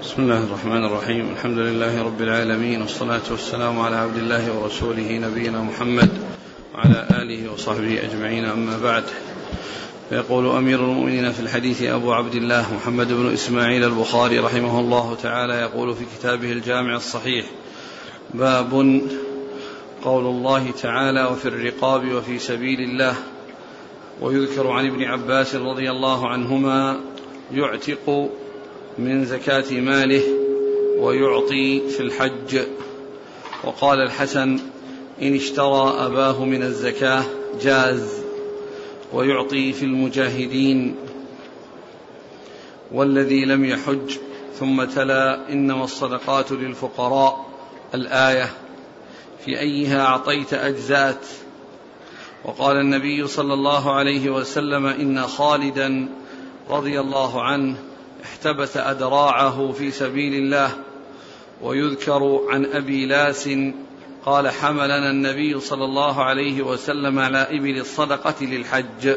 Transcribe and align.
بسم 0.00 0.22
الله 0.22 0.44
الرحمن 0.44 0.84
الرحيم. 0.84 1.30
الحمد 1.30 1.58
لله 1.58 2.02
رب 2.02 2.20
العالمين 2.22 2.82
والصلاة 2.82 3.20
والسلام 3.30 3.80
على 3.80 3.96
عبد 3.96 4.16
الله 4.16 4.58
ورسوله 4.58 5.18
نبينا 5.18 5.62
محمد 5.62 6.10
وعلى 6.74 7.06
آله 7.10 7.52
وصحبه 7.52 8.00
أجمعين. 8.04 8.44
أما 8.44 8.78
بعد 8.78 9.04
فيقول 10.08 10.46
أمير 10.56 10.80
المؤمنين 10.80 11.32
في 11.32 11.40
الحديث 11.40 11.82
أبو 11.82 12.12
عبد 12.12 12.34
الله 12.34 12.74
محمد 12.74 13.12
بن 13.12 13.32
إسماعيل 13.32 13.84
البخاري 13.84 14.38
رحمه 14.38 14.80
الله 14.80 15.16
تعالى 15.22 15.54
يقول 15.54 15.94
في 15.94 16.04
كتابه 16.18 16.52
الجامع 16.52 16.96
الصحيح 16.96 17.46
باب 18.34 19.00
قول 20.02 20.26
الله 20.26 20.70
تعالى 20.82 21.24
وفي 21.24 21.48
الرقاب 21.48 22.12
وفي 22.12 22.38
سبيل 22.38 22.80
الله 22.80 23.14
ويذكر 24.20 24.70
عن 24.70 24.86
ابن 24.86 25.02
عباس 25.04 25.54
رضي 25.54 25.90
الله 25.90 26.28
عنهما 26.28 27.00
يعتق 27.52 28.30
من 28.98 29.24
زكاة 29.24 29.80
ماله 29.80 30.22
ويعطي 30.98 31.88
في 31.88 32.00
الحج. 32.00 32.60
وقال 33.64 34.00
الحسن 34.00 34.58
إن 35.22 35.34
اشترى 35.34 35.94
أباه 35.98 36.44
من 36.44 36.62
الزكاة 36.62 37.24
جاز 37.62 38.22
ويعطي 39.12 39.72
في 39.72 39.84
المجاهدين. 39.84 40.96
والذي 42.92 43.44
لم 43.44 43.64
يحج 43.64 44.18
ثم 44.58 44.84
تلا 44.84 45.52
إنما 45.52 45.84
الصدقات 45.84 46.52
للفقراء. 46.52 47.46
الآية 47.94 48.50
في 49.44 49.60
أيها 49.60 50.00
أعطيت 50.00 50.54
أجزات. 50.54 51.26
وقال 52.44 52.76
النبي 52.76 53.26
صلى 53.26 53.54
الله 53.54 53.92
عليه 53.92 54.30
وسلم 54.30 54.86
إن 54.86 55.22
خالدا 55.22 56.08
رضي 56.70 57.00
الله 57.00 57.42
عنه 57.42 57.76
احتبس 58.24 58.76
أدراعه 58.76 59.72
في 59.72 59.90
سبيل 59.90 60.34
الله 60.34 60.76
ويذكر 61.62 62.40
عن 62.48 62.66
أبي 62.66 63.06
لاس 63.06 63.50
قال 64.24 64.48
حملنا 64.48 65.10
النبي 65.10 65.60
صلى 65.60 65.84
الله 65.84 66.22
عليه 66.22 66.62
وسلم 66.62 67.18
على 67.18 67.38
إبل 67.38 67.78
الصدقة 67.78 68.44
للحج. 68.44 69.16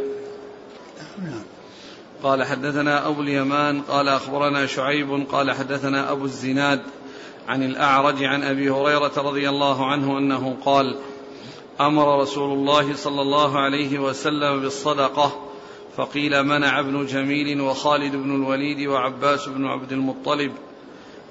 قال 2.24 2.44
حدثنا 2.44 3.08
أبو 3.08 3.22
اليمان 3.22 3.82
قال 3.82 4.10
أخبرنا 4.10 4.66
شعيب 4.66 5.26
قال 5.32 5.52
حدثنا 5.52 6.12
أبو 6.12 6.26
الزناد 6.26 6.82
عن 7.48 7.64
الأعرج 7.64 8.24
عن 8.24 8.44
أبي 8.44 8.70
هريرة 8.70 9.12
رضي 9.18 9.50
الله 9.50 9.86
عنه 9.86 10.18
أنه 10.18 10.58
قال 10.66 10.96
أمر 11.82 12.22
رسول 12.22 12.54
الله 12.54 12.96
صلى 12.96 13.22
الله 13.22 13.60
عليه 13.60 14.00
وسلم 14.00 14.62
بالصدقة 14.62 15.53
فقيل 15.98 16.44
منع 16.44 16.80
ابن 16.80 17.06
جميل 17.06 17.62
وخالد 17.62 18.16
بن 18.16 18.36
الوليد 18.36 18.88
وعباس 18.88 19.50
بن 19.50 19.66
عبد 19.66 19.92
المطلب 19.92 20.52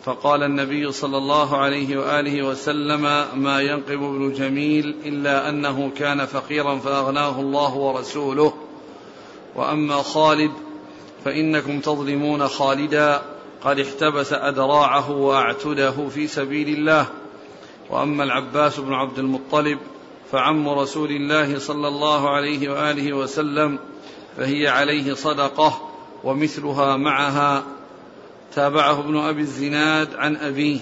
فقال 0.05 0.43
النبي 0.43 0.93
صلى 0.93 1.19
الله 1.19 1.57
عليه 1.57 1.99
وآله 1.99 2.43
وسلم 2.43 3.03
ما 3.35 3.61
ينقب 3.61 4.03
ابن 4.03 4.33
جميل 4.33 4.97
إلا 5.05 5.49
أنه 5.49 5.91
كان 5.97 6.27
فقيرا 6.27 6.79
فأغناه 6.79 7.41
الله 7.41 7.75
ورسوله. 7.75 8.55
وأما 9.57 10.03
خالد 10.03 10.51
فإنكم 11.25 11.81
تظلمون 11.81 12.49
خالدا 12.49 13.23
قد 13.65 13.81
احتبس 13.81 14.33
أدراعه 14.33 15.11
وأعتده 15.11 16.09
في 16.09 16.27
سبيل 16.27 16.69
الله. 16.69 17.07
وأما 17.91 18.25
العباس 18.25 18.81
بن 18.81 18.93
عبد 18.93 19.19
المطلب 19.19 19.79
فعم 20.33 20.69
رسول 20.69 21.11
الله 21.11 21.59
صلى 21.59 21.89
الله 21.89 22.31
عليه 22.31 22.69
وآله 22.73 23.13
وسلم 23.13 23.79
فهي 24.37 24.69
عليه 24.69 25.15
صدقة 25.15 25.91
ومثلها 26.25 26.97
معها. 26.97 27.65
تابعه 28.55 29.01
ابن 29.01 29.17
أبي 29.17 29.41
الزناد 29.41 30.15
عن 30.15 30.37
أبيه 30.37 30.81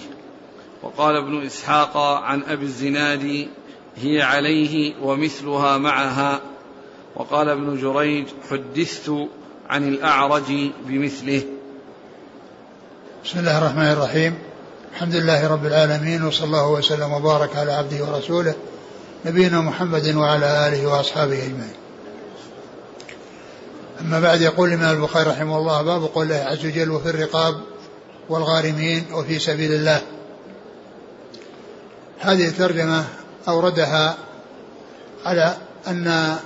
وقال 0.83 1.15
ابن 1.15 1.45
إسحاق 1.45 1.97
عن 1.97 2.43
أبي 2.43 2.65
الزناد 2.65 3.47
هي 3.95 4.21
عليه 4.21 4.93
ومثلها 5.01 5.77
معها. 5.77 6.39
وقال 7.15 7.49
ابن 7.49 7.81
جريج 7.81 8.27
حدثت 8.49 9.13
عن 9.69 9.87
الأعرج 9.87 10.71
بمثله. 10.87 11.43
بسم 13.25 13.39
الله 13.39 13.57
الرحمن 13.57 13.91
الرحيم. 13.91 14.37
الحمد 14.91 15.15
لله 15.15 15.47
رب 15.53 15.65
العالمين 15.65 16.23
وصلى 16.23 16.45
الله 16.45 16.71
وسلم 16.71 17.13
وبارك 17.13 17.55
على 17.55 17.71
عبده 17.71 18.05
ورسوله 18.05 18.55
نبينا 19.25 19.61
محمد 19.61 20.15
وعلى 20.15 20.67
آله 20.67 20.87
وأصحابه 20.87 21.45
أجمعين. 21.45 21.80
أما 24.01 24.19
بعد 24.19 24.41
يقول 24.41 24.69
الإمام 24.69 24.95
البخاري 24.95 25.29
رحمه 25.29 25.57
الله 25.57 25.81
باب 25.81 26.03
قول 26.03 26.25
الله 26.25 26.35
عز 26.35 26.65
وجل 26.65 26.91
وفي 26.91 27.09
الرقاب 27.09 27.61
والغارمين 28.29 29.05
وفي 29.13 29.39
سبيل 29.39 29.73
الله. 29.73 30.01
هذه 32.19 32.47
الترجمة 32.47 33.05
أوردها 33.47 34.17
على 35.25 35.57
أن 35.87 36.37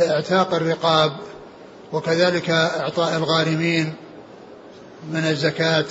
اعتاق 0.00 0.54
الرقاب 0.54 1.12
وكذلك 1.92 2.50
إعطاء 2.50 3.16
الغارمين 3.16 3.94
من 5.12 5.24
الزكاة 5.24 5.84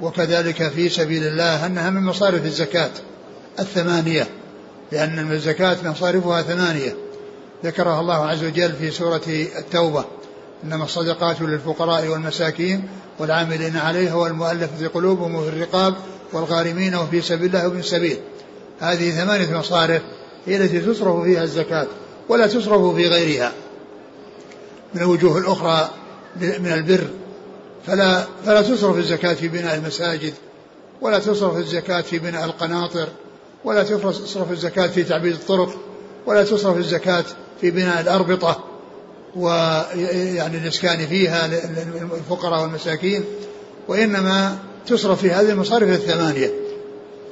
وكذلك 0.00 0.68
في 0.68 0.88
سبيل 0.88 1.26
الله 1.26 1.66
أنها 1.66 1.90
من 1.90 2.02
مصارف 2.02 2.44
الزكاة 2.44 2.90
الثمانية 3.58 4.26
لأن 4.92 5.32
الزكاة 5.32 5.76
مصارفها 5.84 6.42
ثمانية. 6.42 7.05
ذكرها 7.64 8.00
الله 8.00 8.26
عز 8.26 8.44
وجل 8.44 8.72
في 8.72 8.90
سورة 8.90 9.22
التوبة. 9.58 10.04
إنما 10.64 10.84
الصدقات 10.84 11.40
للفقراء 11.40 12.08
والمساكين 12.08 12.88
والعاملين 13.18 13.76
عليها 13.76 14.14
والمؤلفة 14.14 14.88
قلوبهم 14.88 15.34
وفي 15.34 15.48
الرقاب 15.48 15.94
والغارمين 16.32 16.94
وفي 16.94 17.22
سبيل 17.22 17.46
الله 17.46 17.64
وابن 17.64 17.78
السبيل 17.78 18.18
هذه 18.80 19.10
ثمانية 19.10 19.58
مصارف 19.58 20.02
هي 20.46 20.56
التي 20.56 20.80
تصرف 20.80 21.22
فيها 21.22 21.42
الزكاة 21.42 21.86
ولا 22.28 22.46
تصرف 22.46 22.94
في 22.94 23.08
غيرها. 23.08 23.52
من 24.94 25.02
الوجوه 25.02 25.38
الأخرى 25.38 25.90
من 26.36 26.72
البر 26.72 27.06
فلا 27.86 28.26
فلا 28.46 28.62
تصرف 28.62 28.98
الزكاة 28.98 29.34
في 29.34 29.48
بناء 29.48 29.76
المساجد 29.76 30.34
ولا 31.00 31.18
تصرف 31.18 31.56
الزكاة 31.56 32.00
في 32.00 32.18
بناء 32.18 32.44
القناطر 32.44 33.08
ولا 33.64 33.82
تصرف 33.82 34.50
الزكاة 34.50 34.86
في 34.86 35.04
تعبيد 35.04 35.32
الطرق 35.32 35.76
ولا 36.26 36.44
تصرف 36.44 36.76
الزكاة 36.76 37.24
في 37.60 37.70
بناء 37.70 38.00
الأربطة 38.00 38.64
ويعني 39.36 40.58
الإسكان 40.58 41.06
فيها 41.06 41.46
للفقراء 41.46 42.62
والمساكين 42.62 43.24
وإنما 43.88 44.58
تصرف 44.86 45.20
في 45.20 45.30
هذه 45.30 45.50
المصارف 45.50 45.88
الثمانية 45.88 46.50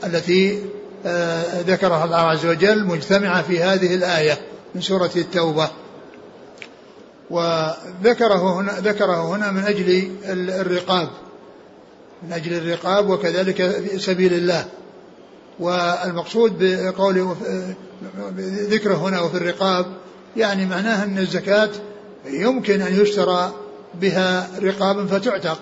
التي 0.04 0.62
آه، 1.06 1.60
ذكرها 1.60 2.04
الله 2.04 2.16
عز 2.16 2.46
وجل 2.46 2.84
مجتمعة 2.84 3.42
في 3.42 3.62
هذه 3.62 3.94
الآية 3.94 4.38
من 4.74 4.80
سورة 4.80 5.10
التوبة. 5.16 5.70
وذكره 7.30 8.60
هنا 8.60 8.72
ذكره 8.80 9.36
هنا 9.36 9.50
من 9.50 9.62
أجل 9.62 10.10
الرقاب 10.28 11.08
من 12.22 12.32
أجل 12.32 12.54
الرقاب 12.54 13.10
وكذلك 13.10 13.84
سبيل 13.96 14.34
الله. 14.34 14.64
والمقصود 15.60 16.52
بقوله 16.60 17.36
ذكره 18.70 18.94
هنا 18.94 19.20
وفي 19.20 19.36
الرقاب 19.36 19.86
يعني 20.36 20.66
معناها 20.66 21.04
أن 21.04 21.18
الزكاة 21.18 21.70
يمكن 22.26 22.82
أن 22.82 23.00
يشترى 23.00 23.52
بها 23.94 24.50
رقاب 24.62 25.06
فتعتق. 25.06 25.58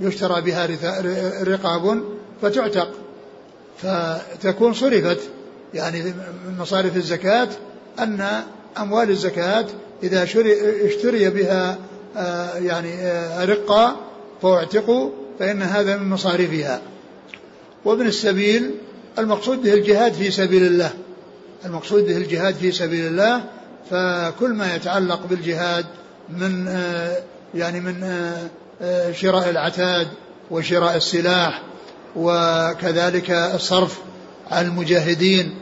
يشترى 0.00 0.40
بها 0.40 0.68
رقاب 1.42 2.02
فتعتق. 2.42 2.90
فتكون 3.78 4.74
صرفت. 4.74 5.20
يعني 5.74 6.02
من 6.02 6.56
مصارف 6.58 6.96
الزكاة 6.96 7.48
أن 7.98 8.42
أموال 8.78 9.10
الزكاة 9.10 9.66
إذا 10.02 10.22
اشتري 10.84 11.30
بها 11.30 11.78
آه، 12.16 12.54
يعني 12.54 12.94
آه، 12.94 13.44
رقة 13.44 13.96
فأعتقوا 14.42 15.10
فإن 15.38 15.62
هذا 15.62 15.96
من 15.96 16.10
مصارفها. 16.10 16.80
وابن 17.84 18.06
السبيل 18.06 18.70
المقصود 19.18 19.62
به 19.62 19.74
الجهاد 19.74 20.12
في 20.12 20.30
سبيل 20.30 20.66
الله. 20.66 20.90
المقصود 21.64 22.06
به 22.06 22.16
الجهاد 22.16 22.54
في 22.54 22.72
سبيل 22.72 23.06
الله 23.06 23.44
فكل 23.90 24.50
ما 24.50 24.74
يتعلق 24.74 25.26
بالجهاد 25.26 25.86
من 26.28 26.68
آه، 26.68 27.16
يعني 27.54 27.80
من 27.80 28.02
آه، 28.04 28.48
آه، 28.82 29.12
شراء 29.12 29.50
العتاد 29.50 30.08
وشراء 30.50 30.96
السلاح 30.96 31.62
وكذلك 32.16 33.30
الصرف 33.30 33.98
على 34.50 34.66
المجاهدين 34.66 35.54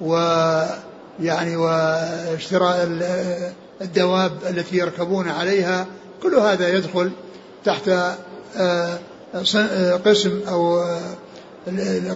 ويعني 0.00 1.56
واشتراء 1.56 2.88
الدواب 3.80 4.32
التي 4.50 4.76
يركبون 4.76 5.28
عليها 5.28 5.86
كل 6.22 6.34
هذا 6.34 6.68
يدخل 6.68 7.10
تحت 7.64 7.90
قسم 10.04 10.40
أو 10.48 10.84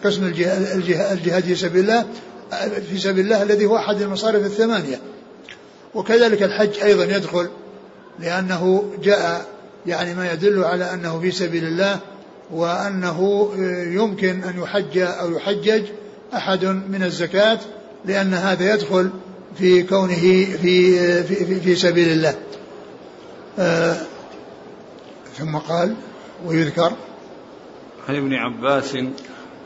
قسم 0.05 0.25
الجهاد 0.25 1.45
في 1.45 1.55
سبيل 1.55 1.81
الله 1.83 2.05
في 2.91 2.99
سبيل 2.99 3.25
الله 3.25 3.43
الذي 3.43 3.67
هو 3.67 3.77
أحد 3.77 4.03
المصارف 4.03 4.47
الثمانية. 4.47 5.01
وكذلك 5.95 6.43
الحج 6.43 6.81
أيضا 6.83 7.05
يدخل 7.05 7.49
لأنه 8.19 8.93
جاء 9.03 9.47
يعني 9.87 10.15
ما 10.15 10.33
يدل 10.33 10.65
على 10.65 10.95
أنه 10.95 11.21
في 11.21 11.31
سبيل 11.31 11.65
الله 11.65 11.99
وأنه 12.51 13.51
يمكن 13.87 14.45
أن 14.45 14.63
يحج 14.63 14.99
أو 14.99 15.33
يحجج 15.33 15.83
أحد 16.35 16.65
من 16.65 17.03
الزكاة 17.03 17.59
لأن 18.05 18.35
هذا 18.35 18.75
يدخل 18.75 19.11
في 19.59 19.83
كونه 19.83 20.15
في 20.63 20.97
في, 21.23 21.61
في 21.61 21.77
سبيل 21.77 22.09
الله. 22.09 22.35
آه 23.59 23.97
ثم 25.39 25.57
قال 25.57 25.95
ويذكر 26.47 26.93
عن 28.09 28.17
ابن 28.17 28.35
عباس 28.35 28.97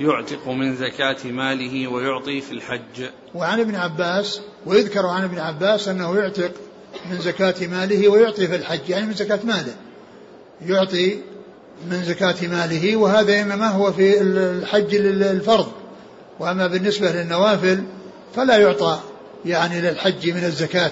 يعتق 0.01 0.49
من 0.49 0.77
زكاة 0.77 1.17
ماله 1.25 1.89
ويعطي 1.89 2.41
في 2.41 2.53
الحج. 2.53 3.11
وعن 3.35 3.61
ابن 3.61 3.75
عباس 3.75 4.41
ويذكر 4.67 5.07
عن 5.07 5.25
ابن 5.25 5.39
عباس 5.39 5.89
أنه 5.89 6.17
يعتق 6.19 6.53
من 7.11 7.21
زكاة 7.21 7.55
ماله 7.67 8.09
ويعطي 8.09 8.47
في 8.47 8.57
الحج 8.57 8.89
يعني 8.89 9.07
من 9.07 9.15
زكاة 9.15 9.39
ماله. 9.45 9.75
يعطي 10.67 11.19
من 11.91 12.05
زكاة 12.05 12.35
ماله 12.43 12.97
وهذا 12.97 13.41
إنما 13.41 13.69
هو 13.69 13.93
في 13.93 14.21
الحج 14.21 14.95
الفرض 14.95 15.73
وأما 16.41 16.67
بالنسبة 16.67 17.13
للنوافل 17.13 17.85
فلا 18.37 18.57
يعطى 18.57 19.01
يعني 19.45 19.81
للحج 19.81 20.31
من 20.31 20.45
الزكاة 20.45 20.91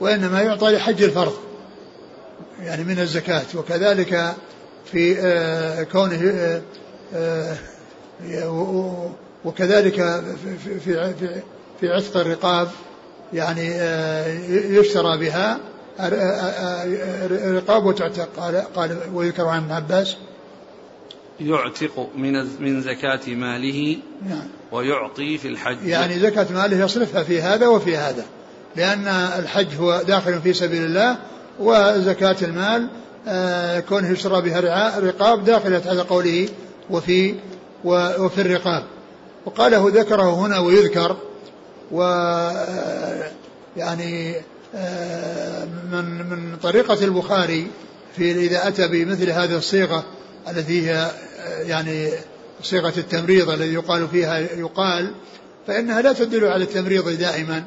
وإنما 0.00 0.42
يعطى 0.42 0.70
لحج 0.70 1.02
الفرض 1.02 1.34
يعني 2.60 2.84
من 2.84 2.98
الزكاة. 2.98 3.44
وكذلك 3.54 4.34
في 4.92 5.16
آه، 5.18 5.82
كونه 5.82 6.34
آه، 7.14 7.56
آه، 8.32 9.10
وكذلك 9.44 9.94
في 10.64 10.80
في 10.80 11.14
في 11.80 11.92
عتق 11.92 12.16
الرقاب 12.16 12.68
يعني 13.34 13.68
يشترى 14.76 15.18
بها 15.18 15.60
رقاب 17.56 17.86
وتعتق 17.86 18.28
قال 18.36 18.62
قال 18.76 18.98
ويذكر 19.14 19.46
عن 19.46 19.62
ابن 19.62 19.72
عباس. 19.72 20.16
يعتق 21.40 22.08
من 22.16 22.32
من 22.60 22.82
زكاة 22.82 23.20
ماله 23.28 23.96
نعم. 24.28 24.48
ويعطي 24.72 25.38
في 25.38 25.48
الحج. 25.48 25.86
يعني 25.86 26.18
زكاة 26.18 26.46
ماله 26.50 26.84
يصرفها 26.84 27.22
في 27.22 27.42
هذا 27.42 27.66
وفي 27.66 27.96
هذا 27.96 28.24
لأن 28.76 29.06
الحج 29.38 29.66
هو 29.80 30.02
داخل 30.06 30.40
في 30.40 30.52
سبيل 30.52 30.84
الله 30.84 31.16
وزكاة 31.60 32.36
المال 32.42 32.88
آه، 33.28 33.80
كونه 33.80 34.10
يشترى 34.10 34.42
بها 34.42 34.98
رقاب 35.00 35.44
داخلة 35.44 35.82
على 35.86 36.02
قوله 36.02 36.48
وفي 36.90 37.34
وفي 37.84 38.40
الرقاب. 38.40 38.84
وقاله 39.46 39.90
ذكره 39.94 40.34
هنا 40.34 40.58
ويذكر 40.58 41.16
و 41.92 42.02
يعني 43.76 44.34
من 45.92 46.28
من 46.30 46.56
طريقة 46.56 47.04
البخاري 47.04 47.66
في 48.16 48.32
إذا 48.32 48.68
أتى 48.68 48.88
بمثل 48.88 49.30
هذه 49.30 49.56
الصيغة 49.56 50.04
التي 50.48 50.90
هي 50.90 51.10
يعني 51.60 52.10
صيغة 52.62 52.92
التمريض 52.96 53.50
الذي 53.50 53.74
يقال 53.74 54.08
فيها 54.08 54.38
يقال 54.38 55.14
فإنها 55.66 56.02
لا 56.02 56.12
تدل 56.12 56.44
على 56.44 56.64
التمريض 56.64 57.08
دائما 57.08 57.64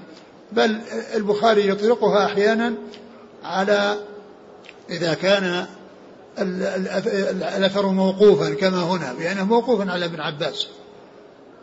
بل 0.52 0.80
البخاري 1.16 1.68
يطلقها 1.68 2.26
أحيانا 2.26 2.74
على 3.44 3.98
إذا 4.90 5.14
كان 5.14 5.66
الأثر 6.40 7.88
موقوفا 7.88 8.54
كما 8.54 8.84
هنا 8.84 9.14
بأنه 9.14 9.46
موقوف 9.46 9.90
على 9.90 10.06
ابن 10.06 10.22
عباس. 10.22 10.68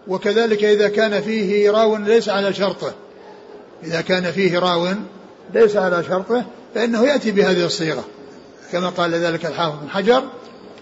وكذلك 0.09 0.65
إذا 0.65 0.89
كان 0.89 1.23
فيه 1.23 1.71
راو 1.71 1.97
ليس 1.97 2.29
على 2.29 2.55
شرطه. 2.55 2.93
إذا 3.85 4.01
كان 4.01 4.33
فيه 4.33 4.59
راو 4.59 4.89
ليس 5.55 5.77
على 5.77 6.05
شرطه 6.05 6.45
فإنه 6.75 7.07
يأتي 7.07 7.31
بهذه 7.31 7.67
الصيغة. 7.67 8.05
كما 8.73 8.89
قال 8.89 9.15
ذلك 9.15 9.47
الحافظ 9.47 9.79
بن 9.83 9.89
حجر 9.89 10.23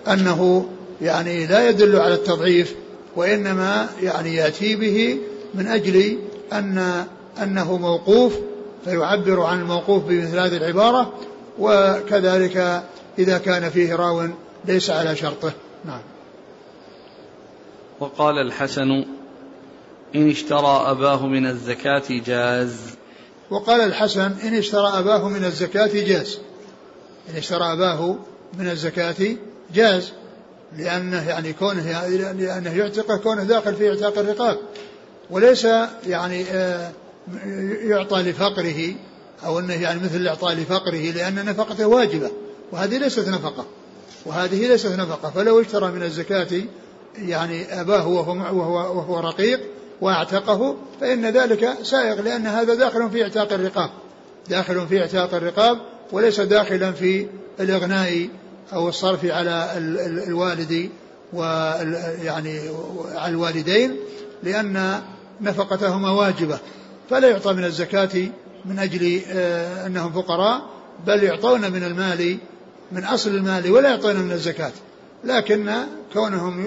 أنه 0.08 0.68
يعني 1.02 1.46
لا 1.46 1.68
يدل 1.68 1.96
على 1.96 2.14
التضعيف 2.14 2.74
وإنما 3.16 3.88
يعني 4.02 4.34
يأتي 4.34 4.76
به 4.76 5.18
من 5.54 5.66
أجل 5.66 6.18
أن 6.52 7.04
أنه 7.42 7.76
موقوف 7.76 8.34
فيعبر 8.84 9.42
عن 9.42 9.60
الموقوف 9.60 10.04
بمثل 10.04 10.38
هذه 10.38 10.56
العبارة 10.56 11.12
وكذلك 11.58 12.82
إذا 13.18 13.38
كان 13.38 13.70
فيه 13.70 13.94
راو 13.94 14.28
ليس 14.64 14.90
على 14.90 15.16
شرطه. 15.16 15.52
وقال 18.02 18.38
الحسن 18.38 19.04
إن 20.14 20.30
اشترى 20.30 20.84
أباه 20.86 21.26
من 21.26 21.46
الزكاة 21.46 22.02
جاز. 22.08 22.76
وقال 23.50 23.80
الحسن 23.80 24.32
إن 24.44 24.54
اشترى 24.54 24.88
أباه 24.98 25.28
من 25.28 25.44
الزكاة 25.44 25.86
جاز. 25.86 26.38
إن 27.30 27.36
اشترى 27.36 27.72
أباه 27.72 28.16
من 28.58 28.68
الزكاة 28.68 29.36
جاز. 29.74 30.12
لأنه 30.78 31.28
يعني 31.28 31.52
كونه 31.52 32.06
لأنه 32.32 32.76
يعتقه 32.76 33.16
كونه 33.16 33.42
داخل 33.42 33.74
في 33.74 33.90
اعتاق 33.90 34.18
الرقاب. 34.18 34.58
وليس 35.30 35.64
يعني 36.06 36.44
آه، 36.50 36.92
يعطى 37.82 38.22
لفقره 38.22 38.94
أو 39.44 39.58
أنه 39.58 39.82
يعني 39.82 40.00
مثل 40.00 40.16
الإعطاء 40.16 40.54
لفقره 40.54 41.10
لأن 41.10 41.44
نفقته 41.44 41.86
واجبة. 41.86 42.30
وهذه 42.72 42.98
ليست 42.98 43.28
نفقة. 43.28 43.64
وهذه 44.26 44.66
ليست 44.68 44.92
نفقة. 44.92 45.30
فلو 45.30 45.60
اشترى 45.60 45.92
من 45.92 46.02
الزكاة 46.02 46.62
يعني 47.18 47.80
أباه 47.80 48.08
وهو, 48.08 48.32
وهو, 48.32 48.98
وهو 48.98 49.20
رقيق 49.20 49.60
واعتقه 50.00 50.76
فإن 51.00 51.26
ذلك 51.26 51.78
سائغ 51.82 52.20
لأن 52.20 52.46
هذا 52.46 52.74
داخل 52.74 53.10
في 53.10 53.22
إعتاق 53.22 53.52
الرقاب. 53.52 53.90
داخل 54.48 54.86
في 54.88 55.00
إعتاق 55.00 55.34
الرقاب 55.34 55.78
وليس 56.12 56.40
داخلا 56.40 56.92
في 56.92 57.26
الإغناء 57.60 58.28
أو 58.72 58.88
الصرف 58.88 59.24
على 59.24 59.70
الوالد 60.28 60.90
ويعني 61.32 62.60
على 63.14 63.30
الوالدين 63.30 63.96
لأن 64.42 65.00
نفقتهما 65.40 66.10
واجبة. 66.10 66.58
فلا 67.10 67.28
يعطى 67.28 67.52
من 67.52 67.64
الزكاة 67.64 68.28
من 68.64 68.78
أجل 68.78 69.20
آه، 69.32 69.86
أنهم 69.86 70.12
فقراء 70.12 70.62
بل 71.06 71.22
يعطون 71.22 71.72
من 71.72 71.84
المال 71.84 72.38
من 72.92 73.04
أصل 73.04 73.30
المال 73.30 73.70
ولا 73.70 73.90
يعطون 73.90 74.16
من 74.16 74.32
الزكاة. 74.32 74.72
لكن 75.24 75.72
كونهم 76.12 76.66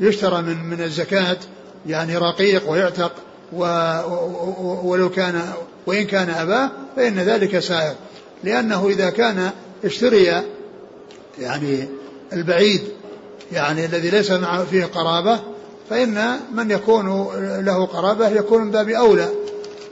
يشترى 0.00 0.42
من 0.42 0.64
من 0.64 0.82
الزكاة 0.82 1.36
يعني 1.86 2.16
رقيق 2.16 2.70
ويعتق 2.70 3.12
ولو 4.82 5.10
كان 5.10 5.52
وإن 5.86 6.06
كان 6.06 6.30
أباه 6.30 6.70
فإن 6.96 7.18
ذلك 7.18 7.58
سائر. 7.58 7.94
لأنه 8.44 8.88
إذا 8.88 9.10
كان 9.10 9.50
اشتري 9.84 10.42
يعني 11.38 11.88
البعيد 12.32 12.82
يعني 13.52 13.84
الذي 13.84 14.10
ليس 14.10 14.30
معه 14.30 14.64
فيه 14.64 14.84
قرابة 14.84 15.40
فإن 15.90 16.40
من 16.54 16.70
يكون 16.70 17.06
له 17.64 17.86
قرابة 17.86 18.28
يكون 18.28 18.62
من 18.62 18.70
باب 18.70 18.88
أولى 18.88 19.28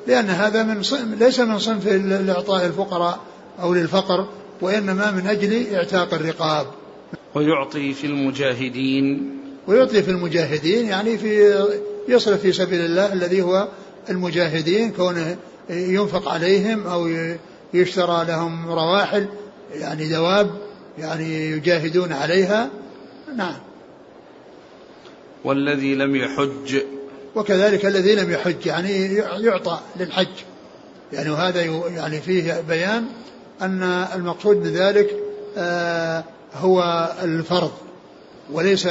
لأن 0.07 0.31
هذا 0.31 0.63
من 0.63 0.83
صنف 0.83 1.21
ليس 1.23 1.41
من 1.41 1.59
صنف 1.59 1.89
الإعطاء 1.89 2.67
الفقراء 2.67 3.19
أو 3.63 3.75
للفقر 3.75 4.27
وإنما 4.61 5.11
من 5.11 5.27
أجل 5.27 5.75
إعتاق 5.75 6.15
الرقاب. 6.15 6.67
ويعطي 7.37 7.93
في 7.93 8.07
المجاهدين. 8.07 9.31
ويعطي 9.67 10.03
في 10.03 10.11
المجاهدين 10.11 10.87
يعني 10.87 11.19
في 11.19 11.55
يصرف 12.09 12.41
في 12.41 12.53
سبيل 12.53 12.81
الله 12.81 13.13
الذي 13.13 13.43
هو 13.43 13.69
المجاهدين 14.11 14.93
كونه 14.93 15.37
ينفق 15.71 16.29
عليهم 16.29 16.87
أو 16.87 17.09
يشترى 17.75 18.25
لهم 18.25 18.71
رواحل 18.71 19.29
يعني 19.75 20.09
دواب 20.09 20.51
يعني 20.99 21.51
يجاهدون 21.51 22.13
عليها. 22.13 22.71
نعم. 23.37 23.57
والذي 25.45 25.95
لم 25.95 26.17
يحج. 26.17 26.83
وكذلك 27.35 27.87
الذي 27.87 28.15
لم 28.15 28.31
يحج 28.31 28.67
يعني 28.67 29.15
يعطى 29.41 29.81
للحج. 30.01 30.37
يعني 31.13 31.31
وهذا 31.31 31.61
يعني 31.97 32.21
فيه 32.21 32.61
بيان 32.69 33.05
أن 33.63 33.83
المقصود 34.15 34.63
بذلك 34.63 35.17
آه، 35.59 36.25
هو 36.61 37.09
الفرض 37.23 37.73
وليس 38.53 38.89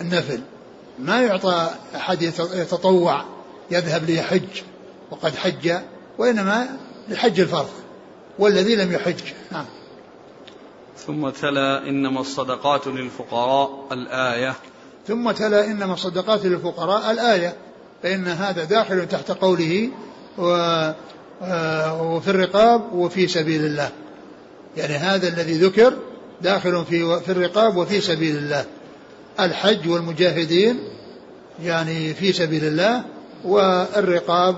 النفل. 0.00 0.40
ما 0.98 1.22
يعطى 1.22 1.70
أحد 1.96 2.22
يتطوع 2.54 3.24
يذهب 3.70 4.04
ليحج 4.04 4.62
وقد 5.10 5.36
حج 5.36 5.72
وإنما 6.18 6.68
لحج 7.08 7.40
الفرض 7.40 7.70
والذي 8.38 8.76
لم 8.76 8.92
يحج. 8.92 9.20
نعم. 9.52 9.66
ثم 11.06 11.28
تلا 11.28 11.88
إنما 11.88 12.20
الصدقات 12.20 12.86
للفقراء 12.86 13.86
الآية. 13.92 14.54
ثم 15.08 15.30
تلا 15.30 15.64
إنما 15.64 15.94
الصدقات 15.94 16.44
للفقراء 16.44 17.10
الآية 17.10 17.54
فإن 18.02 18.26
هذا 18.28 18.64
داخل 18.64 19.08
تحت 19.08 19.30
قوله 19.30 19.90
و 20.38 20.54
آه، 21.42 22.02
وفي 22.02 22.30
الرقاب 22.30 22.92
وفي 22.92 23.28
سبيل 23.28 23.64
الله. 23.64 23.90
يعني 24.76 24.94
هذا 24.94 25.28
الذي 25.28 25.52
ذكر 25.52 25.96
داخل 26.42 26.84
في 26.84 27.20
في 27.20 27.32
الرقاب 27.32 27.76
وفي 27.76 28.00
سبيل 28.00 28.36
الله. 28.36 28.64
الحج 29.40 29.88
والمجاهدين 29.88 30.78
يعني 31.62 32.14
في 32.14 32.32
سبيل 32.32 32.64
الله 32.64 33.04
والرقاب 33.44 34.56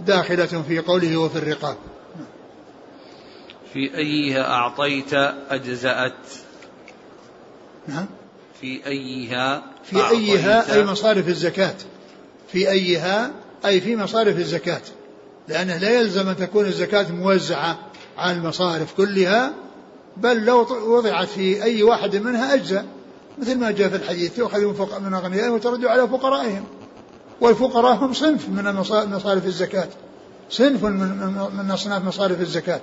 داخلة 0.00 0.46
في 0.68 0.78
قوله 0.78 1.16
وفي 1.16 1.38
الرقاب. 1.38 1.76
في 3.72 3.96
أيها 3.96 4.50
أعطيت 4.50 5.14
أجزأت. 5.50 6.12
نعم. 7.88 8.06
في 8.60 8.86
أيها 8.86 9.62
في 9.84 10.08
أيها 10.10 10.74
أي 10.74 10.84
مصارف 10.84 11.28
الزكاة. 11.28 11.74
في 12.52 12.70
أيها 12.70 13.30
أي 13.64 13.80
في 13.80 13.96
مصارف 13.96 14.38
الزكاة. 14.38 14.80
لأنه 15.48 15.76
لا 15.76 15.90
يلزم 15.90 16.28
أن 16.28 16.36
تكون 16.36 16.66
الزكاة 16.66 17.12
موزعة 17.12 17.78
على 18.18 18.36
المصارف 18.36 18.94
كلها 18.94 19.52
بل 20.22 20.44
لو 20.44 20.66
وضعت 20.86 21.28
في 21.28 21.62
أي 21.62 21.82
واحد 21.82 22.16
منها 22.16 22.54
أجزاء 22.54 22.84
مثل 23.38 23.58
ما 23.58 23.70
جاء 23.70 23.88
في 23.88 23.96
الحديث 23.96 24.36
تؤخذ 24.36 25.00
من 25.00 25.14
أغنيائهم 25.14 25.52
وترد 25.52 25.84
على 25.84 26.08
فقرائهم. 26.08 26.64
والفقراء 27.40 27.94
هم 27.94 28.12
صنف 28.12 28.48
من 28.48 28.74
مصارف 29.14 29.46
الزكاة. 29.46 29.88
صنف 30.50 30.84
من 30.84 31.70
أصناف 31.70 32.04
مصارف 32.04 32.40
الزكاة. 32.40 32.80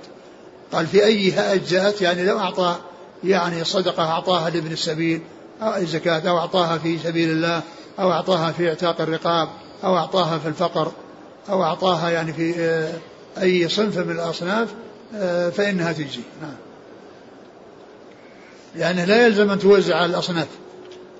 قال 0.72 0.86
في 0.86 1.04
أيها 1.04 1.54
أجزأت 1.54 2.02
يعني 2.02 2.24
لو 2.24 2.38
أعطى 2.38 2.76
يعني 3.24 3.64
صدقة 3.64 4.02
أعطاها 4.02 4.50
لابن 4.50 4.72
السبيل 4.72 5.20
أو 5.62 5.76
الزكاة 5.76 6.28
أو 6.30 6.38
أعطاها 6.38 6.78
في 6.78 6.98
سبيل 6.98 7.30
الله 7.30 7.62
أو 7.98 8.12
أعطاها 8.12 8.52
في 8.52 8.68
إعتاق 8.68 9.00
الرقاب 9.00 9.48
أو 9.84 9.96
أعطاها 9.96 10.38
في 10.38 10.48
الفقر 10.48 10.92
أو 11.48 11.62
أعطاها 11.62 12.10
يعني 12.10 12.32
في 12.32 12.54
آه، 12.58 12.92
أي 13.42 13.68
صنف 13.68 13.98
من 13.98 14.10
الأصناف 14.10 14.68
آه، 15.14 15.50
فإنها 15.50 15.92
تجزي. 15.92 16.20
نعم. 16.42 16.67
لأنه 18.78 19.04
لا 19.04 19.26
يلزم 19.26 19.50
أن 19.50 19.58
توزع 19.58 19.96
على 19.96 20.06
الأصناف. 20.06 20.48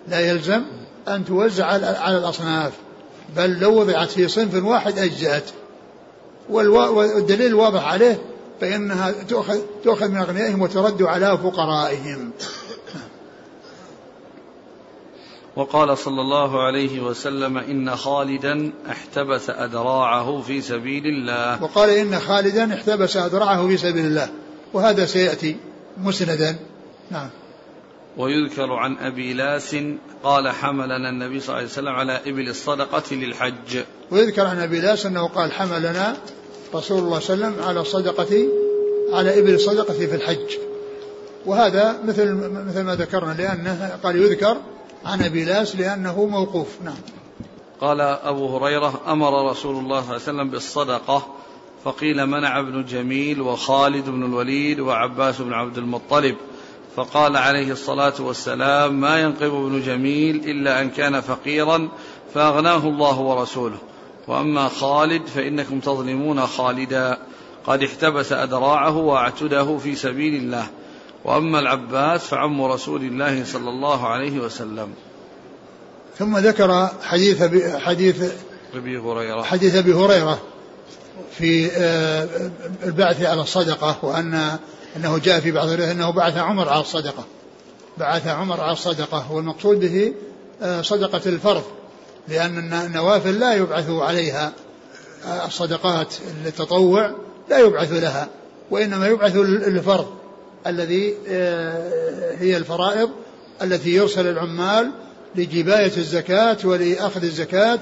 لا 0.08 0.20
يلزم 0.20 0.62
أن 1.08 1.24
توزع 1.24 1.66
على 2.00 2.18
الأصناف. 2.18 2.72
بل 3.36 3.58
لو 3.58 3.80
وضعت 3.80 4.10
في 4.10 4.28
صنف 4.28 4.64
واحد 4.64 4.98
أجزأت. 4.98 5.50
والدليل 6.50 7.46
الواضح 7.46 7.84
عليه 7.86 8.18
فإنها 8.60 9.12
تؤخذ, 9.28 9.58
تؤخذ 9.84 10.08
من 10.08 10.16
أغنيائهم 10.16 10.62
وترد 10.62 11.02
على 11.02 11.38
فقرائهم. 11.38 12.30
وقال 15.56 15.98
صلى 15.98 16.20
الله 16.20 16.62
عليه 16.62 17.00
وسلم 17.00 17.58
إن 17.58 17.96
خالدا 17.96 18.72
احتبس 18.90 19.50
أدراعه 19.50 20.40
في 20.40 20.60
سبيل 20.60 21.06
الله. 21.06 21.62
وقال 21.62 21.90
إن 21.90 22.18
خالدا 22.18 22.74
احتبس 22.74 23.16
أدراعه 23.16 23.66
في 23.66 23.76
سبيل 23.76 24.06
الله. 24.06 24.28
وهذا 24.72 25.06
سيأتي 25.06 25.56
مسندا. 25.98 26.56
نعم. 27.10 27.28
ويذكر 28.18 28.72
عن 28.72 28.96
أبي 28.98 29.32
لاس 29.32 29.76
قال 30.22 30.48
حملنا 30.48 31.08
النبي 31.08 31.40
صلى 31.40 31.48
الله 31.48 31.56
عليه 31.56 31.66
وسلم 31.66 31.94
على 31.94 32.20
إبل 32.26 32.48
الصدقة 32.48 33.14
للحج. 33.14 33.78
ويذكر 34.10 34.46
عن 34.46 34.58
أبي 34.58 34.80
لاس 34.80 35.06
أنه 35.06 35.28
قال 35.28 35.52
حملنا 35.52 36.16
رسول 36.74 36.98
الله 36.98 37.18
صلى 37.18 37.34
الله 37.34 37.46
عليه 37.46 37.56
وسلم 37.56 37.68
على 37.68 37.80
الصدقة 37.80 38.48
على 39.12 39.38
إبل 39.38 39.54
الصدقة 39.54 39.94
في 39.94 40.14
الحج. 40.14 40.56
وهذا 41.46 41.98
مثل 42.04 42.34
مثل 42.66 42.82
ما 42.82 42.94
ذكرنا 42.94 43.32
لأنه 43.32 43.98
قال 44.02 44.16
يذكر 44.16 44.56
عن 45.04 45.22
أبي 45.22 45.44
لاس 45.44 45.76
لأنه 45.76 46.26
موقوف. 46.26 46.68
نعم. 46.84 46.98
قال 47.80 48.00
أبو 48.00 48.56
هريرة 48.56 49.00
أمر 49.06 49.50
رسول 49.50 49.76
الله 49.76 50.00
صلى 50.00 50.10
الله 50.10 50.12
عليه 50.12 50.22
وسلم 50.22 50.50
بالصدقة 50.50 51.26
فقيل 51.84 52.26
منع 52.26 52.60
ابن 52.60 52.84
جميل 52.84 53.40
وخالد 53.40 54.08
بن 54.08 54.24
الوليد 54.24 54.80
وعباس 54.80 55.40
بن 55.40 55.52
عبد 55.52 55.78
المطلب. 55.78 56.36
فقال 56.98 57.36
عليه 57.36 57.72
الصلاة 57.72 58.14
والسلام 58.20 59.00
ما 59.00 59.20
ينقب 59.20 59.54
ابن 59.54 59.82
جميل 59.82 60.36
إلا 60.36 60.80
أن 60.80 60.90
كان 60.90 61.20
فقيرا 61.20 61.88
فأغناه 62.34 62.88
الله 62.88 63.20
ورسوله. 63.20 63.78
وأما 64.28 64.68
خالد 64.68 65.26
فإنكم 65.26 65.80
تظلمون 65.80 66.46
خالدا. 66.46 67.18
قد 67.66 67.82
احتبس 67.82 68.32
أدراعه 68.32 68.96
وأعتده 68.96 69.78
في 69.78 69.94
سبيل 69.94 70.34
الله. 70.34 70.66
وأما 71.24 71.58
العباس 71.58 72.20
فعم 72.20 72.62
رسول 72.62 73.02
الله 73.02 73.44
صلى 73.44 73.70
الله 73.70 74.06
عليه 74.06 74.38
وسلم. 74.38 74.88
ثم 76.18 76.38
ذكر 76.38 76.88
حديث 77.02 77.42
حديث 77.76 78.32
أبي 78.74 78.98
هريرة. 78.98 79.42
حديث 79.42 79.74
أبي 79.74 79.92
هريرة 79.92 80.38
في 81.38 81.70
آه، 81.76 82.28
البعث 82.84 83.22
على 83.22 83.40
الصدقة 83.40 83.96
وأن 84.02 84.58
أنه 84.96 85.18
جاء 85.18 85.40
في 85.40 85.50
بعض 85.50 85.68
الروايات 85.68 85.96
أنه 85.96 86.10
بعث 86.10 86.36
عمر 86.36 86.68
على 86.68 86.80
الصدقة. 86.80 87.24
بعث 87.98 88.26
عمر 88.26 88.60
على 88.60 88.72
الصدقة. 88.72 89.32
والمقصود 89.32 89.80
به 89.80 90.12
آه، 90.62 90.82
صدقة 90.82 91.20
الفرض. 91.26 91.62
لأن 92.28 92.72
النوافل 92.72 93.38
لا 93.38 93.54
يبعث 93.54 93.90
عليها 93.90 94.52
آه، 95.26 95.46
الصدقات 95.46 96.14
التطوع 96.46 97.14
لا 97.50 97.58
يبعث 97.58 97.92
لها. 97.92 98.28
وإنما 98.70 99.06
يبعث 99.06 99.36
للفرض 99.36 100.06
الذي 100.66 101.14
آه، 101.28 102.34
هي 102.38 102.56
الفرائض 102.56 103.10
التي 103.62 103.90
يرسل 103.90 104.26
العمال 104.26 104.90
لجباية 105.34 105.96
الزكاة 105.96 106.56
ولأخذ 106.64 107.22
الزكاة. 107.22 107.78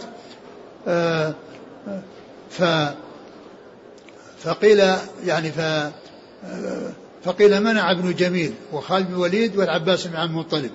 ف 2.50 2.62
فقيل 4.38 4.82
يعني 5.26 5.52
ف 5.52 5.60
فقيل 7.24 7.62
منع 7.62 7.90
ابن 7.90 8.14
جميل 8.14 8.54
وخالد 8.72 9.06
بن 9.06 9.14
الوليد 9.14 9.56
والعباس 9.56 10.06
بن 10.06 10.16
عبد 10.16 10.30
المطلب. 10.30 10.70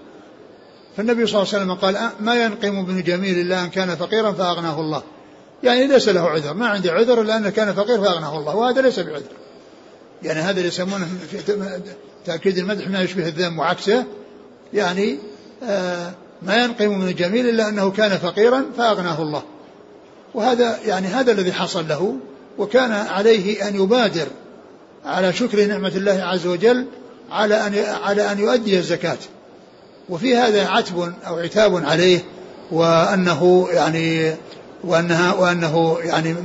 فالنبي 0.98 1.28
صلى 1.28 1.42
الله 1.42 1.54
عليه 1.54 1.64
وسلم 1.64 1.74
قال 1.74 2.10
ما 2.20 2.44
ينقم 2.44 2.80
ابن 2.80 3.04
جميل 3.04 3.40
إلا 3.40 3.64
أن 3.64 3.70
كان 3.70 3.96
فقيرا 3.96 4.32
فأغناه 4.32 4.80
الله. 4.80 5.04
يعني 5.64 5.88
ليس 5.88 6.10
له 6.10 6.30
عذر 6.30 6.54
ما 6.54 6.68
عندي 6.68 6.90
عذر 6.90 7.22
إلا 7.22 7.38
انه 7.38 7.50
كان 7.50 7.74
فقير 7.74 8.04
فأغناه 8.04 8.40
الله 8.40 8.56
وهذا 8.56 8.82
ليس 8.82 9.00
بعذر. 9.00 9.24
يعني 10.24 10.40
هذا 10.40 10.58
اللي 10.58 10.68
يسمونه 10.68 11.08
في 11.32 11.64
تأكيد 12.26 12.58
المدح 12.58 12.88
ما 12.88 13.02
يشبه 13.02 13.28
الذم 13.28 13.60
وعكسه. 13.60 14.06
يعني 14.74 15.18
آه 15.64 16.12
ما 16.42 16.64
ينقم 16.64 17.02
ابن 17.02 17.16
جميل 17.16 17.50
إلا 17.50 17.70
أنه 17.70 17.92
كان 17.92 18.18
فقيرا 18.18 18.66
فأغناه 18.78 19.22
الله. 19.22 19.44
وهذا 20.34 20.80
يعني 20.86 21.08
هذا 21.08 21.32
الذي 21.32 21.54
حصل 21.54 21.88
له 21.88 22.16
وكان 22.58 22.92
عليه 22.92 23.68
أن 23.68 23.76
يبادر 23.76 24.28
على 25.06 25.34
شكر 25.34 25.66
نعمة 25.66 25.92
الله 25.96 26.24
عز 26.24 26.48
وجل 26.48 26.86
على 27.32 27.68
أن 27.68 27.76
على 28.04 28.32
أن 28.32 28.40
يؤدي 28.40 28.78
الزكاة. 28.78 29.18
وفي 30.10 30.36
هذا 30.38 30.68
عتب 30.68 31.14
أو 31.28 31.40
عتاب 31.40 31.86
عليه 31.86 32.20
وأنه 32.72 33.68
يعني 33.72 34.36
وأنها 34.84 35.34
وأنه 35.34 35.98
يعني 36.04 36.36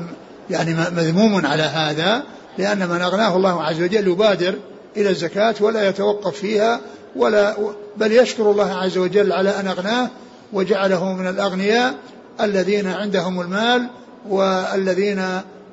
يعني 0.50 0.74
مذموم 0.74 1.46
على 1.46 1.62
هذا 1.62 2.22
لأن 2.58 2.88
من 2.88 3.00
أغناه 3.00 3.36
الله 3.36 3.62
عز 3.62 3.82
وجل 3.82 4.08
يبادر 4.08 4.54
إلى 4.96 5.10
الزكاة 5.10 5.54
ولا 5.60 5.88
يتوقف 5.88 6.36
فيها 6.36 6.80
ولا 7.16 7.56
بل 7.96 8.12
يشكر 8.12 8.50
الله 8.50 8.72
عز 8.72 8.98
وجل 8.98 9.32
على 9.32 9.50
أن 9.50 9.66
أغناه 9.66 10.08
وجعله 10.52 11.12
من 11.12 11.28
الأغنياء 11.28 11.94
الذين 12.40 12.86
عندهم 12.86 13.40
المال 13.40 13.86
والذين 14.28 15.24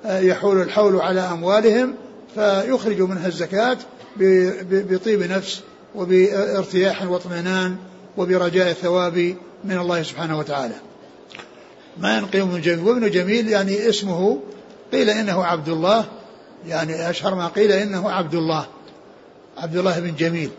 يحول 0.06 0.62
الحول 0.62 1.02
على 1.02 1.20
أموالهم 1.20 1.96
فيخرج 2.36 3.02
منها 3.02 3.28
الزكاة 3.28 3.78
بطيب 4.72 5.24
نفس 5.24 5.62
وبارتياح 5.96 7.04
واطمئنان 7.04 7.76
وبرجاء 8.18 8.72
الثواب 8.72 9.36
من 9.64 9.78
الله 9.78 10.04
سبحانه 10.04 10.40
وتعالى. 10.40 10.76
ما 11.98 12.18
ينقيم 12.18 12.48
من 12.48 12.62
جميل. 12.62 12.88
وابن 12.88 13.12
جميل 13.12 13.50
يعني 13.50 13.90
اسمه 13.90 14.40
قيل 14.92 15.10
إنه 15.10 15.44
عبد 15.44 15.70
الله. 15.70 16.06
يعني 16.68 17.10
أشهر 17.10 17.36
ما 17.36 17.48
قيل 17.48 17.72
إنه 17.72 18.12
عبد 18.12 18.34
الله. 18.34 18.66
عبد 19.58 19.78
الله 19.78 20.00
بن 20.00 20.16
جميل. 20.16 20.50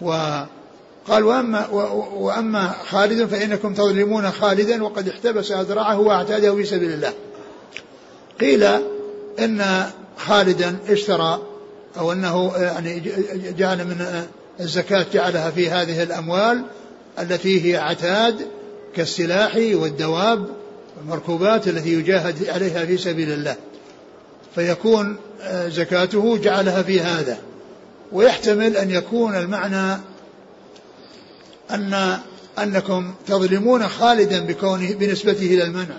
وقال 0.00 1.24
واما 1.24 1.68
وأما 2.14 2.74
خالد 2.90 3.28
فإنكم 3.28 3.74
تظلمون 3.74 4.30
خالدا 4.30 4.84
وقد 4.84 5.08
احتبس 5.08 5.52
اذرعه 5.52 6.00
واعتاده 6.00 6.54
في 6.54 6.64
سبيل 6.64 6.92
الله. 6.92 7.12
قيل 8.40 8.64
إن 9.38 9.86
خالدا 10.26 10.76
اشترى 10.88 11.42
أو 11.98 12.12
أنه 12.12 12.52
يعني 12.56 13.02
جعل 13.58 13.84
من 13.84 14.24
الزكاة 14.60 15.06
جعلها 15.12 15.50
في 15.50 15.70
هذه 15.70 16.02
الأموال 16.02 16.64
التي 17.18 17.72
هي 17.72 17.76
عتاد 17.76 18.46
كالسلاح 18.96 19.56
والدواب 19.56 20.46
والمركوبات 20.98 21.68
التي 21.68 21.92
يجاهد 21.92 22.48
عليها 22.48 22.84
في 22.84 22.98
سبيل 22.98 23.32
الله. 23.32 23.56
فيكون 24.54 25.16
زكاته 25.66 26.36
جعلها 26.36 26.82
في 26.82 27.00
هذا. 27.00 27.38
ويحتمل 28.12 28.76
أن 28.76 28.90
يكون 28.90 29.36
المعنى 29.36 30.00
أن 31.70 32.18
أنكم 32.58 33.14
تظلمون 33.26 33.88
خالدا 33.88 34.38
بكونه 34.38 34.94
بنسبته 34.94 35.46
إلى 35.46 35.64
المنع. 35.64 35.94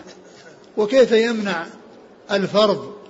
وكيف 0.77 1.11
يمنع 1.11 1.65
الفرض 2.31 3.00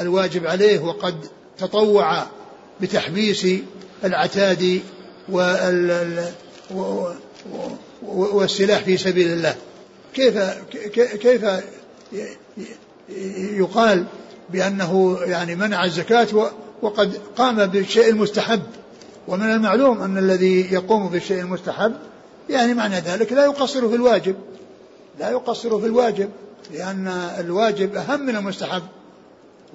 الواجب 0.00 0.46
عليه 0.46 0.80
وقد 0.80 1.26
تطوع 1.58 2.26
بتحبيس 2.80 3.46
العتاد 4.04 4.80
والسلاح 8.02 8.82
في 8.82 8.96
سبيل 8.96 9.32
الله. 9.32 9.54
كيف 10.14 10.38
كيف 10.94 11.44
يقال 13.58 14.04
بأنه 14.50 15.18
يعني 15.20 15.54
منع 15.54 15.84
الزكاة 15.84 16.50
وقد 16.82 17.20
قام 17.36 17.66
بالشيء 17.66 18.08
المستحب. 18.08 18.62
ومن 19.28 19.52
المعلوم 19.52 20.02
أن 20.02 20.18
الذي 20.18 20.72
يقوم 20.72 21.08
بالشيء 21.08 21.40
المستحب 21.40 21.92
يعني 22.50 22.74
معنى 22.74 23.00
ذلك 23.00 23.32
لا 23.32 23.44
يقصر 23.44 23.88
في 23.88 23.94
الواجب. 23.94 24.36
لا 25.20 25.30
يقصر 25.30 25.80
في 25.80 25.86
الواجب 25.86 26.30
لأن 26.74 27.08
الواجب 27.38 27.94
أهم 27.94 28.20
من 28.20 28.36
المستحب. 28.36 28.82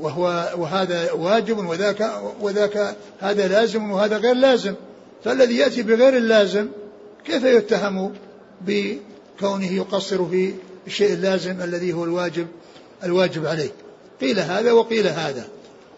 وهو 0.02 0.50
وهذا 0.58 1.12
واجب 1.12 1.58
وذاك 1.58 2.12
وذاك 2.42 2.96
هذا 3.20 3.48
لازم 3.48 3.92
وهذا 3.92 4.18
غير 4.18 4.36
لازم. 4.36 4.76
فالذي 5.24 5.58
يأتي 5.58 5.84
بغير 5.84 6.18
اللازم 6.18 6.68
كيف 7.26 7.44
يتهم 7.44 8.14
بكونه 8.62 9.74
يقصر 9.74 10.26
في 10.26 10.54
الشيء 10.88 11.14
اللازم 11.14 11.62
الذي 11.62 11.94
هو 11.94 12.04
الواجب 12.04 12.48
الواجب 13.04 13.46
عليه؟ 13.46 13.72
قيل 14.22 14.40
هذا 14.40 14.72
وقيل 14.72 15.08
هذا. 15.08 15.48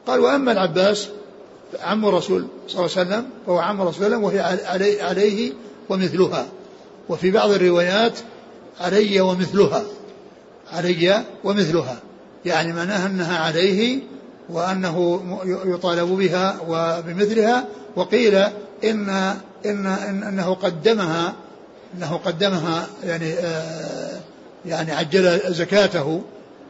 قال 0.07 0.19
وأما 0.19 0.51
العباس 0.51 1.07
عم 1.81 2.05
الرسول 2.05 2.47
صلى 2.67 2.85
الله 2.85 2.97
عليه 2.97 3.07
وسلم 3.07 3.29
فهو 3.45 3.59
عم 3.59 3.81
الرسول 3.81 4.05
صلى 4.05 4.15
الله 4.15 4.29
عليه 4.29 4.37
وسلم 4.37 4.45
وهي 4.45 5.01
عليه 5.01 5.53
ومثلها. 5.89 6.47
وفي 7.09 7.31
بعض 7.31 7.51
الروايات 7.51 8.19
علي 8.81 9.21
ومثلها 9.21 9.83
علي 10.73 11.23
ومثلها. 11.43 11.99
يعني 12.45 12.73
معناها 12.73 13.07
أنها 13.07 13.37
عليه 13.37 13.99
وأنه 14.49 15.21
يطالب 15.65 16.09
بها 16.09 16.57
وبمثلها 16.67 17.65
وقيل 17.95 18.35
إن 18.83 19.09
إن, 19.65 19.85
إن 19.85 20.23
أنه 20.23 20.53
قدمها 20.53 21.33
أنه 21.97 22.19
قدمها 22.25 22.87
يعني 23.03 23.33
آه 23.33 24.19
يعني 24.65 24.91
عجل 24.91 25.39
زكاته 25.53 26.21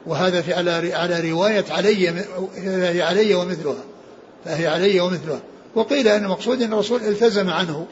وهذا 0.05 0.41
في 0.41 0.53
على 0.53 0.93
على 0.93 1.31
رواية 1.31 1.65
علي 1.69 2.09
هي 2.57 3.01
علي 3.01 3.35
ومثلها 3.35 3.83
فهي 4.45 4.67
علي 4.67 4.99
ومثلها. 4.99 5.39
وقيل 5.75 6.07
أن 6.07 6.23
المقصود 6.23 6.61
أن 6.61 6.73
الرسول 6.73 7.01
التزم 7.01 7.49
عنه 7.49 7.85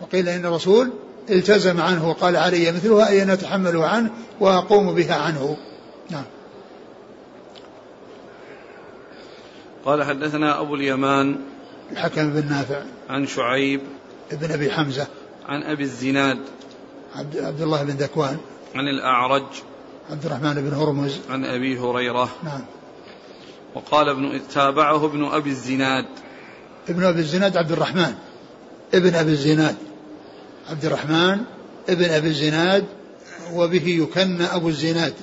وقيل 0.00 0.28
أن 0.28 0.46
الرسول 0.46 0.90
التزم 1.30 1.80
عنه 1.80 2.08
وقال 2.08 2.36
علي 2.36 2.72
مثلها 2.72 3.08
أي 3.08 3.22
أن 3.22 3.30
أتحمل 3.30 3.76
عنه 3.76 4.10
وأقوم 4.40 4.94
بها 4.94 5.14
عنه. 5.14 5.56
نعم. 6.10 6.24
قال 9.84 10.04
حدثنا 10.04 10.60
أبو 10.60 10.74
اليمان 10.74 11.40
الحكم 11.92 12.30
بن 12.30 12.48
نافع 12.48 12.82
عن 13.08 13.26
شعيب 13.26 13.80
ابن 14.32 14.50
أبي 14.50 14.70
حمزة 14.70 15.06
عن 15.46 15.62
أبي 15.62 15.82
الزناد 15.82 16.38
عبد, 17.14 17.36
عبد 17.36 17.60
الله 17.60 17.82
بن 17.82 17.90
ذكوان 17.90 18.38
عن 18.74 18.88
الأعرج 18.88 19.46
عبد 20.10 20.26
الرحمن 20.26 20.54
بن 20.54 20.74
هرمز 20.74 21.20
عن 21.30 21.44
أبي 21.44 21.78
هريرة 21.78 22.28
نعم. 22.44 22.64
وقال 23.74 24.08
ابن 24.08 24.40
تابعه 24.54 25.06
ابن 25.06 25.24
أبي 25.24 25.50
الزناد 25.50 26.06
ابن 26.88 27.04
أبي 27.04 27.20
الزناد 27.20 27.56
عبد 27.56 27.72
الرحمن. 27.72 28.14
ابن 28.94 29.14
أبي 29.14 29.30
الزناد. 29.30 29.76
عبد 30.70 30.84
الرحمن 30.84 31.40
ابن 31.88 32.04
أبي 32.04 32.28
الزناد 32.28 32.84
وبه 33.52 33.88
يكنى 33.88 34.44
أبو 34.44 34.68
الزناد 34.68 35.14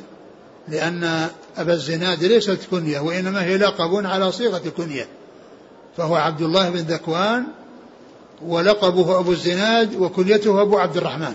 لأن 0.67 1.29
أبا 1.57 1.73
الزناد 1.73 2.23
ليست 2.23 2.59
كنية 2.71 2.99
وإنما 2.99 3.43
هي 3.43 3.57
لقب 3.57 4.05
على 4.05 4.31
صيغة 4.31 4.61
الكنية 4.65 5.07
فهو 5.97 6.15
عبد 6.15 6.41
الله 6.41 6.69
بن 6.69 6.79
ذكوان 6.79 7.43
ولقبه 8.45 9.19
أبو 9.19 9.31
الزناد 9.31 9.95
وكنيته 9.95 10.61
أبو 10.61 10.77
عبد 10.77 10.97
الرحمن. 10.97 11.33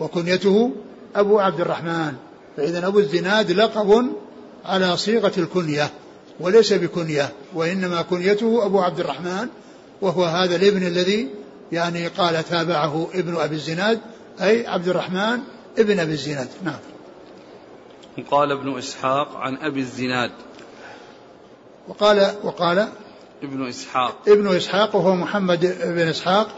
وكنيته 0.00 0.70
أبو 1.16 1.38
عبد 1.38 1.60
الرحمن. 1.60 2.12
فإذا 2.56 2.86
أبو 2.86 2.98
الزناد 2.98 3.50
لقب 3.50 4.06
على 4.64 4.96
صيغة 4.96 5.32
الكنية 5.38 5.90
وليس 6.40 6.72
بكنية 6.72 7.32
وإنما 7.54 8.02
كنيته 8.02 8.66
أبو 8.66 8.80
عبد 8.80 9.00
الرحمن. 9.00 9.48
وهو 10.00 10.24
هذا 10.24 10.56
الابن 10.56 10.86
الذي 10.86 11.28
يعني 11.72 12.06
قال 12.08 12.44
تابعه 12.48 13.08
ابن 13.14 13.36
أبي 13.36 13.54
الزناد 13.54 13.98
أي 14.40 14.66
عبد 14.66 14.88
الرحمن 14.88 15.38
ابن 15.78 16.00
أبي 16.00 16.12
الزناد. 16.12 16.48
نعم. 16.64 16.78
قال 18.22 18.52
ابن 18.52 18.78
إسحاق 18.78 19.36
عن 19.36 19.56
أبي 19.56 19.80
الزناد. 19.80 20.30
وقال 21.88 22.34
وقال 22.42 22.88
ابن 23.42 23.68
إسحاق. 23.68 24.16
ابن 24.28 24.56
إسحاق 24.56 24.96
وهو 24.96 25.14
محمد 25.14 25.60
بن 25.84 26.08
إسحاق 26.08 26.48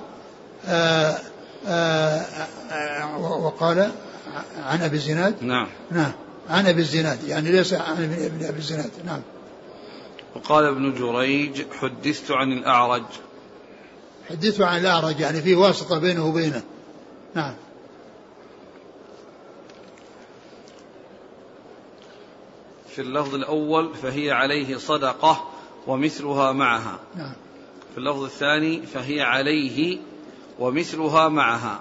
آآ 0.66 1.18
آآ 1.66 2.26
آآ 2.70 3.16
وقال 3.16 3.90
عن 4.64 4.82
أبي 4.82 4.96
الزناد. 4.96 5.34
نعم. 5.44 5.68
نعم. 5.90 6.12
عن 6.50 6.66
أبي 6.66 6.80
الزناد 6.80 7.24
يعني 7.24 7.52
ليس 7.52 7.74
عن 7.74 8.04
ابن 8.04 8.46
أبي 8.46 8.58
الزناد. 8.58 8.90
نعم. 9.06 9.20
وقال 10.36 10.64
ابن 10.64 10.94
جريج 10.94 11.62
حدثت 11.80 12.30
عن 12.30 12.52
الأعرج. 12.52 13.04
حدثت 14.30 14.60
عن 14.60 14.80
الأعرج 14.80 15.20
يعني 15.20 15.42
في 15.42 15.54
واسطة 15.54 15.98
بينه 15.98 16.26
وبينه. 16.26 16.62
نعم. 17.34 17.54
في 22.94 23.02
اللفظ 23.02 23.34
الأول 23.34 23.94
فهي 23.94 24.30
عليه 24.30 24.76
صدقة 24.76 25.48
ومثلها 25.86 26.52
معها. 26.52 26.98
نعم. 27.16 27.32
في 27.92 27.98
اللفظ 27.98 28.24
الثاني 28.24 28.86
فهي 28.86 29.20
عليه 29.20 29.98
ومثلها 30.58 31.28
معها. 31.28 31.80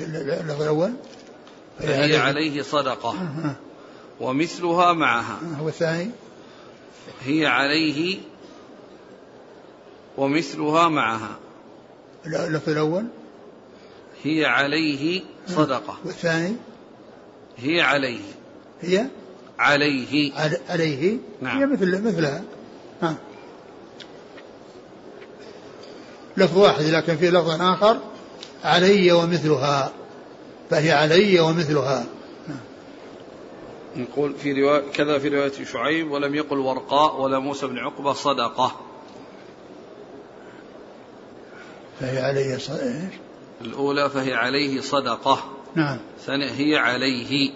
اللفظ 0.00 0.62
الأول؟ 0.62 0.92
فهي 1.78 2.02
عليه, 2.02 2.18
عليه 2.18 2.62
صدقة. 2.62 3.14
ومثلها 4.20 4.92
معها. 4.92 5.38
هو 5.60 5.68
الثاني؟ 5.68 6.10
هي 7.24 7.46
عليه 7.46 8.18
ومثلها 10.16 10.88
معها. 10.88 11.36
اللفظ 12.26 12.68
الأول؟ 12.68 13.06
هي 14.24 14.44
عليه 14.44 15.22
صدقة. 15.46 15.98
والثاني؟ 16.04 16.56
هي 17.58 17.80
عليه. 17.80 18.20
هي؟ 18.80 19.06
عليه. 19.58 20.32
عليه. 20.68 21.16
نعم. 21.40 21.58
هي 21.58 21.66
مثل 21.66 22.02
مثلها. 22.02 22.42
نعم 23.02 23.16
لفظ 26.36 26.58
واحد 26.58 26.84
لكن 26.84 27.16
في 27.16 27.30
لفظ 27.30 27.62
آخر 27.62 27.98
علي 28.64 29.12
ومثلها. 29.12 29.92
فهي 30.70 30.92
علي 30.92 31.40
ومثلها. 31.40 32.06
نقول 33.96 34.34
في 34.34 34.62
رواية 34.62 34.82
كذا 34.92 35.18
في 35.18 35.28
رواية 35.28 35.64
شعيب 35.64 36.10
ولم 36.10 36.34
يقل 36.34 36.58
ورقاء 36.58 37.20
ولا 37.20 37.38
موسى 37.38 37.66
بن 37.66 37.78
عقبة 37.78 38.12
صدقة. 38.12 38.80
فهي 42.00 42.18
عليه 42.18 42.58
صدقة 42.58 43.08
الأولى 43.60 44.10
فهي 44.10 44.34
عليه 44.34 44.80
صدقة. 44.80 45.44
نعم. 45.74 45.98
ثانية 46.26 46.50
هي 46.50 46.76
عليه 46.76 47.50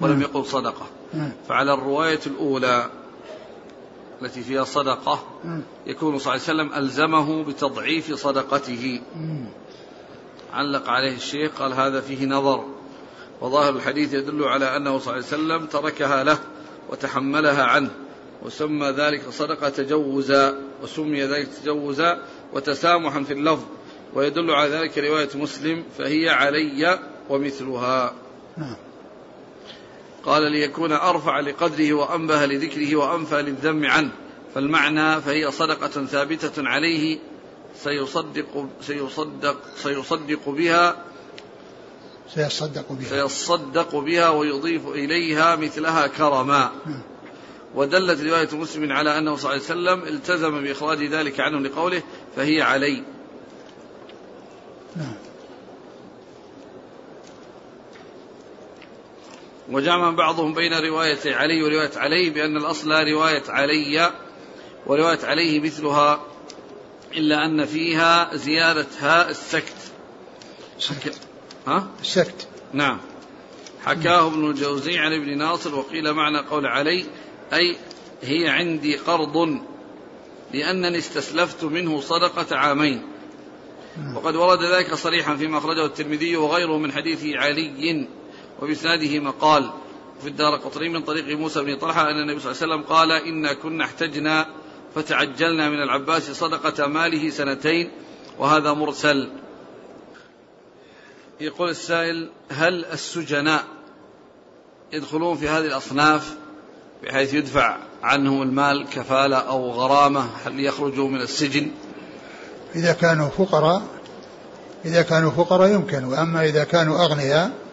ولم 0.00 0.12
نعم. 0.12 0.22
يقل 0.22 0.44
صدقة. 0.46 0.86
نعم. 0.86 0.95
فعلى 1.48 1.74
الرواية 1.74 2.20
الأولى 2.26 2.90
التي 4.22 4.42
فيها 4.42 4.64
صدقة. 4.64 5.24
يكون 5.86 6.18
صلى 6.18 6.34
الله 6.34 6.48
عليه 6.48 6.62
وسلم 6.62 6.84
ألزمه 6.84 7.44
بتضعيف 7.44 8.14
صدقته. 8.14 9.00
علق 10.52 10.88
عليه 10.88 11.16
الشيخ 11.16 11.52
قال 11.62 11.72
هذا 11.72 12.00
فيه 12.00 12.26
نظر 12.26 12.64
وظاهر 13.40 13.76
الحديث 13.76 14.14
يدل 14.14 14.44
على 14.44 14.76
أنه 14.76 14.98
صلى 14.98 15.14
الله 15.14 15.26
عليه 15.32 15.42
وسلم 15.42 15.66
تركها 15.66 16.24
له 16.24 16.38
وتحملها 16.90 17.64
عنه 17.64 17.90
وسمى 18.42 18.86
ذلك 18.86 19.30
صدقة 19.30 19.68
تجوزا 19.68 20.60
وسمي 20.82 21.22
ذلك 21.22 21.48
تجوزا 21.62 22.22
وتسامحا 22.52 23.22
في 23.22 23.32
اللفظ 23.32 23.64
ويدل 24.14 24.50
على 24.50 24.70
ذلك 24.70 24.98
رواية 24.98 25.28
مسلم 25.34 25.84
فهي 25.98 26.28
علي 26.28 26.98
ومثلها 27.28 28.14
نعم 28.56 28.76
قال 30.26 30.52
ليكون 30.52 30.92
أرفع 30.92 31.40
لقدره 31.40 31.92
وأنبه 31.92 32.46
لذكره 32.46 32.96
وأنفى 32.96 33.42
للذم 33.42 33.86
عنه. 33.86 34.10
فالمعنى 34.54 35.20
فهي 35.20 35.50
صدقة 35.50 36.06
ثابتة 36.06 36.68
عليه 36.68 37.18
سيصدق 37.84 38.68
سيصدق 38.82 39.56
سيصدق 39.76 40.48
بها 40.48 40.96
سيصدق 42.34 42.92
بها. 42.92 43.08
سيصدق 43.08 43.96
بها 43.96 44.28
ويضيف 44.28 44.86
إليها 44.86 45.56
مثلها 45.56 46.06
كرما. 46.06 46.72
نعم. 46.86 47.02
ودلت 47.74 48.20
رواية 48.20 48.48
مسلم 48.52 48.92
على 48.92 49.18
أنه 49.18 49.36
صلى 49.36 49.52
الله 49.52 49.90
عليه 49.90 50.00
وسلم 50.02 50.14
التزم 50.14 50.64
بإخراج 50.64 51.04
ذلك 51.04 51.40
عنه 51.40 51.58
لقوله 51.58 52.02
فهي 52.36 52.62
علي. 52.62 53.02
نعم. 54.96 55.25
وجمع 59.70 60.10
بعضهم 60.10 60.54
بين 60.54 60.72
رواية 60.72 61.34
علي 61.34 61.62
ورواية 61.62 61.90
علي 61.96 62.30
بأن 62.30 62.56
الأصل 62.56 62.90
رواية 62.90 63.42
علي 63.48 64.12
ورواية 64.86 65.26
عليه 65.26 65.60
مثلها 65.60 66.20
إلا 67.16 67.44
أن 67.44 67.64
فيها 67.64 68.36
زيادة 68.36 68.86
هاء 68.98 69.30
السكت. 69.30 69.92
حكى 70.88 71.10
ها؟ 71.66 71.88
السكت. 72.00 72.48
نعم. 72.72 72.98
حكاه 73.84 74.26
ابن 74.26 74.50
الجوزي 74.50 74.98
عن 74.98 75.12
ابن 75.12 75.38
ناصر 75.38 75.74
وقيل 75.74 76.12
معنى 76.12 76.38
قول 76.38 76.66
علي 76.66 77.06
أي 77.52 77.76
هي 78.22 78.48
عندي 78.48 78.96
قرض 78.96 79.60
لأنني 80.54 80.98
استسلفت 80.98 81.64
منه 81.64 82.00
صدقة 82.00 82.56
عامين. 82.56 83.02
وقد 84.14 84.36
ورد 84.36 84.62
ذلك 84.62 84.94
صريحا 84.94 85.36
فيما 85.36 85.58
أخرجه 85.58 85.86
الترمذي 85.86 86.36
وغيره 86.36 86.78
من 86.78 86.92
حديث 86.92 87.24
علي. 87.24 88.06
وبإسناده 88.62 89.20
مقال 89.20 89.70
في 90.22 90.28
الدار 90.28 90.56
قطري 90.56 90.88
من 90.88 91.02
طريق 91.02 91.38
موسى 91.38 91.62
بن 91.62 91.76
طلحة 91.76 92.10
أن 92.10 92.20
النبي 92.20 92.40
صلى 92.40 92.52
الله 92.52 92.62
عليه 92.62 92.74
وسلم 92.74 92.96
قال 92.96 93.12
إنا 93.12 93.52
كنا 93.52 93.84
احتجنا 93.84 94.46
فتعجلنا 94.94 95.68
من 95.68 95.82
العباس 95.82 96.30
صدقة 96.30 96.86
ماله 96.86 97.30
سنتين 97.30 97.90
وهذا 98.38 98.72
مرسل. 98.72 99.30
يقول 101.40 101.70
السائل 101.70 102.30
هل 102.50 102.84
السجناء 102.84 103.64
يدخلون 104.92 105.36
في 105.36 105.48
هذه 105.48 105.66
الأصناف 105.66 106.36
بحيث 107.02 107.34
يدفع 107.34 107.76
عنهم 108.02 108.42
المال 108.42 108.86
كفالة 108.92 109.36
أو 109.36 109.70
غرامة؟ 109.70 110.26
هل 110.44 110.60
يخرجوا 110.60 111.08
من 111.08 111.20
السجن؟ 111.20 111.70
إذا 112.74 112.92
كانوا 112.92 113.28
فقراء 113.28 113.82
إذا 114.84 115.02
كانوا 115.02 115.30
فقراء 115.30 115.68
يمكن 115.68 116.04
وأما 116.04 116.44
إذا 116.44 116.64
كانوا 116.64 117.04
أغنياء 117.04 117.65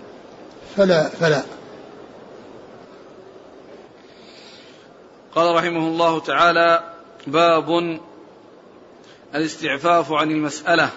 فلا 0.77 1.09
فلا. 1.09 1.43
قال 5.35 5.55
رحمه 5.55 5.87
الله 5.87 6.19
تعالى 6.19 6.93
باب 7.27 7.99
الاستعفاف 9.35 10.11
عن 10.11 10.31
المسألة. 10.31 10.89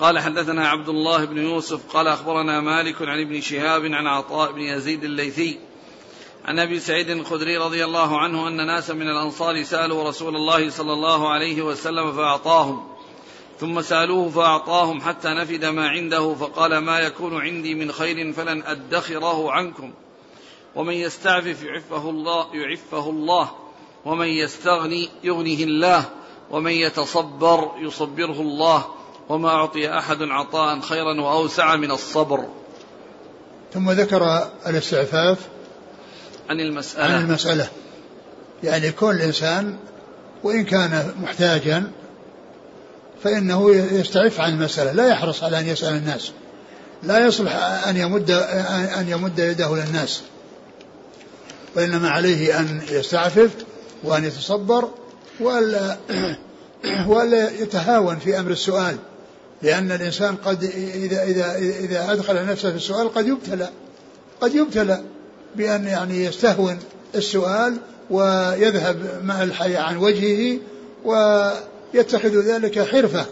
قال 0.00 0.18
حدثنا 0.18 0.68
عبد 0.68 0.88
الله 0.88 1.24
بن 1.24 1.38
يوسف 1.38 1.96
قال 1.96 2.08
أخبرنا 2.08 2.60
مالك 2.60 3.02
عن 3.02 3.20
ابن 3.20 3.40
شهاب 3.40 3.84
عن 3.84 4.06
عطاء 4.06 4.52
بن 4.52 4.60
يزيد 4.60 5.04
الليثي 5.04 5.58
عن 6.44 6.58
أبي 6.58 6.80
سعيد 6.80 7.10
الخدري 7.10 7.56
رضي 7.56 7.84
الله 7.84 8.18
عنه 8.18 8.48
أن 8.48 8.66
ناسا 8.66 8.94
من 8.94 9.08
الأنصار 9.08 9.62
سألوا 9.62 10.08
رسول 10.08 10.36
الله 10.36 10.70
صلى 10.70 10.92
الله 10.92 11.32
عليه 11.32 11.62
وسلم 11.62 12.12
فأعطاهم. 12.12 12.91
ثم 13.62 13.82
سألوه 13.82 14.30
فأعطاهم 14.30 15.00
حتى 15.00 15.28
نفد 15.28 15.64
ما 15.64 15.88
عنده 15.88 16.34
فقال 16.34 16.78
ما 16.78 16.98
يكون 16.98 17.40
عندي 17.40 17.74
من 17.74 17.92
خير 17.92 18.32
فلن 18.32 18.62
أدخره 18.62 19.52
عنكم. 19.52 19.92
ومن 20.74 20.94
يستعفف 20.94 21.62
يعفه 21.62 22.10
الله 22.10 22.46
يعفه 22.54 23.10
الله. 23.10 23.50
ومن 24.04 24.26
يستغني 24.26 25.08
يغنه 25.24 25.62
الله. 25.62 26.04
ومن 26.50 26.70
يتصبر 26.70 27.70
يصبره 27.78 28.40
الله. 28.40 28.84
وما 29.28 29.48
أعطي 29.48 29.98
أحد 29.98 30.22
عطاء 30.22 30.80
خيرا 30.80 31.20
وأوسع 31.20 31.76
من 31.76 31.90
الصبر. 31.90 32.44
ثم 33.74 33.90
ذكر 33.90 34.48
الاستعفاف 34.66 35.38
عن 36.50 36.60
المسألة. 36.60 37.14
عن 37.14 37.24
المسألة. 37.24 37.68
يعني 38.62 38.92
كل 38.92 39.20
إنسان 39.20 39.76
وإن 40.42 40.64
كان 40.64 41.14
محتاجا 41.22 41.90
فإنه 43.24 43.74
يستعف 43.74 44.40
عن 44.40 44.52
المسألة 44.52 44.92
لا 44.92 45.08
يحرص 45.08 45.42
على 45.44 45.58
أن 45.58 45.66
يسأل 45.66 45.94
الناس. 45.94 46.32
لا 47.02 47.26
يصلح 47.26 47.54
أن 47.88 47.96
يمد 47.96 48.30
أن 48.98 49.08
يمد 49.08 49.38
يده 49.38 49.76
للناس 49.76 50.22
وإنما 51.76 52.10
عليه 52.10 52.60
أن 52.60 52.80
يستعفف 52.90 53.50
وأن 54.04 54.24
يتصبر 54.24 54.88
وألا 55.40 55.96
وألا 57.08 57.50
يتهاون 57.50 58.18
في 58.18 58.38
أمر 58.38 58.50
السؤال. 58.50 58.96
لأن 59.62 59.92
الإنسان 59.92 60.36
قد 60.36 60.64
إذا 60.94 61.22
إذا 61.22 61.56
إذا 61.58 62.12
أدخل 62.12 62.46
نفسه 62.46 62.70
في 62.70 62.76
السؤال 62.76 63.14
قد 63.14 63.26
يبتلى 63.26 63.68
قد 64.40 64.54
يبتلى 64.54 65.02
بأن 65.56 65.86
يعني 65.86 66.24
يستهون 66.24 66.78
السؤال 67.14 67.76
ويذهب 68.10 69.20
مع 69.24 69.42
الحياة 69.42 69.80
عن 69.80 69.96
وجهه 69.96 70.58
ويتخذ 71.94 72.40
ذلك 72.40 72.88
حرفة. 72.88 73.26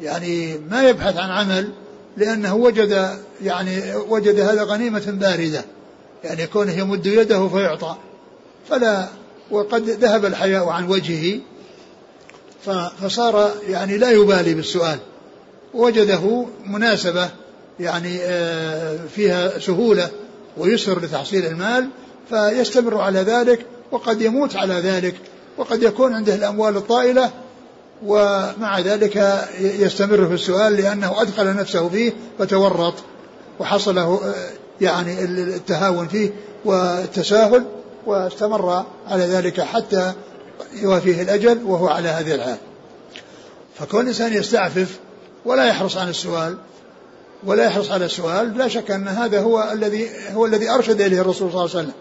يعني 0.00 0.58
ما 0.70 0.88
يبحث 0.88 1.16
عن 1.16 1.30
عمل 1.30 1.68
لأنه 2.16 2.54
وجد 2.54 3.18
يعني 3.42 3.94
وجد 3.94 4.40
هذا 4.40 4.62
غنيمة 4.62 5.04
باردة. 5.06 5.64
يعني 6.24 6.46
كونه 6.46 6.72
يمد 6.72 7.06
يده 7.06 7.48
فيعطى. 7.48 7.96
فلا 8.70 9.08
وقد 9.50 9.90
ذهب 9.90 10.24
الحياء 10.24 10.68
عن 10.68 10.88
وجهه. 10.88 11.40
فصار 13.00 13.54
يعني 13.68 13.98
لا 13.98 14.10
يبالي 14.10 14.54
بالسؤال. 14.54 14.98
وجده 15.74 16.46
مناسبة 16.66 17.30
يعني 17.80 18.18
آه، 18.22 18.98
فيها 19.14 19.58
سهولة 19.58 20.10
ويسر 20.56 21.00
لتحصيل 21.00 21.46
المال 21.46 21.88
فيستمر 22.30 23.00
على 23.00 23.18
ذلك 23.18 23.66
وقد 23.90 24.22
يموت 24.22 24.56
على 24.56 24.74
ذلك. 24.74 25.14
وقد 25.56 25.82
يكون 25.82 26.14
عنده 26.14 26.34
الأموال 26.34 26.76
الطائلة 26.76 27.30
ومع 28.04 28.80
ذلك 28.80 29.46
يستمر 29.60 30.26
في 30.26 30.34
السؤال 30.34 30.72
لأنه 30.72 31.22
أدخل 31.22 31.56
نفسه 31.56 31.88
فيه 31.88 32.12
فتورط 32.38 32.94
وحصله 33.60 34.34
يعني 34.80 35.24
التهاون 35.24 36.08
فيه 36.08 36.30
والتساهل 36.64 37.64
واستمر 38.06 38.84
على 39.08 39.24
ذلك 39.24 39.60
حتى 39.60 40.12
يوافيه 40.82 41.22
الأجل 41.22 41.62
وهو 41.64 41.88
على 41.88 42.08
هذه 42.08 42.34
الحال. 42.34 42.56
فكون 43.78 44.00
الإنسان 44.00 44.32
يستعفف 44.32 44.98
ولا 45.44 45.64
يحرص 45.64 45.96
عن 45.96 46.08
السؤال 46.08 46.56
ولا 47.44 47.64
يحرص 47.64 47.90
على 47.90 48.04
السؤال 48.04 48.58
لا 48.58 48.68
شك 48.68 48.90
أن 48.90 49.08
هذا 49.08 49.40
هو 49.40 49.68
الذي 49.72 50.10
هو 50.34 50.46
الذي 50.46 50.70
أرشد 50.70 51.00
إليه 51.00 51.20
الرسول 51.20 51.52
صلى 51.52 51.60
الله 51.60 51.76
عليه 51.76 51.80
وسلم 51.80 51.92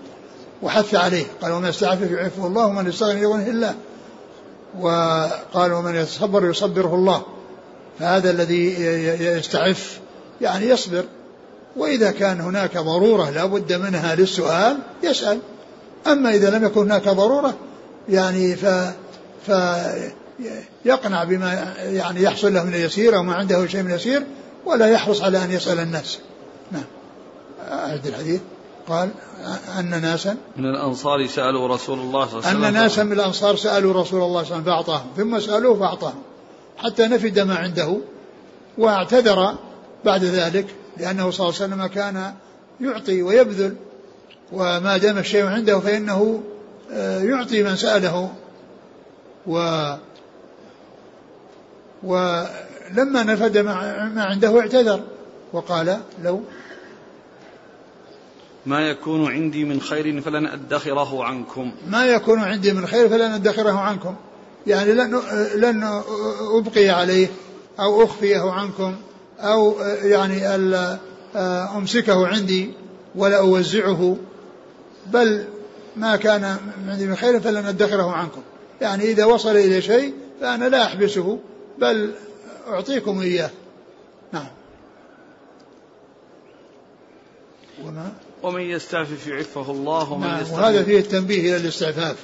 وحث 0.61 0.95
عليه. 0.95 1.25
قال 1.41 1.51
ومن 1.51 1.69
يستعفف 1.69 2.11
يعفه 2.11 2.47
الله 2.47 2.65
ومن 2.65 2.89
يستغني 2.89 3.21
يغنه 3.21 3.47
الله. 3.47 3.75
وقال 4.79 5.73
ومن 5.73 5.95
يتصبر 5.95 6.49
يصبره 6.49 6.95
الله. 6.95 7.23
فهذا 7.99 8.31
الذي 8.31 8.83
يستعف 9.23 9.99
يعني 10.41 10.65
يصبر. 10.65 11.03
وإذا 11.75 12.11
كان 12.11 12.41
هناك 12.41 12.77
ضرورة 12.77 13.29
لا 13.29 13.45
بد 13.45 13.73
منها 13.73 14.15
للسؤال 14.15 14.77
يسأل. 15.03 15.39
أما 16.07 16.35
إذا 16.35 16.49
لم 16.49 16.65
يكن 16.65 16.81
هناك 16.81 17.09
ضرورة 17.09 17.53
يعني 18.09 18.55
ف 18.55 18.65
ف 19.47 19.51
يقنع 20.85 21.23
بما 21.23 21.73
يعني 21.77 22.23
يحصل 22.23 22.53
له 22.53 22.63
من 22.63 22.73
اليسير 22.73 23.15
أو 23.15 23.23
ما 23.23 23.35
عنده 23.35 23.67
شيء 23.67 23.83
من 23.83 23.91
اليسير 23.91 24.23
ولا 24.65 24.87
يحرص 24.87 25.21
على 25.21 25.43
أن 25.43 25.51
يسأل 25.51 25.79
الناس. 25.79 26.19
نعم. 26.71 26.83
أعد 27.71 28.07
الحديث. 28.07 28.41
قال 28.87 29.09
أن 29.79 30.01
ناسا 30.01 30.37
من 30.57 30.65
الأنصار 30.65 31.27
سألوا 31.27 31.67
رسول 31.67 31.99
الله 31.99 32.25
صلى 32.27 32.37
الله 32.37 32.47
عليه 32.47 32.57
وسلم. 32.57 32.63
أن 32.63 32.73
ناسا 32.73 33.03
من 33.03 33.11
الأنصار 33.11 33.55
سألوا 33.55 33.93
رسول 33.93 34.01
الله 34.01 34.03
صلى 34.03 34.21
الله 34.23 34.39
عليه 34.39 34.47
وسلم 34.47 34.63
فأعطاهم. 34.63 35.07
ثم 35.17 35.39
سألوه 35.39 35.79
فأعطاهم. 35.79 36.21
حتى 36.77 37.07
نفد 37.07 37.39
ما 37.39 37.55
عنده 37.55 37.97
واعتذر 38.77 39.55
بعد 40.05 40.23
ذلك 40.23 40.65
لأنه 40.97 41.31
صلى 41.31 41.49
الله 41.49 41.61
عليه 41.61 41.73
وسلم 41.73 41.85
كان 41.87 42.33
يعطي 42.81 43.21
ويبذل. 43.21 43.75
وما 44.51 44.97
دام 44.97 45.17
الشيء 45.17 45.45
عنده 45.45 45.79
فإنه 45.79 46.43
آه، 46.91 47.19
يعطي 47.19 47.63
من 47.63 47.75
سأله. 47.75 48.31
و 49.47 49.57
ولما 52.03 53.23
نفد 53.23 53.57
ما 53.57 54.23
عنده 54.23 54.59
اعتذر. 54.59 54.99
وقال 55.53 55.97
لو 56.23 56.41
ما 58.65 58.89
يكون 58.89 59.31
عندي 59.31 59.65
من 59.65 59.81
خير 59.81 60.21
فلن 60.21 60.45
أدخره 60.45 61.23
عنكم. 61.23 61.71
ما 61.87 62.05
يكون 62.05 62.39
عندي 62.39 62.73
من 62.73 62.87
خير 62.87 63.09
فلن 63.09 63.31
أدخره 63.31 63.79
عنكم. 63.79 64.15
يعني 64.67 64.93
لن 64.93 65.21
لن 65.55 66.01
أبقي 66.57 66.89
عليه 66.89 67.27
أو 67.79 68.03
أخفيه 68.03 68.51
عنكم 68.51 68.95
أو 69.39 69.79
يعني 70.03 70.47
أمسكه 71.77 72.27
عندي 72.27 72.71
ولا 73.15 73.39
أوزعه. 73.39 74.17
بل 75.07 75.45
ما 75.95 76.15
كان 76.15 76.57
عندي 76.87 77.07
من 77.07 77.15
خير 77.15 77.39
فلن 77.39 77.65
أدخره 77.65 78.11
عنكم. 78.11 78.41
يعني 78.81 79.03
إذا 79.03 79.25
وصل 79.25 79.55
إلى 79.55 79.81
شيء 79.81 80.13
فأنا 80.41 80.65
لا 80.65 80.85
أحبسه 80.85 81.39
بل 81.79 82.11
أعطيكم 82.67 83.19
إياه. 83.19 83.49
نعم. 84.31 84.47
وما؟ 87.85 88.11
ومن 88.43 88.61
يستعفف 88.61 89.27
يعفه 89.27 89.71
الله 89.71 90.11
ومن 90.11 90.27
نعم 90.27 90.51
وهذا 90.51 90.83
فيه 90.83 90.99
التنبيه 90.99 91.39
إلى 91.39 91.57
الاستعفاف 91.57 92.15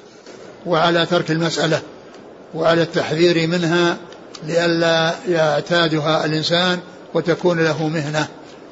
وعلى 0.65 1.05
ترك 1.05 1.31
المسألة 1.31 1.81
وعلى 2.53 2.81
التحذير 2.81 3.47
منها 3.47 3.97
لئلا 4.47 5.15
يعتادها 5.27 6.25
الإنسان 6.25 6.79
وتكون 7.13 7.59
له 7.59 7.87
مهنة. 7.87 8.27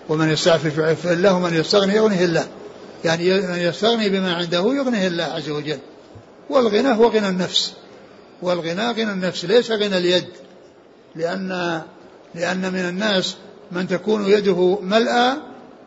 ومن 0.10 0.29
يستعفف 0.29 0.77
يعفه 0.77 1.13
الله 1.13 1.33
ومن 1.33 1.53
يستغني 1.53 1.95
يغنيه 1.95 2.25
الله. 2.25 2.47
يعني 3.05 3.41
من 3.41 3.57
يستغني 3.57 4.10
بما 4.10 4.36
عنده 4.36 4.60
يغنيه 4.60 5.07
الله 5.07 5.23
عز 5.23 5.49
وجل. 5.49 5.79
والغنى 6.49 6.89
هو 6.89 7.07
غنى 7.07 7.29
النفس. 7.29 7.73
والغنى 8.41 8.91
غنى 8.91 9.12
النفس 9.12 9.45
ليس 9.45 9.71
غنى 9.71 9.97
اليد. 9.97 10.27
لأن 11.15 11.81
لأن 12.36 12.73
من 12.73 12.89
الناس 12.89 13.36
من 13.71 13.88
تكون 13.88 14.27
يده 14.27 14.79
ملأى 14.81 15.33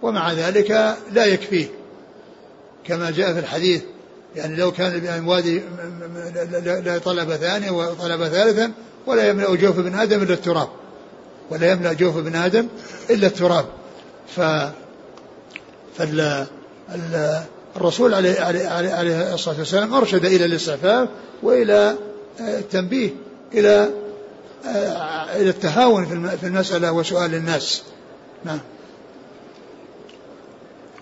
ومع 0.02 0.32
ذلك 0.32 0.96
لا 1.12 1.24
يكفيه. 1.24 1.66
كما 2.84 3.10
جاء 3.10 3.32
في 3.32 3.38
الحديث 3.38 3.82
يعني 4.36 4.56
لو 4.56 4.72
كان 4.72 4.98
بأمواد 4.98 5.62
لا 6.84 6.98
طلب 6.98 7.32
ثانيا 7.32 7.70
وطلب 7.70 8.28
ثالثا 8.28 8.72
ولا 9.06 9.28
يملأ 9.28 9.54
جوف 9.54 9.78
ابن 9.78 9.94
آدم 9.94 10.22
إلا 10.22 10.34
التراب. 10.34 10.68
ولا 11.50 11.72
يملأ 11.72 11.92
جوف 11.92 12.16
ابن 12.16 12.36
آدم 12.36 12.68
إلا 13.10 13.26
التراب. 13.26 13.64
ف 14.36 14.40
فال 15.98 16.46
الرسول 17.76 18.14
عليه, 18.14 18.40
عليه, 18.40 18.68
عليه 18.68 19.34
الصلاة 19.34 19.58
والسلام 19.58 19.94
أرشد 19.94 20.24
إلى 20.24 20.44
الاستعفاف 20.44 21.08
وإلى 21.42 21.96
التنبيه 22.40 23.10
إلى 23.54 23.90
إلى 25.36 25.50
التهاون 25.50 26.06
في 26.40 26.46
المسألة 26.46 26.92
وسؤال 26.92 27.34
الناس. 27.34 27.82
نعم. 28.44 28.60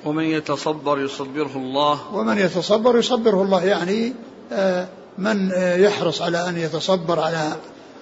ومن 0.04 0.24
يتصبر 0.24 1.00
يصبره 1.00 1.56
الله. 1.56 2.14
ومن 2.14 2.38
يتصبر 2.38 2.98
يصبره 2.98 3.42
الله. 3.42 3.64
يعني 3.64 4.12
آه، 4.52 4.88
من 5.18 5.50
يحرص 5.56 6.22
على 6.22 6.48
أن 6.48 6.58
يتصبر 6.58 7.20
على 7.20 7.56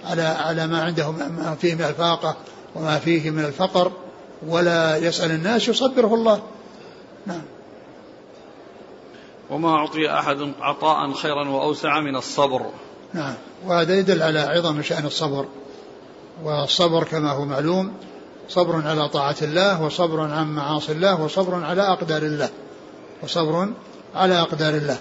على 0.05 0.23
على 0.23 0.67
ما 0.67 0.83
عنده 0.83 1.11
ما 1.11 1.57
فيه 1.61 1.75
من 1.75 1.85
الفاقة 1.85 2.37
وما 2.75 2.99
فيه 2.99 3.31
من 3.31 3.45
الفقر 3.45 3.93
ولا 4.49 4.97
يسأل 4.97 5.31
الناس 5.31 5.69
يصبره 5.69 6.15
الله. 6.15 6.43
نعم. 7.27 7.43
وما 9.51 9.69
أعطي 9.69 10.11
أحد 10.11 10.53
عطاء 10.61 11.13
خيرا 11.13 11.49
وأوسع 11.49 12.01
من 12.01 12.17
الصبر. 12.17 12.67
نعم. 13.15 13.35
وهذا 13.67 13.95
يدل 13.95 14.23
على 14.23 14.39
عظم 14.39 14.83
شأن 14.83 15.07
الصبر. 15.07 15.47
والصبر 16.45 17.05
كما 17.05 17.33
هو 17.33 17.45
معلوم 17.45 17.93
صبر 18.49 18.87
على 18.87 19.09
طاعة 19.09 19.37
الله 19.43 19.83
وصبر 19.83 20.21
عن 20.21 20.47
معاصي 20.47 20.93
الله 20.93 21.21
وصبر 21.21 21.65
على 21.65 21.83
أقدار 21.83 22.23
الله. 22.23 22.49
وصبر 23.23 23.69
على 24.15 24.41
أقدار 24.41 24.75
الله. 24.75 24.99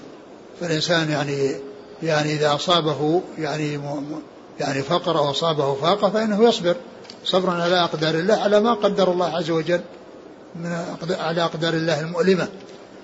فالإنسان 0.62 1.10
يعني 1.10 1.55
يعني 2.03 2.34
إذا 2.34 2.55
أصابه 2.55 3.21
يعني 3.38 3.79
يعني 4.60 4.81
فقر 4.81 5.17
أو 5.17 5.29
أصابه 5.29 5.73
فاقة 5.73 6.10
فإنه 6.10 6.43
يصبر. 6.43 6.75
صبرا 7.25 7.53
على 7.53 7.84
أقدار 7.84 8.15
الله 8.15 8.36
على 8.36 8.60
ما 8.60 8.73
قدر 8.73 9.12
الله 9.12 9.38
عز 9.38 9.49
وجل 9.49 9.81
من 10.55 10.86
على 11.10 11.43
أقدار 11.43 11.73
الله 11.73 12.01
المؤلمة. 12.01 12.47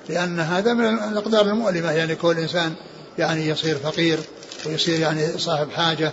لأن 0.10 0.40
هذا 0.40 0.74
من 0.74 0.86
الأقدار 0.86 1.46
المؤلمة 1.46 1.92
يعني 1.92 2.16
كل 2.16 2.38
إنسان 2.38 2.74
يعني 3.18 3.48
يصير 3.48 3.76
فقير 3.76 4.20
ويصير 4.66 5.00
يعني 5.00 5.38
صاحب 5.38 5.72
حاجة 5.72 6.12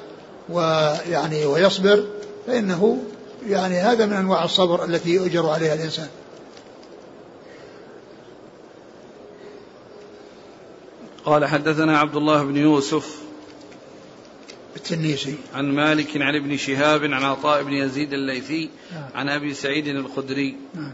ويعني 0.48 1.46
ويصبر 1.46 2.04
فإنه 2.46 2.98
يعني 3.46 3.74
هذا 3.74 4.06
من 4.06 4.12
أنواع 4.12 4.44
الصبر 4.44 4.84
التي 4.84 5.10
يؤجر 5.10 5.48
عليها 5.48 5.74
الإنسان 5.74 6.08
قال 11.24 11.46
حدثنا 11.46 11.98
عبد 11.98 12.16
الله 12.16 12.42
بن 12.44 12.56
يوسف 12.56 13.18
التنيسي 14.76 15.34
عن 15.54 15.72
مالك 15.72 16.16
عن 16.16 16.34
ابن 16.34 16.56
شهاب 16.56 17.04
عن 17.04 17.24
عطاء 17.24 17.62
بن 17.62 17.72
يزيد 17.72 18.12
الليثي 18.12 18.70
نعم. 18.92 19.08
عن 19.14 19.28
أبي 19.28 19.54
سعيد 19.54 19.86
الخدري 19.86 20.56
نعم. 20.74 20.92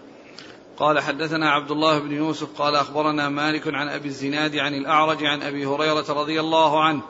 قال 0.77 1.01
حدثنا 1.01 1.51
عبد 1.51 1.71
الله 1.71 1.99
بن 1.99 2.13
يوسف 2.13 2.49
قال 2.59 2.75
أخبرنا 2.75 3.29
مالك 3.29 3.63
عن 3.67 3.89
أبي 3.89 4.09
الزناد 4.09 4.57
عن 4.57 4.75
الأعرج 4.75 5.25
عن 5.25 5.43
أبي 5.43 5.67
هريرة 5.67 6.05
رضي 6.09 6.41
الله 6.41 6.85
عنه 6.85 7.03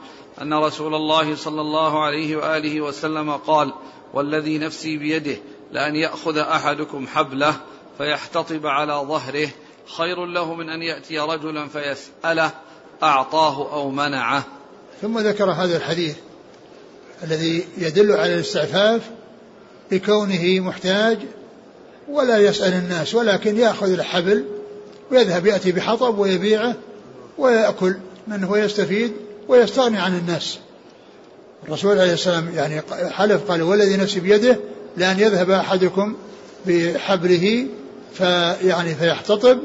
أن 0.43 0.55
رسول 0.55 0.95
الله 0.95 1.35
صلى 1.35 1.61
الله 1.61 2.05
عليه 2.05 2.37
وآله 2.37 2.81
وسلم 2.81 3.31
قال 3.31 3.73
والذي 4.13 4.59
نفسي 4.59 4.97
بيده 4.97 5.37
لأن 5.73 5.97
يأخذ 5.97 6.39
أحدكم 6.39 7.07
حبله 7.07 7.55
فيحتطب 7.99 8.67
على 8.67 8.93
ظهره 8.93 9.49
خير 9.97 10.27
له 10.27 10.55
من 10.55 10.69
أن 10.69 10.83
يأتي 10.83 11.19
رجلا 11.19 11.69
فيسأله 11.69 12.51
أعطاه 13.03 13.73
أو 13.73 13.91
منعه. 13.91 14.45
ثم 15.03 15.19
ذكر 15.19 15.51
هذا 15.51 15.77
الحديث 15.77 16.17
الذي 17.23 17.65
يدل 17.79 18.13
على 18.13 18.35
الاستعفاف 18.35 19.11
لكونه 19.93 20.61
محتاج 20.61 21.19
ولا 22.09 22.39
يسأل 22.39 22.73
الناس 22.73 23.15
ولكن 23.15 23.59
يأخذ 23.59 23.93
الحبل 23.93 24.45
ويذهب 25.11 25.47
يأتي 25.47 25.73
بحطب 25.73 26.19
ويبيعه 26.19 26.75
ويأكل 27.39 27.97
منه 28.27 28.51
ويستفيد 28.51 29.13
ويستغني 29.49 29.99
عن 29.99 30.17
الناس. 30.19 30.59
الرسول 31.69 31.99
عليه 31.99 32.13
السلام 32.13 32.51
يعني 32.55 32.83
حلف 33.11 33.51
قال 33.51 33.63
والذي 33.63 33.97
نفسي 33.97 34.21
بيده 34.21 34.59
لأن 34.97 35.19
يذهب 35.19 35.51
أحدكم 35.51 36.15
بحبله 36.67 37.67
فيعني 38.15 38.95
فيحتطب 38.95 39.59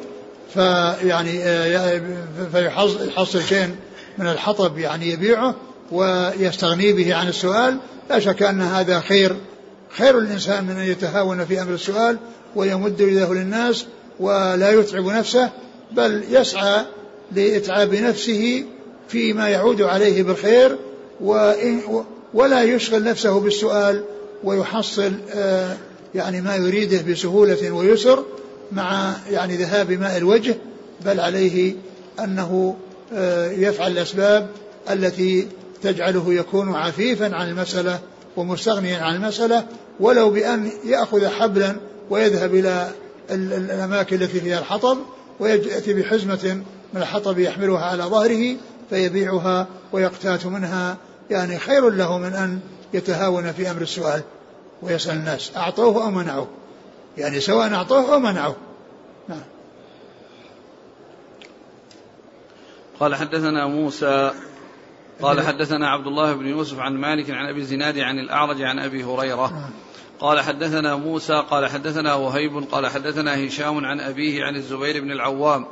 فيعني 0.53 1.41
فيحصل 2.51 3.43
شيء 3.43 3.69
من 4.17 4.27
الحطب 4.27 4.77
يعني 4.77 5.09
يبيعه 5.09 5.55
ويستغني 5.91 6.93
به 6.93 7.15
عن 7.15 7.27
السؤال. 7.27 7.77
لا 8.09 8.19
شك 8.19 8.43
أن 8.43 8.61
هذا 8.61 8.99
خير 8.99 9.35
خير 9.97 10.17
الإنسان 10.17 10.63
من 10.63 10.77
أن 10.77 10.83
يتهاون 10.83 11.45
في 11.45 11.61
أمر 11.61 11.73
السؤال 11.73 12.17
ويمد 12.55 12.99
يده 12.99 13.33
للناس 13.33 13.85
ولا 14.19 14.71
يتعب 14.71 15.05
نفسه 15.05 15.49
بل 15.91 16.23
يسعى 16.29 16.85
لإتعاب 17.31 17.95
نفسه 17.95 18.65
فيما 19.07 19.49
يعود 19.49 19.81
عليه 19.81 20.23
بالخير 20.23 20.77
ولا 22.33 22.63
يشغل 22.63 23.03
نفسه 23.03 23.39
بالسؤال 23.39 24.03
ويحصل 24.43 25.13
آه، 25.33 25.77
يعني 26.15 26.41
ما 26.41 26.55
يريده 26.55 27.11
بسهولة 27.11 27.71
ويسر 27.71 28.25
مع 28.71 29.13
يعني 29.31 29.55
ذهاب 29.55 29.91
ماء 29.91 30.17
الوجه 30.17 30.55
بل 31.05 31.19
عليه 31.19 31.75
أنه 32.19 32.75
آه، 33.13 33.51
يفعل 33.51 33.91
الأسباب 33.91 34.47
التي 34.89 35.47
تجعله 35.83 36.33
يكون 36.33 36.73
عفيفا 36.75 37.35
عن 37.35 37.49
المسألة 37.49 37.99
ومستغنيا 38.37 38.97
عن 38.97 39.15
المسألة 39.15 39.65
ولو 39.99 40.29
بأن 40.29 40.71
يأخذ 40.85 41.27
حبلا 41.27 41.75
ويذهب 42.09 42.55
إلى 42.55 42.91
الأماكن 43.31 44.21
التي 44.21 44.39
فيها 44.39 44.59
الحطب 44.59 44.97
ويأتي 45.39 45.93
بحزمة 45.93 46.61
من 46.93 47.01
الحطب 47.01 47.39
يحملها 47.39 47.79
على 47.79 48.03
ظهره 48.03 48.55
فيبيعها 48.89 49.67
ويقتات 49.91 50.45
منها 50.45 50.97
يعني 51.29 51.59
خير 51.59 51.89
له 51.89 52.17
من 52.17 52.33
أن 52.33 52.59
يتهاون 52.93 53.51
في 53.51 53.71
أمر 53.71 53.81
السؤال 53.81 54.21
ويسأل 54.81 55.15
الناس 55.17 55.51
أعطوه 55.57 56.03
أو 56.03 56.11
منعوه؟ 56.11 56.47
يعني 57.17 57.39
سواء 57.39 57.73
أعطوه 57.73 58.13
أو 58.13 58.19
منعوه. 58.19 58.55
نعم. 59.27 59.43
قال 62.99 63.15
حدثنا 63.15 63.67
موسى 63.67 64.31
قال 65.21 65.41
حدثنا 65.41 65.89
عبد 65.89 66.07
الله 66.07 66.33
بن 66.33 66.47
يوسف 66.47 66.79
عن 66.79 66.93
مالك 66.93 67.29
عن 67.29 67.49
أبي 67.49 67.59
الزناد 67.59 67.99
عن 67.99 68.19
الأعرج 68.19 68.61
عن 68.61 68.79
أبي 68.79 69.03
هريرة. 69.03 69.69
قال 70.19 70.39
حدثنا 70.39 70.95
موسى 70.95 71.43
قال 71.49 71.67
حدثنا 71.67 72.13
وهيب 72.13 72.63
قال 72.71 72.87
حدثنا 72.87 73.47
هشام 73.47 73.85
عن 73.85 73.99
أبيه 73.99 74.43
عن 74.43 74.55
الزبير 74.55 75.01
بن 75.01 75.11
العوام 75.11 75.65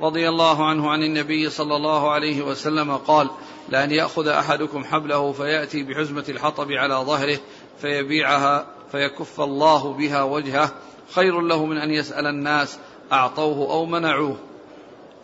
رضي 0.00 0.28
الله 0.28 0.68
عنه 0.68 0.90
عن 0.90 1.02
النبي 1.02 1.50
صلى 1.50 1.76
الله 1.76 2.10
عليه 2.10 2.42
وسلم 2.42 2.96
قال 2.96 3.30
لأن 3.68 3.90
يأخذ 3.90 4.28
أحدكم 4.28 4.84
حبله 4.84 5.32
فيأتي 5.32 5.82
بحزمة 5.82 6.24
الحطب 6.28 6.72
على 6.72 6.94
ظهره 6.94 7.38
فيبيعها 7.80 8.66
فيكف 8.92 9.40
الله 9.40 9.92
بها 9.92 10.22
وجهه. 10.22 10.72
خير 11.14 11.40
له 11.40 11.66
من 11.66 11.76
أن 11.76 11.90
يسأل 11.90 12.26
الناس 12.26 12.78
أعطوه 13.12 13.70
أو 13.70 13.86
منعوه. 13.86 14.36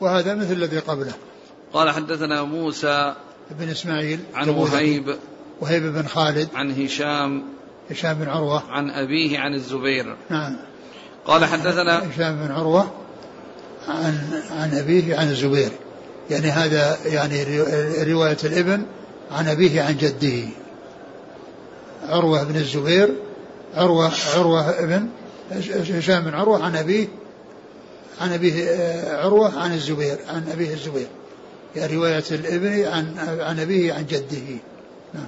وهذا 0.01 0.35
مثل 0.35 0.53
الذي 0.53 0.79
قبله. 0.79 1.13
قال 1.73 1.91
حدثنا 1.91 2.43
موسى 2.43 3.15
بن 3.51 3.69
إسماعيل 3.69 4.21
عن 4.35 4.49
وهيب. 4.49 5.17
وهيب 5.61 5.83
بن 5.83 6.03
خالد. 6.03 6.49
عن 6.55 6.85
هشام. 6.85 7.43
هشام 7.91 8.15
بن 8.15 8.29
عروة. 8.29 8.63
عن 8.71 8.91
أبيه 8.91 9.39
عن 9.39 9.55
الزبير. 9.55 10.17
نعم. 10.31 10.57
قال 11.25 11.45
حدثنا 11.45 12.11
هشام 12.11 12.37
بن 12.47 12.53
عروة 12.53 12.91
عن 13.89 14.43
عن 14.51 14.79
أبيه 14.79 15.17
عن 15.17 15.29
الزبير. 15.29 15.71
يعني 16.31 16.51
هذا 16.51 16.99
يعني 17.07 17.45
رواية 18.13 18.37
الابن 18.45 18.83
عن 19.31 19.49
أبيه 19.49 19.83
عن 19.83 19.97
جده. 19.97 20.49
عروة 22.09 22.43
بن 22.43 22.57
الزبير 22.57 23.15
عروة 23.75 24.13
عروة 24.37 24.71
ابن 24.71 25.09
هشام 25.99 26.25
بن 26.25 26.35
عروة 26.35 26.65
عن 26.65 26.77
أبيه 26.77 27.09
عن 28.21 28.33
أبيه 28.33 28.65
آه، 28.65 29.25
عروة 29.25 29.59
عن 29.59 29.73
الزبير 29.73 30.19
عن 30.29 30.49
أبيه 30.53 30.75
الزبير. 30.75 31.07
يعني 31.77 31.97
رواية 31.97 32.25
الابن 32.31 32.85
عن 32.85 33.15
عن 33.41 33.61
أبيه 33.61 33.93
عن 33.93 34.07
جده. 34.07 34.59
نعم. 35.15 35.27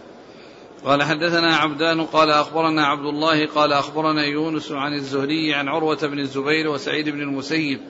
قال 0.85 1.03
حدثنا 1.03 1.57
عبدان 1.57 2.07
قال 2.07 2.31
أخبرنا 2.31 2.87
عبد 2.87 3.07
الله 3.07 3.47
قال 3.47 3.73
أخبرنا 3.73 4.25
يونس 4.25 4.73
عن 4.73 4.95
الزهري 4.95 5.55
عن 5.55 5.69
عروة 5.69 6.07
بن 6.07 6.19
الزبير 6.19 6.69
وسعيد 6.69 7.09
بن 7.09 7.21
المسيب 7.21 7.81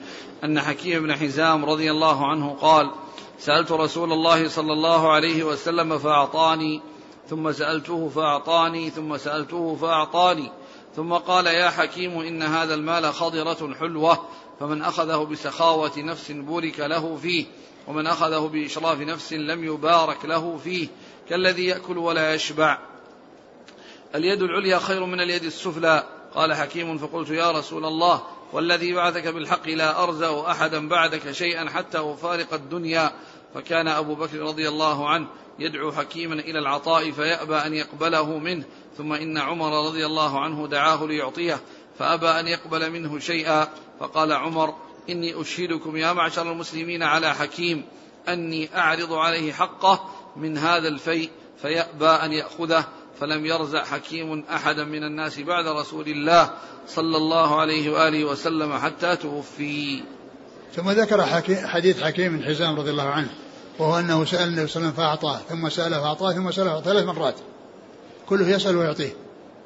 أن 0.43 0.59
حكيم 0.61 1.03
بن 1.03 1.15
حزام 1.15 1.65
رضي 1.65 1.91
الله 1.91 2.27
عنه 2.27 2.57
قال 2.61 2.91
سألت 3.39 3.71
رسول 3.71 4.13
الله 4.13 4.47
صلى 4.47 4.73
الله 4.73 5.11
عليه 5.11 5.43
وسلم 5.43 5.97
فأعطاني 5.97 6.81
ثم 7.29 7.51
سألته 7.51 8.09
فأعطاني 8.09 8.89
ثم 8.89 9.17
سألته 9.17 9.75
فأعطاني 9.75 10.51
ثم 10.95 11.13
قال 11.13 11.45
يا 11.47 11.69
حكيم 11.69 12.19
إن 12.19 12.43
هذا 12.43 12.73
المال 12.73 13.13
خضرة 13.13 13.73
حلوة 13.79 14.19
فمن 14.59 14.81
أخذه 14.81 15.23
بسخاوة 15.31 15.91
نفس 15.97 16.31
بورك 16.31 16.79
له 16.79 17.17
فيه 17.21 17.45
ومن 17.87 18.07
أخذه 18.07 18.49
بإشراف 18.53 18.99
نفس 18.99 19.33
لم 19.33 19.63
يبارك 19.63 20.25
له 20.25 20.57
فيه 20.57 20.87
كالذي 21.29 21.65
يأكل 21.65 21.97
ولا 21.97 22.33
يشبع. 22.33 22.77
اليد 24.15 24.41
العليا 24.41 24.79
خير 24.79 25.05
من 25.05 25.21
اليد 25.21 25.43
السفلى. 25.43 26.03
قال 26.35 26.53
حكيم 26.53 26.97
فقلت 26.97 27.29
يا 27.29 27.51
رسول 27.51 27.85
الله 27.85 28.21
والذي 28.53 28.93
بعثك 28.93 29.27
بالحق 29.27 29.67
لا 29.67 30.03
أرزأ 30.03 30.51
أحدا 30.51 30.87
بعدك 30.87 31.31
شيئا 31.31 31.69
حتى 31.69 31.97
أفارق 31.97 32.53
الدنيا. 32.53 33.11
فكان 33.53 33.87
أبو 33.87 34.15
بكر 34.15 34.39
رضي 34.39 34.69
الله 34.69 35.09
عنه 35.09 35.27
يدعو 35.59 35.91
حكيما 35.91 36.35
إلى 36.35 36.59
العطاء 36.59 37.11
فيأبى 37.11 37.55
أن 37.55 37.73
يقبله 37.73 38.37
منه. 38.37 38.63
ثم 38.97 39.13
إن 39.13 39.37
عمر 39.37 39.87
رضي 39.87 40.05
الله 40.05 40.39
عنه 40.39 40.67
دعاه 40.67 41.05
ليعطيه 41.05 41.59
فأبى 41.99 42.27
أن 42.27 42.47
يقبل 42.47 42.91
منه 42.91 43.19
شيئا. 43.19 43.67
فقال 43.99 44.33
عمر 44.33 44.75
إني 45.09 45.41
أشهدكم 45.41 45.97
يا 45.97 46.13
معشر 46.13 46.51
المسلمين 46.51 47.03
على 47.03 47.35
حكيم 47.35 47.85
أني 48.29 48.77
أعرض 48.77 49.13
عليه 49.13 49.53
حقه 49.53 50.09
من 50.35 50.57
هذا 50.57 50.87
الفيء 50.87 51.29
فيأبى 51.61 52.05
أن 52.05 52.33
يأخذه 52.33 52.85
فلم 53.19 53.45
يرزع 53.45 53.83
حكيم 53.83 54.43
أحدا 54.49 54.83
من 54.83 55.03
الناس 55.03 55.39
بعد 55.39 55.67
رسول 55.67 56.07
الله 56.07 56.49
صلى 56.87 57.17
الله 57.17 57.59
عليه 57.59 57.89
وآله 57.89 58.25
وسلم 58.25 58.77
حتى 58.77 59.15
توفي. 59.15 60.03
ثم 60.75 60.89
ذكر 60.91 61.25
حديث 61.67 62.03
حكيم 62.03 62.37
بن 62.37 62.45
حزام 62.45 62.79
رضي 62.79 62.89
الله 62.89 63.09
عنه 63.09 63.29
وهو 63.79 63.99
أنه 63.99 64.25
سأل 64.25 64.47
النبي 64.47 64.67
صلى 64.67 64.81
الله 64.81 64.87
عليه 64.87 64.91
وسلم 64.91 64.91
فأعطاه 64.91 65.37
ثم 65.49 65.69
سأله 65.69 66.01
فأعطاه 66.01 66.33
ثم 66.33 66.51
سأله 66.51 66.81
ثلاث 66.81 67.05
مرات 67.05 67.35
كله 68.29 68.49
يسأل 68.49 68.77
ويعطيه. 68.77 69.13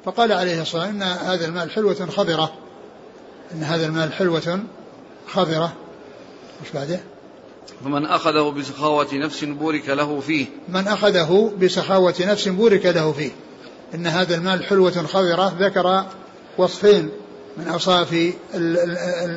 فقال 0.04 0.32
عليه 0.32 0.62
الصلاة 0.62 0.86
والسلام 0.86 1.02
إن 1.02 1.28
هذا 1.28 1.46
المال 1.46 1.70
حلوة 1.70 2.06
خضرة. 2.16 2.52
إن 3.52 3.62
هذا 3.62 3.86
المال 3.86 4.12
حلوة 4.12 4.62
خضرة. 5.28 5.72
مش 6.62 6.72
بعده؟ 6.74 7.00
فمن 7.84 8.06
أخذه 8.06 8.50
بسخاوة 8.50 9.08
نفس 9.12 9.44
بورك 9.44 9.88
له 9.88 10.20
فيه. 10.20 10.46
من 10.68 10.88
أخذه 10.88 11.52
بسخاوة 11.60 12.14
نفس 12.20 12.48
بورك 12.48 12.86
له 12.86 13.12
فيه. 13.12 13.30
إن 13.94 14.06
هذا 14.06 14.34
المال 14.34 14.64
حلوة 14.64 14.90
خضرة 14.90 15.56
ذكر 15.60 16.04
وصفين 16.58 17.10
من 17.56 17.68
أوصاف 17.68 18.32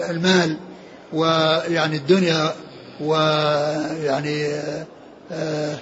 المال 0.10 0.58
ويعني 1.13 1.96
الدنيا 1.96 2.54
ويعني 3.02 4.48
آه، 5.32 5.78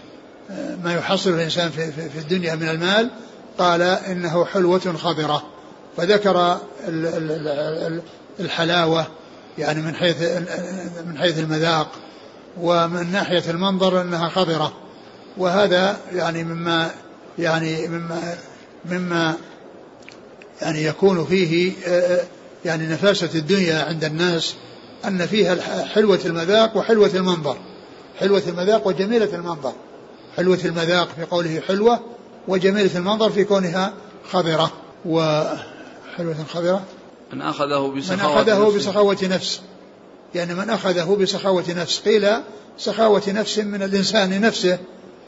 ما 0.83 0.93
يحصل 0.93 1.29
الإنسان 1.29 1.69
في 2.13 2.19
الدنيا 2.19 2.55
من 2.55 2.69
المال. 2.69 3.09
قال 3.57 3.81
إنه 3.81 4.45
حلوة 4.45 4.79
خضرة. 4.97 5.43
فذكر 5.97 6.57
الحلاوة 8.39 9.07
يعني 9.57 9.81
من 9.81 9.95
حيث 9.95 10.21
من 11.05 11.17
حيث 11.17 11.39
المذاق. 11.39 11.87
ومن 12.61 13.11
ناحية 13.11 13.43
المنظر 13.49 14.01
أنها 14.01 14.29
خضرة. 14.29 14.73
وهذا 15.37 15.97
يعني 16.13 16.43
مما 16.43 16.91
يعني 17.39 17.87
مما 17.87 18.37
مما 18.85 19.35
يعني 20.61 20.83
يكون 20.83 21.25
فيه 21.25 21.73
يعني 22.65 22.87
نفاسة 22.87 23.29
الدنيا 23.35 23.83
عند 23.83 24.03
الناس 24.03 24.55
أن 25.05 25.25
فيها 25.25 25.85
حلوة 25.85 26.19
المذاق 26.25 26.77
وحلوة 26.77 27.11
المنظر. 27.13 27.57
حلوة 28.19 28.43
المذاق 28.47 28.87
وجميلة 28.87 29.35
المنظر. 29.35 29.73
حلوة 30.37 30.59
المذاق 30.65 31.07
في 31.15 31.23
قوله 31.23 31.61
حلوة 31.67 31.99
وجميلة 32.47 32.97
المنظر 32.97 33.29
في 33.29 33.43
كونها 33.43 33.93
خضرة. 34.31 34.71
وحلوة 35.05 36.45
خضرة؟ 36.49 36.83
من 37.33 37.41
أخذه 37.41 37.93
بسخاوة 37.97 38.43
من 38.43 38.49
أخذه 38.49 38.77
بسخاوة 38.77 39.17
نفس. 39.23 39.61
يعني 40.35 40.53
من 40.53 40.69
أخذه 40.69 41.17
بسخاوة 41.21 41.63
نفس 41.69 41.99
قيل 41.99 42.27
سخاوة 42.77 43.23
نفس 43.27 43.59
من 43.59 43.83
الإنسان 43.83 44.41
نفسه 44.41 44.77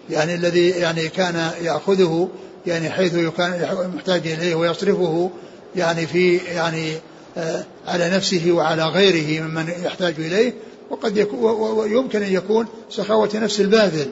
يعني 0.09 0.35
الذي 0.35 0.69
يعني 0.69 1.07
كان 1.07 1.51
يأخذه 1.61 2.29
يعني 2.67 2.89
حيث 2.89 3.15
كان 3.37 3.91
محتاج 3.95 4.27
إليه 4.27 4.55
ويصرفه 4.55 5.31
يعني 5.75 6.07
في 6.07 6.37
يعني 6.37 6.93
آه 7.37 7.65
على 7.87 8.09
نفسه 8.09 8.51
وعلى 8.51 8.83
غيره 8.83 9.41
ممن 9.43 9.69
يحتاج 9.83 10.13
إليه 10.17 10.53
وقد 10.89 11.17
يكون 11.17 11.51
ويمكن 11.61 12.23
أن 12.23 12.33
يكون 12.33 12.67
سخاوة 12.89 13.29
نفس 13.35 13.61
الباذل 13.61 14.07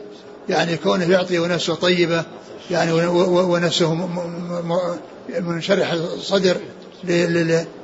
يعني 0.49 0.77
كونه 0.77 1.11
يعطي 1.11 1.39
ونفسه 1.39 1.75
طيبة 1.75 2.25
يعني 2.71 2.91
ونفسه 3.27 4.09
منشرح 5.39 5.91
الصدر 5.91 6.57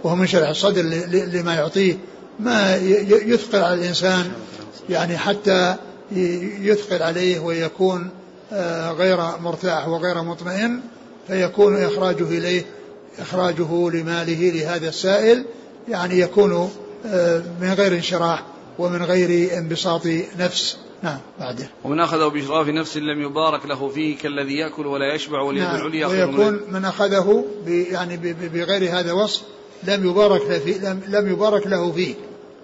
وهو 0.03 0.15
منشرح 0.15 0.49
الصدر 0.49 0.81
لما 1.11 1.53
يعطيه 1.53 1.97
ما 2.39 2.75
يثقل 3.25 3.59
على 3.59 3.73
الإنسان 3.73 4.31
يعني 4.89 5.17
حتى 5.17 5.75
يثقل 6.61 7.03
عليه 7.03 7.39
ويكون 7.39 8.09
آه، 8.53 8.91
غير 8.91 9.17
مرتاح 9.39 9.87
وغير 9.87 10.21
مطمئن 10.21 10.79
فيكون 11.27 11.83
إخراجه 11.83 12.23
إليه 12.23 12.65
إخراجه 13.19 13.89
لماله 13.89 14.49
لهذا 14.49 14.89
السائل 14.89 15.45
يعني 15.89 16.19
يكون 16.19 16.69
آه، 17.05 17.43
من 17.61 17.73
غير 17.73 17.93
انشراح 17.95 18.43
ومن 18.79 19.03
غير 19.03 19.57
انبساط 19.57 20.01
نفس. 20.39 20.77
نعم 21.03 21.19
بعده. 21.39 21.67
ومن 21.83 21.99
أخذه 21.99 22.27
بإشراف 22.27 22.67
نفس 22.67 22.97
لم 22.97 23.21
يبارك 23.21 23.65
له 23.65 23.89
فيه 23.89 24.17
كالذي 24.17 24.57
يأكل 24.57 24.87
ولا 24.87 25.15
يشبع 25.15 25.41
واليد 25.41 25.63
نعم 25.63 25.75
العليا 25.75 26.07
ويكون 26.07 26.59
من 26.71 26.85
أخذه 26.85 27.45
يعني 27.67 28.17
بغير 28.53 28.99
هذا 28.99 29.11
وصف 29.11 29.41
لم 29.87 30.09
يبارك 30.09 30.41
له 30.49 30.59
فيه 30.59 30.77
لم, 30.77 31.01
لم 31.07 31.31
يبارك 31.31 31.67
له 31.67 31.91
فيه. 31.91 32.15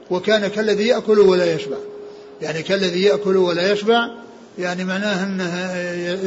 وكان 0.10 0.48
كالذي 0.48 0.88
يأكل 0.88 1.20
ولا 1.20 1.54
يشبع. 1.54 1.78
يعني 2.42 2.64
كالذي 2.64 3.04
يأكل 3.04 3.38
ولا 3.38 3.72
يشبع 3.72 4.10
يعني 4.60 4.84
معناه 4.84 5.24
أنه 5.24 5.74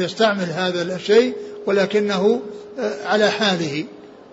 يستعمل 0.03 0.45
هذا 0.49 0.95
الشيء 0.95 1.33
ولكنه 1.65 2.41
آه، 2.79 3.07
على 3.07 3.29
حاله. 3.29 3.85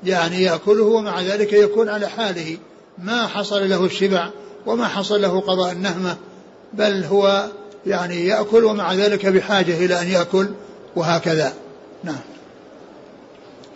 يعني 0.04 0.42
يأكله 0.42 0.84
ومع 0.84 1.22
ذلك 1.22 1.52
يكون 1.52 1.88
على 1.88 2.08
حاله. 2.08 2.56
ما 2.98 3.26
حصل 3.26 3.68
له 3.68 3.84
الشبع 3.84 4.30
وما 4.66 4.88
حصل 4.88 5.22
له 5.22 5.40
قضاء 5.40 5.72
النهمة 5.72 6.16
بل 6.72 7.04
هو 7.04 7.48
يعني 7.86 8.26
يأكل 8.26 8.64
ومع 8.64 8.92
ذلك 8.92 9.26
بحاجة 9.26 9.84
إلى 9.84 10.02
أن 10.02 10.08
يأكل 10.08 10.48
وهكذا. 10.96 11.52
نعم. 12.04 12.20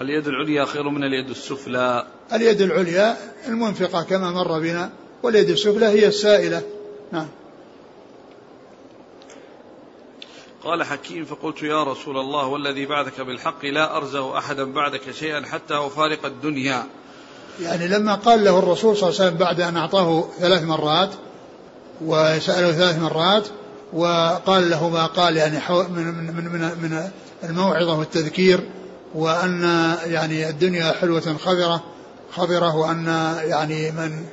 اليد 0.01 0.29
العليا 0.29 0.65
خير 0.65 0.89
من 0.89 1.05
اليد 1.05 1.31
السفلى. 1.31 2.07
اليد 2.33 2.61
العليا 2.61 3.17
المنفقة 3.49 4.03
كما 4.03 4.31
مر 4.31 4.61
بنا 4.61 4.91
واليد 5.23 5.51
السفلى 5.51 5.87
هي 5.87 6.07
السائلة. 6.07 6.63
نعم. 7.13 7.29
قال 10.65 10.83
حكيم 10.83 11.25
فقلت 11.25 11.63
يا 11.63 11.85
رسول 11.85 12.19
الله 12.19 12.47
والذي 12.47 12.87
بعثك 12.87 13.21
بالحق 13.21 13.65
لا 13.65 13.97
أرزه 13.97 14.39
أحدا 14.39 14.65
بعدك 14.65 15.11
شيئا 15.11 15.47
حتى 15.47 15.75
أفارق 15.75 16.27
الدنيا. 16.27 16.87
يعني 17.61 17.89
لما 17.89 18.15
قال 18.15 18.45
له 18.45 18.59
الرسول 18.59 18.97
صلى 18.97 19.09
الله 19.09 19.21
عليه 19.21 19.31
وسلم 19.31 19.39
بعد 19.39 19.61
أن 19.61 19.77
أعطاه 19.77 20.29
ثلاث 20.39 20.63
مرات 20.63 21.11
وسأله 22.01 22.73
ثلاث 22.73 22.99
مرات 22.99 23.47
وقال 23.93 24.71
له 24.71 24.89
ما 24.89 25.07
قال 25.07 25.37
يعني 25.37 25.59
من 25.71 26.05
من 26.05 26.45
من 26.53 26.61
من 26.83 27.11
الموعظة 27.45 27.99
والتذكير 27.99 28.61
وأن 29.15 29.63
يعني 30.07 30.49
الدنيا 30.49 30.93
حلوة 30.93 31.37
خضرة 31.45 31.83
خضرة 32.37 32.77
وأن 32.77 33.07
يعني 33.49 33.91
من 33.91 34.25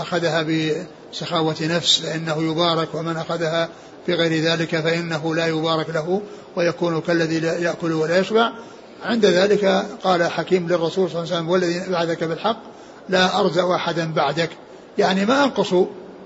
أخذها 0.00 0.42
بسخاوة 0.42 1.56
نفس 1.60 2.00
فإنه 2.00 2.42
يبارك 2.42 2.94
ومن 2.94 3.16
أخذها 3.16 3.68
بغير 4.08 4.42
ذلك 4.44 4.80
فإنه 4.80 5.34
لا 5.34 5.46
يبارك 5.46 5.90
له 5.90 6.22
ويكون 6.56 7.00
كالذي 7.00 7.40
لا 7.40 7.58
يأكل 7.58 7.92
ولا 7.92 8.18
يشبع. 8.18 8.50
عند 9.02 9.26
ذلك 9.26 9.84
قال 10.04 10.30
حكيم 10.30 10.68
للرسول 10.68 11.10
صلى 11.10 11.22
الله 11.22 11.34
عليه 11.34 11.36
وسلم 11.36 11.48
والذي 11.48 11.90
بعدك 11.90 12.24
بالحق 12.24 12.62
لا 13.08 13.40
أرزأ 13.40 13.74
أحدا 13.74 14.12
بعدك. 14.12 14.50
يعني 14.98 15.26
ما 15.26 15.44
أنقص 15.44 15.74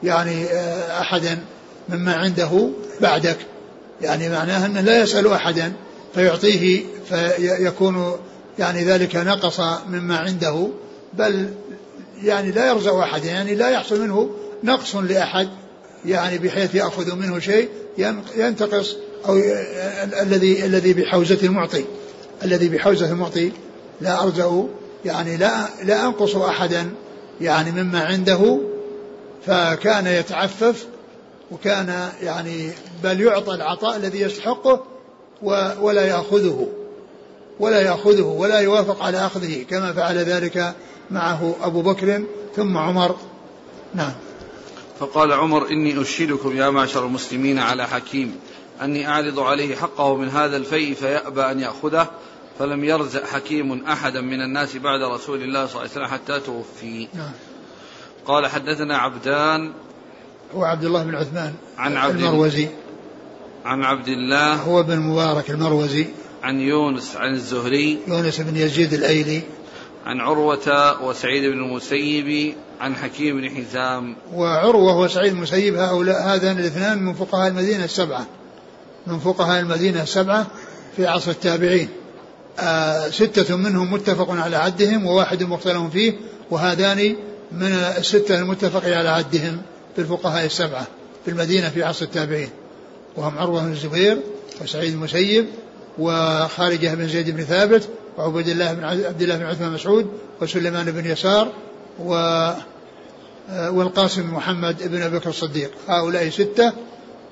يعني 0.03 0.45
آه، 0.45 1.01
أحدا 1.01 1.39
مما 1.89 2.15
عنده 2.15 2.69
بعدك. 3.01 3.37
يعني 4.03 4.29
معناه 4.29 4.67
أنه 4.67 4.81
لا 4.81 5.03
يسأل 5.03 5.33
أحدا 5.33 5.73
فيعطيه 6.15 6.85
فيكون 7.09 8.17
يعني 8.59 8.85
ذلك 8.85 9.17
نقص 9.17 9.61
مما 9.89 10.17
عنده 10.17 10.69
بل 11.13 11.51
يعني 12.23 12.51
لا 12.51 12.69
يرزق 12.69 12.95
أحد 12.95 13.25
يعني 13.25 13.55
لا 13.55 13.71
يحصل 13.71 14.01
منه 14.01 14.31
نقص 14.65 14.97
لأحد 14.97 15.49
يعني 16.05 16.39
بحيث 16.39 16.75
يأخذ 16.75 17.17
منه 17.17 17.39
شيء 17.39 17.69
ينتقص 18.37 18.97
أو 19.29 19.37
الذي 20.23 20.67
الذي 20.67 20.93
بحوزة 20.93 21.39
المعطي. 21.43 21.85
الذي 22.43 22.69
بحوزة 22.69 23.11
المعطي 23.11 23.53
لا 24.01 24.23
أرجع 24.23 24.63
يعني 25.05 25.37
لا 25.37 25.69
لا 25.83 26.07
أنقص 26.07 26.37
أحدا 26.37 26.91
يعني 27.41 27.83
مما 27.83 28.05
عنده 28.05 28.61
فكان 29.47 30.07
يتعفف 30.07 30.87
وكان 31.51 32.09
يعني 32.23 32.71
بل 33.03 33.21
يعطى 33.21 33.55
العطاء 33.55 33.97
الذي 33.97 34.21
يستحقه 34.21 34.85
ولا 35.81 36.07
يأخذه. 36.07 36.69
ولا 37.61 37.81
يأخذه 37.81 38.23
ولا 38.23 38.61
يوافق 38.61 39.03
على 39.03 39.27
أخذه 39.27 39.63
كما 39.71 39.93
فعل 39.93 40.19
ذلك 40.19 40.75
معه 41.11 41.55
أبو 41.63 41.83
بكر 41.83 42.23
ثم 42.57 42.77
عمر. 42.77 43.17
نعم. 43.95 44.13
فقال 45.01 45.33
عمر 45.33 45.69
إني 45.69 46.03
أشهدكم 46.03 46.57
يا 46.57 46.71
معشر 46.71 47.07
المسلمين 47.07 47.59
على 47.59 47.87
حكيم. 47.87 48.37
أني 48.83 49.09
أعرض 49.09 49.41
عليه 49.41 49.77
حقه 49.77 50.17
من 50.17 50.29
هذا 50.29 50.57
الفيء 50.57 50.95
فيأبى 50.95 51.43
أن 51.43 51.61
يأخذه 51.61 52.11
فلم 52.59 52.85
يرزق 52.85 53.27
حكيم 53.27 53.85
أحدا 53.85 54.21
من 54.21 54.41
الناس 54.41 54.77
بعد 54.77 55.01
رسول 55.01 55.43
الله 55.43 55.67
صلى 55.67 55.75
الله 55.75 55.81
عليه 55.81 55.91
وسلم 55.91 56.07
حتى 56.07 56.41
توفي. 56.41 57.09
نعم. 57.15 57.33
قال 58.27 58.47
حدثنا 58.47 58.97
عبدان. 58.97 59.73
هو 60.55 60.65
عبد 60.65 60.85
الله 60.85 61.05
بن 61.05 61.15
عثمان 61.15 61.55
عن 61.79 61.97
عبد 61.97 62.17
المروزي. 62.21 62.69
عن 63.65 63.85
عبد 63.85 64.09
الله. 64.09 64.55
هو 64.55 64.83
بن 64.83 64.99
مبارك 64.99 65.51
المروزي. 65.51 66.07
عن 66.45 66.61
يونس 66.61 67.17
عن 67.17 67.35
الزهري 67.35 67.99
يونس 68.09 68.41
بن 68.41 68.57
يزيد 68.57 68.93
الأيلي 68.93 69.43
عن 70.07 70.21
عروة 70.21 71.03
وسعيد 71.03 71.53
بن 71.53 71.59
المسيب 71.59 72.55
عن 72.81 72.97
حكيم 72.97 73.41
بن 73.41 73.51
حزام. 73.51 74.17
وعروة 74.35 74.99
وسعيد 74.99 75.33
المسيب 75.33 75.75
هؤلاء 75.75 76.23
هذان 76.23 76.59
الاثنان 76.59 77.03
من 77.03 77.15
فقهاء 77.15 77.49
المدينة 77.49 77.85
السبعة. 77.85 78.27
من 79.07 79.19
فقهاء 79.19 79.61
المدينة 79.61 80.03
السبعة 80.03 80.47
في 80.97 81.07
عصر 81.07 81.31
التابعين. 81.31 81.89
آه 82.59 83.09
ستة 83.09 83.57
منهم 83.57 83.93
متفق 83.93 84.31
على 84.31 84.57
عدهم 84.57 85.07
وواحد 85.07 85.43
مختلف 85.43 85.91
فيه 85.93 86.13
وهذان 86.51 87.17
من 87.53 87.73
الستة 87.99 88.39
المتفق 88.39 88.85
على 88.85 89.09
عدهم 89.09 89.63
في 89.95 90.01
الفقهاء 90.01 90.45
السبعة 90.45 90.87
في 91.25 91.31
المدينة 91.31 91.69
في 91.69 91.83
عصر 91.83 92.05
التابعين. 92.05 92.51
وهم 93.17 93.39
عروة 93.39 93.63
بن 93.65 93.73
الزبير 93.73 94.19
وسعيد 94.63 94.93
المسيب 94.93 95.47
وخارجة 95.99 96.95
بن 96.95 97.09
زيد 97.09 97.31
بن 97.31 97.45
ثابت 97.45 97.89
وعبد 98.19 98.49
الله 98.49 98.73
بن 98.73 98.85
عبد 98.85 99.23
الله 99.23 99.37
بن 99.37 99.45
عثمان 99.45 99.73
مسعود 99.73 100.11
وسليمان 100.41 100.91
بن 100.91 101.07
يسار 101.07 101.53
و 101.99 102.15
آه، 103.51 103.71
والقاسم 103.71 104.35
محمد 104.35 104.89
بن 104.89 105.03
أبي 105.03 105.19
بكر 105.19 105.31
الصديق. 105.31 105.71
هؤلاء 105.89 106.29
ستة. 106.29 106.73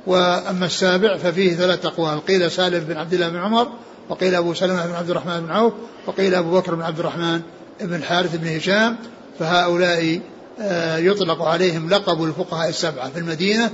وأما 0.07 0.67
السابع 0.67 1.17
ففيه 1.17 1.55
ثلاث 1.55 1.87
أقوال. 1.87 2.27
قيل 2.27 2.51
سالم 2.51 2.85
بن 2.85 2.97
عبد 2.97 3.15
الله 3.15 3.29
بن 3.29 3.37
عمر 3.37 3.69
وقيل 4.09 4.35
أبو 4.35 4.55
سلمة 4.55 4.87
بن 4.87 4.95
عبد 4.95 5.11
الرحمن 5.11 5.41
بن 5.41 5.51
عوف 5.51 5.73
وقيل 6.07 6.35
أبو 6.35 6.61
بكر 6.61 6.75
بن 6.75 6.83
عبد 6.83 6.99
الرحمن 6.99 7.41
بن 7.81 7.95
الحارث 7.95 8.37
بن 8.37 8.57
هشام. 8.57 8.97
فهؤلاء 9.39 10.21
آه، 10.61 10.97
يطلق 10.97 11.43
عليهم 11.43 11.91
لقب 11.91 12.25
الفقهاء 12.25 12.69
السبعة 12.69 13.11
في 13.11 13.19
المدينة. 13.19 13.71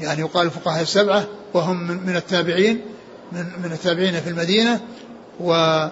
يعني 0.00 0.20
يقال 0.20 0.46
الفقهاء 0.46 0.82
السبعة 0.82 1.24
وهم 1.54 2.06
من 2.06 2.16
التابعين. 2.16 2.80
من 3.34 3.46
من 3.62 3.72
التابعين 3.72 4.20
في 4.20 4.30
المدينة 4.30 4.80
و 5.40 5.86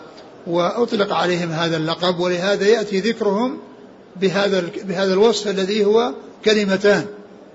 وأطلق 0.47 1.13
عليهم 1.13 1.51
هذا 1.51 1.77
اللقب 1.77 2.21
ولهذا 2.21 2.67
يأتي 2.67 3.01
ذكرهم 3.01 3.59
بهذا 4.17 4.65
بهذا 4.85 5.13
الوصف 5.13 5.49
الذي 5.49 5.85
هو 5.85 6.13
كلمتان. 6.45 7.07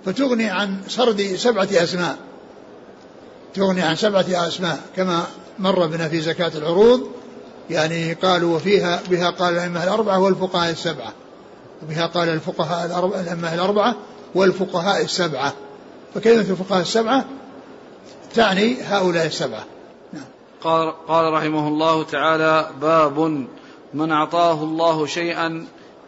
فتغني 0.06 0.50
عن 0.50 0.82
سرد 0.88 1.36
سبعة 1.36 1.68
أسماء. 1.72 2.18
تغني 3.54 3.82
عن 3.82 3.96
سبعة 3.96 4.48
أسماء 4.48 4.80
كما 4.96 5.24
مر 5.60 5.88
بنا 5.88 6.10
في 6.10 6.22
زكاة 6.22 6.52
العروض. 6.56 7.08
يعني 7.70 8.14
قالوا 8.14 8.56
وفيها 8.56 9.02
بها 9.10 9.30
قال 9.30 9.54
الأئمة 9.54 9.84
الأربعة 9.84 10.20
والفقهاء 10.20 10.72
السبعة. 10.72 11.14
وبها 11.84 12.06
قال 12.06 12.30
الفقهاء 12.30 12.86
الأئمة 13.22 13.54
الأربعة 13.54 13.96
والفقهاء 14.36 15.04
السبعة. 15.04 15.54
فكلمة 16.16 16.42
الفقهاء 16.42 16.82
السبعة 16.82 17.26
تعني 18.36 18.82
هؤلاء 18.82 19.26
السبعة. 19.26 19.64
قال, 20.66 20.94
قال 21.08 21.34
رحمه 21.34 21.68
الله 21.68 22.04
تعالى 22.04 22.70
باب 22.82 23.48
من 23.94 24.12
أعطاه 24.12 24.64
الله 24.64 25.06
شيئا 25.06 25.68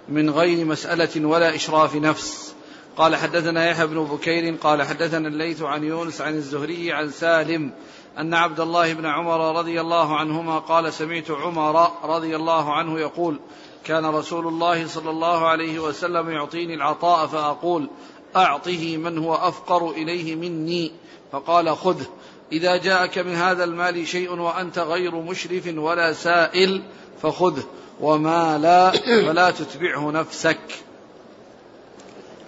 من 0.09 0.29
غير 0.29 0.65
مسألة 0.65 1.25
ولا 1.27 1.55
إشراف 1.55 1.95
نفس. 1.95 2.55
قال 2.97 3.15
حدثنا 3.15 3.69
يحيى 3.69 3.87
بن 3.87 4.03
بكير 4.03 4.55
قال 4.55 4.83
حدثنا 4.83 5.27
الليث 5.27 5.61
عن 5.61 5.83
يونس 5.83 6.21
عن 6.21 6.33
الزهري 6.33 6.91
عن 6.91 7.09
سالم 7.09 7.71
أن 8.17 8.33
عبد 8.33 8.59
الله 8.59 8.93
بن 8.93 9.05
عمر 9.05 9.59
رضي 9.59 9.81
الله 9.81 10.15
عنهما 10.15 10.59
قال 10.59 10.93
سمعت 10.93 11.31
عمر 11.31 11.91
رضي 12.03 12.35
الله 12.35 12.73
عنه 12.73 12.99
يقول 12.99 13.39
كان 13.83 14.05
رسول 14.05 14.47
الله 14.47 14.87
صلى 14.87 15.09
الله 15.09 15.47
عليه 15.47 15.79
وسلم 15.79 16.29
يعطيني 16.29 16.73
العطاء 16.73 17.27
فأقول 17.27 17.89
أعطه 18.35 18.97
من 18.97 19.17
هو 19.17 19.35
أفقر 19.35 19.91
إليه 19.91 20.35
مني. 20.35 20.91
فقال 21.31 21.77
خذه. 21.77 22.05
إذا 22.51 22.77
جاءك 22.77 23.17
من 23.17 23.35
هذا 23.35 23.63
المال 23.63 24.07
شيء 24.07 24.31
وأنت 24.31 24.79
غير 24.79 25.15
مشرف 25.15 25.63
ولا 25.77 26.13
سائل 26.13 26.81
فخذه. 27.21 27.63
وما 28.01 28.57
لا 28.57 28.91
فلا 29.25 29.51
تتبعه 29.51 30.11
نفسك. 30.11 30.57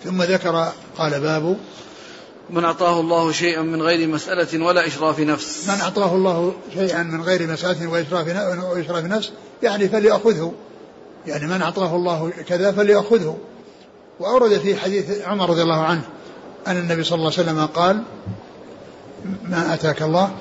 ثم 0.04 0.24
ذكر 0.24 0.72
قال 0.98 1.20
باب 1.22 1.58
من 2.50 2.66
أعطاه 2.66 3.00
الله 3.00 3.32
شيئا 3.32 3.62
من 3.62 3.82
غير 3.82 4.08
مسألة 4.08 4.66
ولا 4.66 4.88
إشراف 4.88 5.20
نفس. 5.20 5.70
من 5.70 5.82
أعطاه 5.82 6.16
الله 6.16 6.54
شيئا 6.74 7.04
من 7.04 7.22
غير 7.22 7.48
مسألة 7.48 7.88
وإشراف 7.88 9.06
نفس 9.06 9.32
يعني 9.64 9.90
فليأخذه. 9.90 10.54
يعني 11.28 11.48
من 11.48 11.62
أعطاه 11.62 11.96
الله 11.96 12.32
كذا 12.48 12.72
فليأخذه. 12.72 13.38
وأورد 14.20 14.58
في 14.58 14.76
حديث 14.76 15.22
عمر 15.22 15.50
رضي 15.50 15.62
الله 15.62 15.84
عنه 15.84 16.02
أن 16.68 16.78
النبي 16.78 17.04
صلى 17.04 17.16
الله 17.16 17.32
عليه 17.38 17.50
وسلم 17.50 17.66
قال 17.66 18.04
ما 19.50 19.74
أتاك 19.74 20.02
الله؟ 20.02 20.32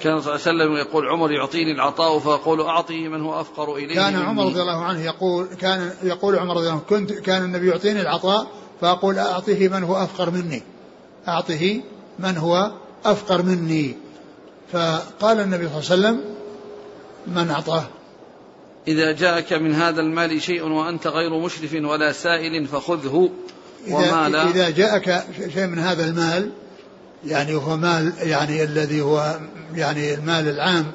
كان 0.00 0.20
صلى 0.20 0.34
الله 0.34 0.46
عليه 0.46 0.64
وسلم 0.64 0.76
يقول 0.76 1.08
عمر 1.08 1.32
يعطيني 1.32 1.72
العطاء 1.72 2.18
فأقول 2.18 2.60
أعطه 2.60 3.08
من 3.08 3.20
هو 3.20 3.40
أفقر 3.40 3.76
إليه 3.76 3.94
كان 3.94 4.16
عمر 4.16 4.44
رضي 4.44 4.60
الله 4.60 4.84
عنه 4.84 5.04
يقول 5.04 5.46
كان 5.46 5.90
يقول 6.02 6.38
عمر 6.38 6.56
رضي 6.56 6.60
الله 6.60 6.72
عنه 6.72 6.82
كنت 6.88 7.12
كان 7.12 7.44
النبي 7.44 7.68
يعطيني 7.68 8.00
العطاء 8.00 8.46
فأقول 8.80 9.18
أعطه 9.18 9.68
من 9.68 9.82
هو 9.82 9.96
أفقر 9.96 10.30
مني. 10.30 10.62
أعطه 11.28 11.80
من 12.18 12.36
هو 12.36 12.72
أفقر 13.04 13.42
مني. 13.42 13.96
فقال 14.72 15.40
النبي 15.40 15.68
صلى 15.68 15.94
الله 15.94 16.08
عليه 16.08 16.18
وسلم 16.18 16.20
من 17.26 17.50
أعطاه. 17.50 17.84
إذا 18.88 19.12
جاءك 19.12 19.52
من 19.52 19.74
هذا 19.74 20.00
المال 20.00 20.42
شيء 20.42 20.62
وأنت 20.62 21.06
غير 21.06 21.38
مشرف 21.38 21.74
ولا 21.74 22.12
سائل 22.12 22.66
فخذه 22.66 23.30
وما 23.90 24.28
لا 24.28 24.50
إذا 24.50 24.70
جاءك 24.70 25.24
شيء 25.54 25.66
من 25.66 25.78
هذا 25.78 26.04
المال 26.04 26.50
يعني 27.26 27.54
هو 27.54 27.76
مال 27.76 28.12
يعني 28.22 28.64
الذي 28.64 29.00
هو 29.00 29.38
يعني 29.74 30.14
المال 30.14 30.48
العام 30.48 30.86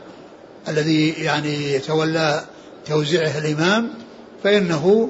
الذي 0.68 1.10
يعني 1.10 1.74
يتولى 1.74 2.44
توزيعه 2.86 3.38
الإمام 3.38 3.90
فإنه 4.44 5.10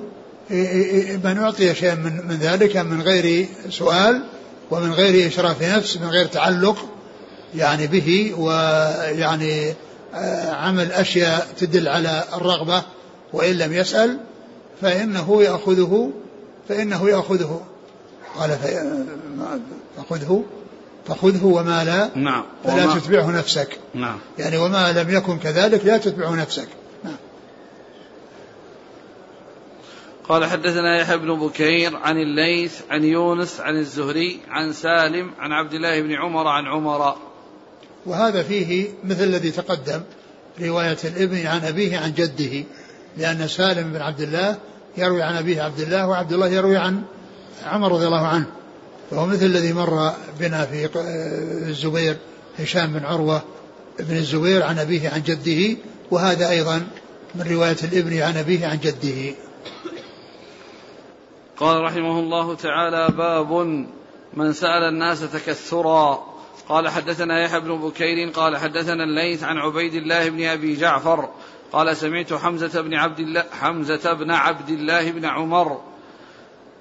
من 1.24 1.38
أعطي 1.38 1.76
شيئا 1.76 1.95
من, 1.95 2.28
من 2.28 2.36
ذلك 2.36 2.78
من 2.78 3.01
غير 3.01 3.47
سؤال 3.69 4.24
ومن 4.72 4.91
غير 4.91 5.28
إشراف 5.28 5.63
نفس 5.63 5.97
من 5.97 6.07
غير 6.07 6.26
تعلق 6.26 6.78
يعني 7.55 7.88
به 7.88 8.34
ويعني 8.38 9.74
آه، 10.15 10.51
عمل 10.51 10.91
أشياء 10.91 11.47
تدل 11.57 11.88
على 11.88 12.24
الرغبة 12.34 12.84
وإن 13.34 13.53
لم 13.53 13.74
يسأل 13.74 14.17
فإنه 14.82 15.43
يأخذه 15.43 16.11
فإنه 16.69 17.09
يأخذه. 17.09 17.61
قال 18.39 18.57
فخذه 19.97 20.43
فخذه 21.08 21.45
وما 21.45 21.84
لا 21.84 22.10
نعم. 22.16 22.43
فلا 22.64 22.86
وما 22.86 22.99
تتبعه 22.99 23.32
نفسك. 23.32 23.80
نعم. 23.93 24.20
يعني 24.39 24.58
وما 24.58 24.91
لم 24.91 25.10
يكن 25.10 25.39
كذلك 25.39 25.86
لا 25.86 25.97
تتبعه 25.97 26.36
نفسك. 26.36 26.68
نعم. 27.04 27.16
قال 30.30 30.45
حدثنا 30.45 31.02
يحيى 31.02 31.18
بن 31.18 31.39
بكير 31.39 31.97
عن 31.97 32.18
الليث 32.18 32.82
عن 32.89 33.04
يونس 33.04 33.60
عن 33.60 33.78
الزهري 33.78 34.39
عن 34.49 34.74
سالم 34.74 35.32
عن 35.39 35.52
عبد 35.52 35.74
الله 35.74 36.02
بن 36.02 36.12
عمر 36.12 36.47
عن 36.47 36.66
عمر. 36.66 37.16
وهذا 38.06 38.43
فيه 38.43 38.89
مثل 39.04 39.24
الذي 39.24 39.52
تقدم 39.52 40.02
رواية 40.62 40.97
الابن 41.04 41.45
عن 41.45 41.66
أبيه 41.66 41.97
عن 41.97 42.14
جده 42.14 42.64
لأن 43.18 43.47
سالم 43.47 43.91
بن 43.93 44.02
عبد 44.02 44.22
الله 44.22 44.58
يروي 44.97 45.22
عن 45.22 45.36
أبيه 45.36 45.62
عبد 45.62 45.80
الله 45.80 46.08
وعبد 46.08 46.34
الله 46.34 46.47
يروي 46.47 46.78
عن 46.78 47.04
عمر 47.66 47.91
رضي 47.91 48.06
الله 48.06 48.28
عنه. 48.28 48.45
وهو 49.12 49.26
مثل 49.26 49.45
الذي 49.45 49.74
مر 49.74 50.14
بنا 50.39 50.66
في 50.66 50.89
الزبير 51.68 52.18
هشام 52.59 52.93
بن 52.93 53.05
عروة 53.05 53.41
بن 53.99 54.16
الزبير 54.16 54.64
عن 54.64 54.80
أبيه 54.80 55.09
عن 55.09 55.22
جده 55.24 55.78
وهذا 56.12 56.49
أيضا 56.49 56.88
من 57.36 57.47
رواية 57.51 57.78
الإبن 57.84 58.22
عن 58.22 58.38
أبيه 58.38 58.68
عن 58.68 58.80
جده. 58.80 59.36
قال 61.57 61.82
رحمه 61.82 62.20
الله 62.20 62.55
تعالى 62.55 63.07
باب 63.18 63.51
من 64.34 64.53
سأل 64.53 64.84
الناس 64.84 65.20
تكثرا. 65.20 66.32
قال 66.70 66.89
حدثنا 66.89 67.43
يحيى 67.43 67.59
بن 67.59 67.78
بكير 67.78 68.30
قال 68.30 68.57
حدثنا 68.57 69.03
الليث 69.03 69.43
عن 69.43 69.57
عبيد 69.57 69.93
الله 69.93 70.30
بن 70.30 70.43
أبي 70.43 70.76
جعفر 70.76 71.30
قال 71.72 71.97
سمعت 71.97 72.34
حمزة 72.34 72.82
بن 72.82 72.93
عبد 72.93 73.20
الله 73.20 73.43
حمزة 73.62 74.14
بن 74.14 74.32
عبد 74.32 74.70
الله 74.70 75.12
بن 75.12 75.26
عمر 75.26 75.82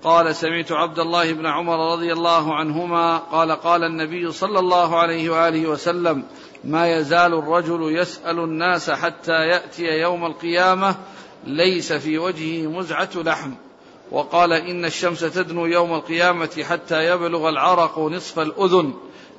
قال 0.05 0.37
سمعت 0.37 0.73
عبد 0.73 0.99
الله 0.99 1.33
بن 1.33 1.47
عمر 1.47 1.93
رضي 1.93 2.13
الله 2.13 2.55
عنهما 2.55 3.19
قال 3.19 3.53
قال 3.53 3.85
النبي 3.85 4.33
صلى 4.33 4.59
الله 4.59 4.99
عليه 4.99 5.31
وآله 5.31 5.69
وسلم 5.69 6.25
ما 6.65 6.97
يزال 6.97 7.35
الرجل 7.35 7.97
يسأل 7.99 8.39
الناس 8.39 8.91
حتى 8.91 9.33
يأتي 9.33 9.83
يوم 9.83 10.27
القيامة 10.27 10.97
ليس 11.45 11.93
في 11.93 12.19
وجهه 12.19 12.67
مزعة 12.69 13.11
لحم. 13.17 13.51
وقال 14.11 14.53
إن 14.53 14.85
الشمس 14.85 15.21
تدنو 15.21 15.67
يوم 15.67 15.95
القيامة 15.95 16.65
حتى 16.69 17.07
يبلغ 17.07 17.49
العرق 17.49 17.99
نصف 17.99 18.39
الأذن 18.39 18.95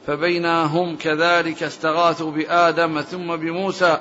فبينا 0.07 0.65
هم 0.65 0.95
كذلك 0.95 1.63
استغاثوا 1.63 2.31
بآدم 2.31 3.01
ثم 3.01 3.35
بموسى 3.35 3.97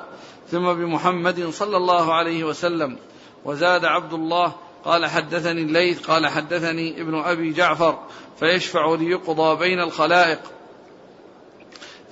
ثم 0.50 0.72
بمحمد 0.72 1.50
صلى 1.50 1.76
الله 1.76 2.14
عليه 2.14 2.44
وسلم. 2.44 2.96
وزاد 3.44 3.84
عبد 3.84 4.12
الله 4.12 4.52
قال 4.84 5.06
حدثني 5.06 5.62
الليث 5.62 6.06
قال 6.06 6.26
حدثني 6.26 7.00
ابن 7.00 7.14
أبي 7.14 7.52
جعفر 7.52 7.98
فيشفع 8.40 8.94
ليقضى 8.94 9.58
بين 9.58 9.80
الخلائق. 9.80 10.40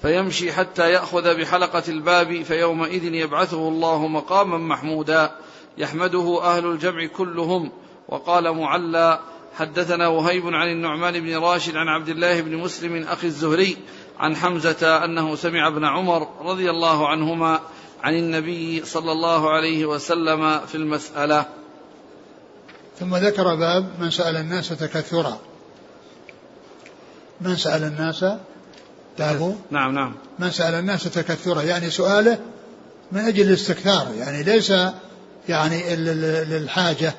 فيمشي 0.03 0.53
حتى 0.53 0.93
يأخذ 0.93 1.41
بحلقة 1.41 1.83
الباب 1.89 2.43
فيومئذ 2.43 3.15
يبعثه 3.15 3.69
الله 3.69 4.07
مقاما 4.07 4.59
محمودا. 4.59 5.31
يحمده 5.79 6.41
أهل 6.43 6.67
الجمع 6.67 7.07
كلهم. 7.07 7.71
وقال 8.09 8.53
معلى 8.53 9.21
حدثنا 9.59 10.09
وهيب 10.09 10.47
عن 10.47 10.69
النعمان 10.69 11.21
بن 11.21 11.39
راشد 11.39 11.77
عن 11.77 11.89
عبد 11.89 12.09
الله 12.09 12.41
بن 12.41 12.57
مسلم 12.57 13.03
أخي 13.03 13.27
الزهري 13.27 13.77
عن 14.19 14.37
حمزة 14.37 15.05
أنه 15.05 15.35
سمع 15.35 15.69
ابن 15.69 15.85
عمر 15.85 16.29
رضي 16.41 16.71
الله 16.71 17.09
عنهما 17.09 17.61
عن 18.03 18.15
النبي 18.15 18.85
صلى 18.85 19.13
الله 19.13 19.51
عليه 19.51 19.87
وسلم 19.87 20.59
في 20.59 20.75
المسألة. 20.75 21.58
ثم 23.01 23.17
ذكر 23.17 23.55
باب 23.55 23.91
من 24.01 24.11
سأل 24.11 24.37
الناس 24.37 24.69
تكثرا. 24.69 25.39
من 27.41 27.57
سأل 27.57 27.85
الناس 27.85 28.25
باب 29.19 29.57
نعم 29.71 29.95
نعم. 29.95 30.15
من 30.39 30.51
سأل 30.51 30.75
الناس 30.75 31.05
تكثرا 31.05 31.63
يعني 31.63 31.91
سؤاله 31.91 32.39
من 33.13 33.21
أجل 33.21 33.49
الاستكثار 33.49 34.09
يعني 34.19 34.43
ليس 34.43 34.73
يعني 35.49 35.97
للحاجه 36.45 37.15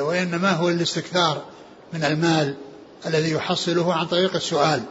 وإنما 0.00 0.50
هو 0.50 0.68
الاستكثار 0.68 1.42
من 1.92 2.04
المال 2.04 2.54
الذي 3.06 3.30
يحصله 3.30 3.94
عن 3.94 4.06
طريق 4.06 4.34
السؤال. 4.34 4.82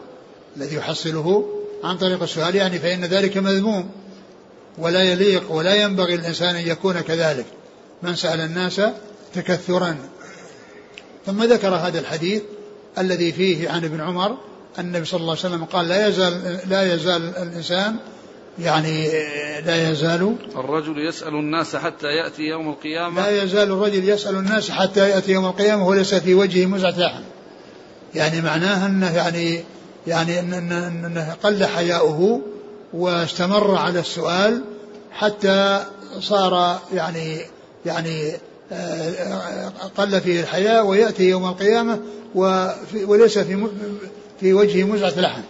الذي 0.57 0.75
يحصله 0.75 1.45
عن 1.83 1.97
طريق 1.97 2.21
السؤال 2.21 2.55
يعني 2.55 2.79
فإن 2.79 3.05
ذلك 3.05 3.37
مذموم 3.37 3.89
ولا 4.77 5.03
يليق 5.03 5.51
ولا 5.51 5.75
ينبغي 5.75 6.15
الإنسان 6.15 6.55
أن 6.55 6.67
يكون 6.67 7.01
كذلك. 7.01 7.45
من 8.03 8.15
سأل 8.15 8.39
الناس 8.39 8.81
تكثرا. 9.33 9.97
ثم 11.25 11.43
ذكر 11.43 11.75
هذا 11.75 11.99
الحديث 11.99 12.41
الذي 12.97 13.31
فيه 13.31 13.69
عن 13.69 13.85
ابن 13.85 14.01
عمر 14.01 14.37
أن 14.79 14.85
النبي 14.85 15.05
صلى 15.05 15.21
الله 15.21 15.37
عليه 15.43 15.55
وسلم 15.55 15.65
قال 15.65 15.87
لا 15.87 16.07
يزال 16.07 16.59
لا 16.69 16.93
يزال 16.93 17.35
الإنسان 17.37 17.95
يعني 18.59 19.07
لا 19.61 19.91
يزال 19.91 20.35
الرجل 20.55 21.07
يسأل 21.07 21.33
الناس 21.33 21.75
حتى 21.75 22.07
يأتي 22.07 22.43
يوم 22.43 22.69
القيامة. 22.69 23.21
لا 23.21 23.43
يزال 23.43 23.71
الرجل 23.71 24.09
يسأل 24.09 24.35
الناس 24.35 24.71
حتى 24.71 25.09
يأتي 25.09 25.31
يوم 25.31 25.45
القيامة 25.45 25.87
وليس 25.87 26.15
في 26.15 26.33
وجهه 26.33 26.65
مزعة 26.65 26.99
لحم 26.99 27.23
يعني 28.15 28.41
معناه 28.41 28.85
أنه 28.85 29.15
يعني 29.15 29.63
يعني 30.07 30.39
أنه, 30.39 30.87
أنه 30.87 31.35
قل 31.43 31.65
حياؤه 31.65 32.41
واستمر 32.93 33.75
على 33.75 33.99
السؤال 33.99 34.63
حتى 35.11 35.85
صار 36.19 36.79
يعني 36.93 37.41
يعني 37.85 38.31
قل 39.97 40.21
فيه 40.21 40.41
الحياء 40.41 40.85
ويأتي 40.85 41.29
يوم 41.29 41.45
القيامة 41.45 41.99
وليس 43.05 43.39
في 43.39 43.67
في 44.39 44.53
وجهه 44.53 44.83
مزعة 44.83 45.19
لحم 45.19 45.41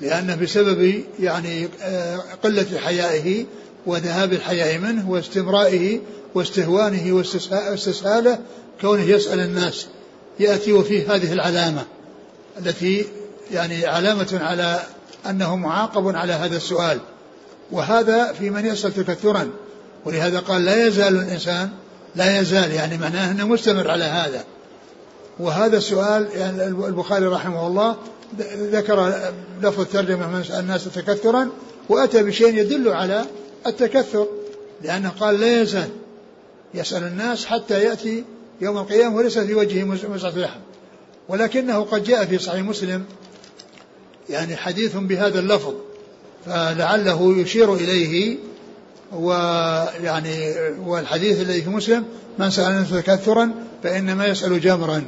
لأنه 0.00 0.34
بسبب 0.34 1.04
يعني 1.20 1.68
قلة 2.42 2.78
حيائه 2.78 3.44
وذهاب 3.86 4.32
الحياء 4.32 4.78
منه 4.78 5.10
واستمرائه 5.10 6.00
واستهوانه 6.34 7.12
واستسهاله 7.12 8.38
كونه 8.80 9.02
يسأل 9.02 9.40
الناس 9.40 9.86
يأتي 10.40 10.72
وفيه 10.72 11.14
هذه 11.14 11.32
العلامة 11.32 11.84
التي 12.58 13.06
يعني 13.52 13.86
علامة 13.86 14.40
على 14.42 14.80
أنه 15.30 15.56
معاقب 15.56 16.16
على 16.16 16.32
هذا 16.32 16.56
السؤال. 16.56 17.00
وهذا 17.72 18.32
في 18.32 18.50
من 18.50 18.66
يسأل 18.66 18.94
تكثرا. 18.94 19.50
ولهذا 20.04 20.38
قال 20.38 20.64
لا 20.64 20.86
يزال 20.86 21.16
الإنسان 21.16 21.70
لا 22.16 22.40
يزال 22.40 22.72
يعني 22.72 22.98
معناه 22.98 23.30
أنه 23.30 23.46
مستمر 23.46 23.90
على 23.90 24.04
هذا. 24.04 24.44
وهذا 25.38 25.76
السؤال 25.76 26.28
يعني 26.36 26.66
البخاري 26.66 27.26
رحمه 27.26 27.66
الله 27.66 27.96
ذكر 28.48 29.14
لفظ 29.62 29.80
الترجمة 29.80 30.28
من 30.28 30.44
الناس 30.58 30.84
تكثرا 30.84 31.50
وأتى 31.88 32.22
بشيء 32.22 32.54
يدل 32.54 32.88
على 32.88 33.24
التكثر 33.66 34.26
لأنه 34.82 35.08
قال 35.20 35.40
لا 35.40 35.62
يزال. 35.62 35.88
يسأل 36.74 37.02
الناس 37.02 37.46
حتى 37.46 37.84
يأتي 37.84 38.24
يوم 38.60 38.78
القيامة 38.78 39.16
وليس 39.16 39.38
في 39.38 39.54
وجهه 39.54 39.84
مزعة 39.84 40.38
لحم 40.38 40.60
ولكنه 41.28 41.80
قد 41.80 42.04
جاء 42.04 42.24
في 42.24 42.38
صحيح 42.38 42.62
مسلم 42.62 43.04
يعني 44.30 44.56
حديث 44.56 44.96
بهذا 44.96 45.38
اللفظ 45.38 45.74
فلعله 46.46 47.38
يشير 47.38 47.74
إليه 47.74 48.36
ويعني 49.14 50.54
والحديث 50.86 51.40
الذي 51.40 51.62
في 51.62 51.70
مسلم 51.70 52.04
من 52.38 52.50
سأل 52.50 52.70
الناس 52.70 52.90
تكثرا 52.90 53.50
فإنما 53.82 54.26
يسأل 54.26 54.60
جمرا. 54.60 55.04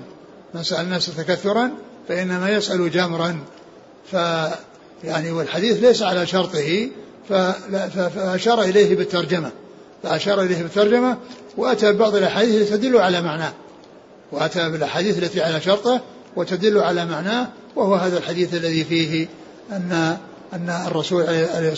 من 0.54 0.62
سأل 0.62 0.84
الناس 0.84 1.06
تكثرا 1.06 1.70
فإنما 2.08 2.50
يسأل 2.50 2.90
جمرا. 2.90 3.38
ف 4.12 4.16
يعني 5.04 5.30
والحديث 5.30 5.82
ليس 5.82 6.02
على 6.02 6.26
شرطه 6.26 6.88
فأشار 7.28 8.62
إليه 8.62 8.96
بالترجمة. 8.96 9.50
فأشار 10.02 10.42
إليه 10.42 10.62
بالترجمة 10.62 11.16
وأتى 11.56 11.92
ببعض 11.92 12.14
الأحاديث 12.14 12.54
التي 12.54 12.76
تدل 12.76 12.96
على 12.96 13.22
معناه. 13.22 13.52
وأتى 14.32 14.70
بالأحاديث 14.70 15.18
التي 15.18 15.42
على 15.42 15.60
شرطه 15.60 16.00
وتدل 16.36 16.78
على 16.78 17.04
معناه 17.04 17.48
وهو 17.76 17.94
هذا 17.94 18.18
الحديث 18.18 18.54
الذي 18.54 18.84
فيه 18.84 19.26
أن 19.72 20.16
أن 20.52 20.70
الرسول 20.86 21.22
عليه 21.22 21.72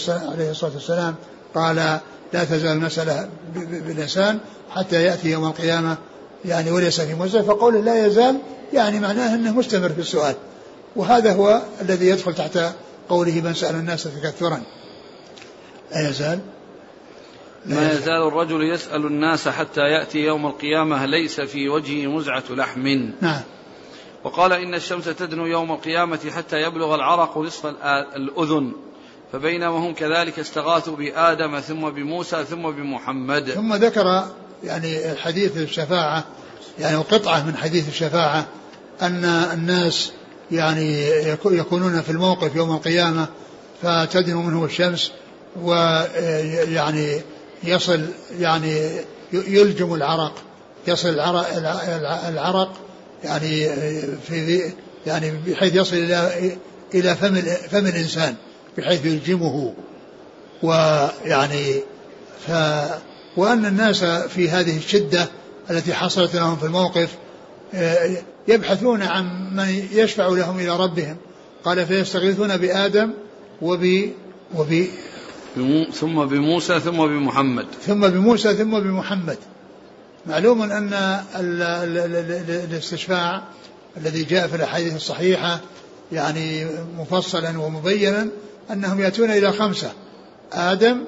الصلاة 0.51 0.73
والسلام 0.75 1.15
قال 1.55 2.01
لا 2.33 2.45
تزال 2.45 2.77
المسألة 2.77 3.29
بالإنسان 3.55 4.39
حتى 4.71 5.03
يأتي 5.03 5.31
يوم 5.31 5.45
القيامة 5.47 5.97
يعني 6.45 6.71
وليس 6.71 7.01
في 7.01 7.15
مزة 7.15 7.43
فقول 7.43 7.85
لا 7.85 8.07
يزال 8.07 8.39
يعني 8.73 9.01
معناه 9.01 9.35
أنه 9.35 9.53
مستمر 9.53 9.89
في 9.89 10.01
السؤال. 10.01 10.35
وهذا 10.97 11.33
هو 11.33 11.63
الذي 11.81 12.07
يدخل 12.07 12.35
تحت 12.35 12.59
قوله 13.09 13.41
من 13.41 13.55
سأل 13.55 13.75
الناس 13.75 14.03
تكثرا 14.03 14.63
لا 15.93 16.09
يزال. 16.09 16.41
ما 17.67 17.93
يزال. 17.93 18.29
الرجل 18.29 18.73
يسأل 18.75 19.07
الناس 19.07 19.49
حتى 19.49 19.81
يأتي 19.81 20.19
يوم 20.19 20.47
القيامة 20.47 21.07
ليس 21.07 21.41
في 21.41 21.69
وجهه 21.69 22.07
مزعة 22.07 22.45
لحم. 22.51 23.11
نعم. 23.21 23.41
وقال 24.25 24.53
إن 24.53 24.75
الشمس 24.75 25.05
تدنو 25.05 25.47
يوم 25.47 25.73
القيامة 25.73 26.31
حتى 26.37 26.57
يبلغ 26.57 26.95
العرق 26.95 27.39
نصف 27.39 27.67
الأذن. 28.17 28.73
فبينما 29.33 29.79
هم 29.79 29.95
كذلك 29.95 30.39
استغاثوا 30.39 30.97
بآدم 30.97 31.61
ثم 31.61 31.91
بموسى 31.91 32.45
ثم 32.45 32.71
بمحمد. 32.71 33.51
ثم 33.51 33.75
ذكر 33.75 34.25
يعني 34.65 35.15
حديث 35.17 35.57
الشفاعة 35.57 36.25
يعني 36.79 36.97
قطعة 36.97 37.47
من 37.47 37.57
حديث 37.57 37.89
الشفاعة 37.89 38.47
أن 39.03 39.25
الناس 39.25 40.13
يعني 40.53 41.09
يكونون 41.45 42.03
في 42.03 42.11
الموقف 42.11 42.57
يوم 42.57 42.75
القيامة 42.75 43.27
فتدنو 43.83 44.43
منه 44.43 44.65
الشمس 44.65 45.13
ويعني 45.63 47.21
يصل 47.65 48.01
يعني 48.39 48.91
يلجم 49.33 49.95
العرق 49.95 50.35
يصل 50.89 51.09
العرق, 51.09 51.47
العرق 52.29 52.73
يعني 53.25 53.69
في 54.29 54.63
يعني 55.07 55.31
بحيث 55.47 55.75
يصل 55.75 55.97
إلى 55.97 56.57
إلى 56.95 57.15
فم 57.15 57.35
فم 57.71 57.87
الإنسان. 57.87 58.35
بحيث 58.79 59.05
يلجمه. 59.07 59.75
ويعني 60.63 61.75
ف 62.47 62.51
وأن 63.37 63.67
الناس 63.67 64.05
في 64.05 64.51
هذه 64.51 64.77
الشدة 64.77 65.29
التي 65.71 65.95
حصلت 65.95 66.37
لهم 66.37 66.57
في 66.57 66.67
الموقف 66.67 67.17
آه، 67.75 68.17
يبحثون 68.49 69.03
عن 69.03 69.55
من 69.57 69.89
يشفع 69.93 70.29
لهم 70.29 70.59
إلى 70.59 70.77
ربهم. 70.77 71.17
قال 71.65 71.87
فيستغيثون 71.87 72.57
بآدم 72.57 73.11
وب 73.63 74.11
وب 74.55 74.87
ثم 75.93 76.25
بموسى 76.25 76.81
ثم 76.81 77.07
بمحمد. 77.07 77.67
ثم 77.87 78.09
بموسى 78.09 78.55
ثم 78.55 78.81
بمحمد. 78.81 79.39
معلوم 80.27 80.63
أن 80.63 81.21
الاستشفاع 82.71 83.43
الذي 83.97 84.25
جاء 84.25 84.49
في 84.49 84.57
الأحاديث 84.57 84.97
الصحيحة 84.97 85.61
يعني 86.13 86.67
مفصلا 86.99 87.61
ومبينا 87.61 88.29
أنهم 88.71 89.01
يأتون 89.01 89.31
إلى 89.31 89.53
خمسة 89.53 89.93
آدم 90.53 91.05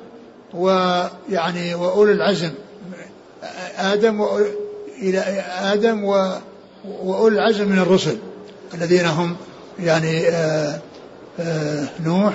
ويعني 0.55 1.75
وأولي 1.75 2.13
العزم 2.13 2.51
آدم 3.77 4.27
إلى 5.03 5.19
آدم 5.61 6.05
وأولي 6.85 7.39
العزم 7.39 7.69
من 7.69 7.79
الرسل 7.79 8.17
الذين 8.75 9.07
هم 9.07 9.37
يعني 9.81 10.29
آآ 10.29 10.31
آه، 10.31 10.81
آآ 11.41 11.83
آه، 11.83 11.89
نوح 12.05 12.35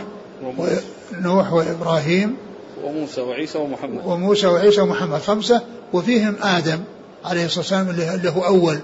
نوح 1.21 1.53
وإبراهيم 1.53 2.37
وموسى 2.83 3.21
وعيسى 3.21 3.57
ومحمد. 3.57 4.05
وموسى 4.05 4.47
وعيسى 4.47 4.81
ومحمد 4.81 5.19
خمسة 5.19 5.61
وفيهم 5.93 6.35
آدم 6.41 6.79
عليه 7.25 7.45
الصلاة 7.45 7.59
والسلام 7.59 7.89
اللي 7.89 8.29
هو 8.29 8.45
أول 8.45 8.79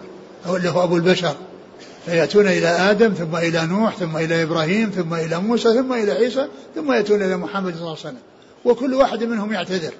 أو 0.47 0.55
اللي 0.55 0.69
هو 0.69 0.83
أبو 0.83 0.95
البشر. 0.95 1.35
فيأتون 2.09 2.47
إلى 2.47 2.67
آدم 2.67 3.13
ثم 3.13 3.35
إلى 3.35 3.65
نوح 3.65 3.95
ثم 3.95 4.17
إلى 4.17 4.43
إبراهيم 4.43 4.89
ثم 4.89 5.13
إلى 5.13 5.39
موسى 5.39 5.73
ثم 5.73 5.93
إلى 5.93 6.11
عيسى 6.11 6.47
ثم 6.75 6.91
يأتون 6.91 7.21
إلى 7.21 7.37
محمد 7.37 7.73
صلى 7.73 7.81
الله 7.81 7.89
عليه 7.89 7.99
وسلم. 7.99 8.17
وكل 8.65 8.93
واحد 8.93 9.23
منهم 9.23 9.53
يعتذر 9.53 9.93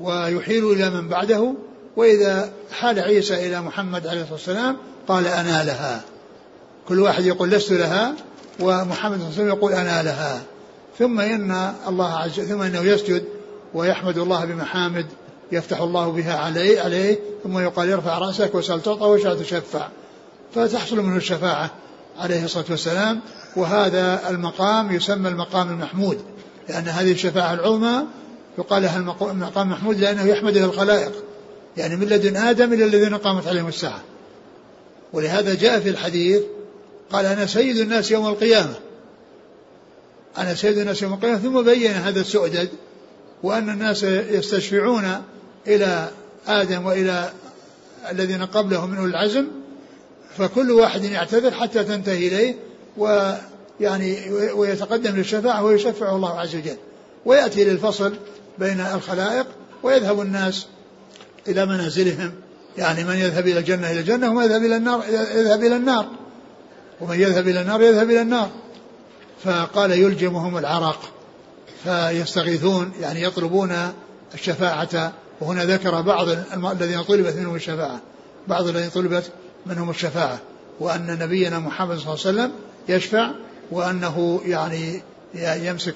ويحيل 0.00 0.72
إلى 0.72 0.90
من 0.90 1.08
بعده. 1.08 1.54
وإذا 1.96 2.50
حال 2.72 3.00
عيسى 3.00 3.46
إلى 3.46 3.60
محمد 3.60 4.06
عليه 4.06 4.20
الصلاة 4.20 4.32
والسلام 4.32 4.76
قال 5.08 5.26
أنا 5.26 5.64
لها. 5.64 6.00
كل 6.88 7.00
واحد 7.00 7.24
يقول 7.24 7.50
لست 7.50 7.72
لها 7.72 8.14
ومحمد 8.60 9.18
صلى 9.18 9.26
الله 9.26 9.26
عليه 9.26 9.34
وسلم 9.34 9.48
يقول 9.48 9.72
أنا 9.72 10.02
لها. 10.02 10.42
ثم 10.98 11.20
إن 11.20 11.72
الله 11.88 12.12
عز 12.12 12.40
ثم 12.40 12.62
إنه 12.62 12.80
يسجد 12.80 13.24
ويحمد 13.74 14.18
الله 14.18 14.44
بمحامد 14.44 15.06
يفتح 15.52 15.80
الله 15.80 16.10
بها 16.10 16.36
عليه 16.36 16.80
عليه 16.80 17.18
ثم 17.44 17.58
يقال 17.58 17.92
ارفع 17.92 18.18
رأسك 18.18 18.54
وسل 18.54 18.80
تعطى 18.80 19.04
واشفع 19.04 19.34
تشفع. 19.34 19.88
فتحصل 20.54 21.00
منه 21.00 21.16
الشفاعة 21.16 21.70
عليه 22.18 22.44
الصلاة 22.44 22.64
والسلام. 22.70 23.20
وهذا 23.56 24.30
المقام 24.30 24.92
يسمى 24.94 25.28
المقام 25.28 25.70
المحمود 25.70 26.18
لأن 26.68 26.88
هذه 26.88 27.12
الشفاعة 27.12 27.54
العظمى 27.54 28.02
يقال 28.58 28.82
لها 28.82 28.98
المقام 28.98 29.66
المحمود 29.66 30.00
لأنه 30.00 30.24
يحمده 30.24 30.64
الخلائق 30.64 31.12
يعني 31.76 31.96
من 31.96 32.06
لدن 32.06 32.36
آدم 32.36 32.72
إلى 32.72 32.84
الذين 32.84 33.16
قامت 33.16 33.46
عليهم 33.46 33.68
الساعة. 33.68 34.02
ولهذا 35.12 35.54
جاء 35.54 35.80
في 35.80 35.88
الحديث 35.88 36.42
قال 37.12 37.26
أنا 37.26 37.46
سيد 37.46 37.76
الناس 37.76 38.10
يوم 38.10 38.26
القيامة. 38.26 38.74
أنا 40.38 40.54
سيد 40.54 40.78
الناس 40.78 41.02
يوم 41.02 41.14
القيامة 41.14 41.38
ثم 41.38 41.62
بين 41.62 41.92
هذا 41.92 42.20
السؤدد 42.20 42.68
وأن 43.42 43.70
الناس 43.70 44.02
يستشفعون 44.02 45.22
إلى 45.66 46.10
آدم 46.46 46.86
وإلى 46.86 47.32
الذين 48.10 48.42
قبله 48.42 48.86
منه 48.86 49.04
العزم 49.04 49.46
فكل 50.38 50.70
واحد 50.70 51.04
يعتذر 51.04 51.50
حتى 51.50 51.84
تنتهي 51.84 52.28
إليه 52.28 52.54
ويعني 52.96 54.30
ويتقدم 54.30 55.16
للشفاعة 55.16 55.64
ويشفعه 55.64 56.16
الله 56.16 56.40
عز 56.40 56.56
وجل. 56.56 56.76
ويأتي 57.24 57.64
للفصل 57.64 58.16
بين 58.58 58.80
الخلائق 58.80 59.46
ويذهب 59.82 60.20
الناس 60.20 60.66
إلى 61.48 61.66
منازلهم. 61.66 62.32
يعني 62.78 63.04
من 63.04 63.14
يذهب 63.14 63.46
إلى 63.46 63.58
الجنة 63.58 63.90
إلى 63.90 64.00
الجنة 64.00 64.30
ومن 64.30 64.44
يذهب 64.44 64.64
إلى 64.64 64.76
النار 64.76 65.04
يذهب 65.34 65.64
إلى 65.64 65.76
النار. 65.76 66.06
ومن 67.00 67.20
يذهب 67.20 67.48
إلى 67.48 67.60
النار 67.60 67.82
يذهب 67.82 68.10
إلى 68.10 68.22
النار. 68.22 68.50
فقال 69.44 69.90
يلجمهم 69.90 70.58
العرق 70.58 71.00
فيستغيثون 71.84 72.92
يعني 73.00 73.22
يطلبون 73.22 73.72
الشفاعة. 74.34 75.12
وهنا 75.40 75.64
ذكر 75.64 76.00
بعض 76.00 76.28
الذين 76.82 77.02
طلبت 77.02 77.36
منهم 77.36 77.54
الشفاعة. 77.54 78.00
بعض 78.48 78.68
الذين 78.68 78.90
طلبت 78.90 79.30
منهم 79.68 79.90
الشفاعة 79.90 80.38
وأن 80.80 81.18
نبينا 81.20 81.58
محمد 81.58 81.98
صلى 81.98 82.14
الله 82.14 82.26
عليه 82.26 82.36
وسلم 82.36 82.52
يشفع 82.88 83.30
وأنه 83.70 84.40
يعني 84.44 85.02
يمسك 85.34 85.94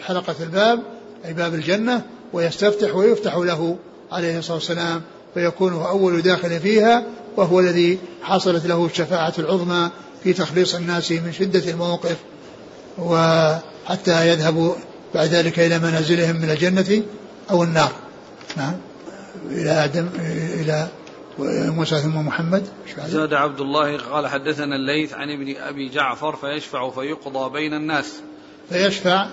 حلقة 0.00 0.34
الباب 0.40 0.82
أي 1.24 1.32
باب 1.32 1.54
الجنة 1.54 2.02
ويستفتح 2.32 2.94
ويفتح 2.94 3.36
له 3.36 3.76
عليه 4.12 4.38
الصلاة 4.38 4.56
والسلام 4.56 5.02
فيكون 5.34 5.72
أول 5.72 6.22
داخل 6.22 6.60
فيها 6.60 7.04
وهو 7.36 7.60
الذي 7.60 7.98
حصلت 8.22 8.66
له 8.66 8.86
الشفاعة 8.86 9.32
العظمى 9.38 9.90
في 10.24 10.32
تخليص 10.32 10.74
الناس 10.74 11.12
من 11.12 11.32
شدة 11.32 11.70
الموقف 11.70 12.16
وحتى 12.98 14.28
يذهبوا 14.28 14.74
بعد 15.14 15.28
ذلك 15.28 15.58
إلى 15.58 15.78
منازلهم 15.78 16.36
من 16.36 16.50
الجنة 16.50 17.02
أو 17.50 17.62
النار. 17.62 17.92
نعم. 18.56 18.74
إلى 19.50 19.70
آدم 19.70 20.08
إلى 20.60 20.88
موسى 21.48 21.98
ثم 21.98 22.16
محمد 22.26 22.66
زاد 23.06 23.34
عبد 23.34 23.60
الله 23.60 23.96
قال 23.96 24.26
حدثنا 24.26 24.76
الليث 24.76 25.12
عن 25.14 25.30
ابن 25.30 25.56
أبي 25.56 25.88
جعفر 25.88 26.36
فيشفع 26.36 26.90
فيقضى 26.90 27.50
بين 27.52 27.74
الناس. 27.74 28.20
فيشفع 28.68 29.26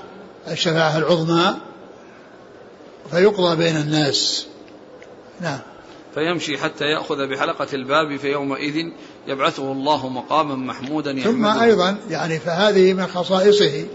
الشفاعة 0.48 0.98
العظمى 0.98 1.56
فيقضى 3.12 3.56
بين 3.56 3.78
الناس. 3.78 4.48
نعم. 5.42 5.60
فيمشي 6.16 6.58
حتى 6.58 6.86
يأخذ 6.86 7.28
بحلقة 7.28 7.68
الباب 7.74 8.18
فيومئذ 8.18 8.86
يبعثه 9.28 9.72
الله 9.72 10.10
مقاما 10.10 10.56
محمودا 10.56 11.12
يحمده. 11.12 11.32
ثم 11.32 11.46
أيضا 11.46 11.98
يعني 12.10 12.40
فهذه 12.40 12.94
من 12.94 13.08
خصائصه 13.08 13.86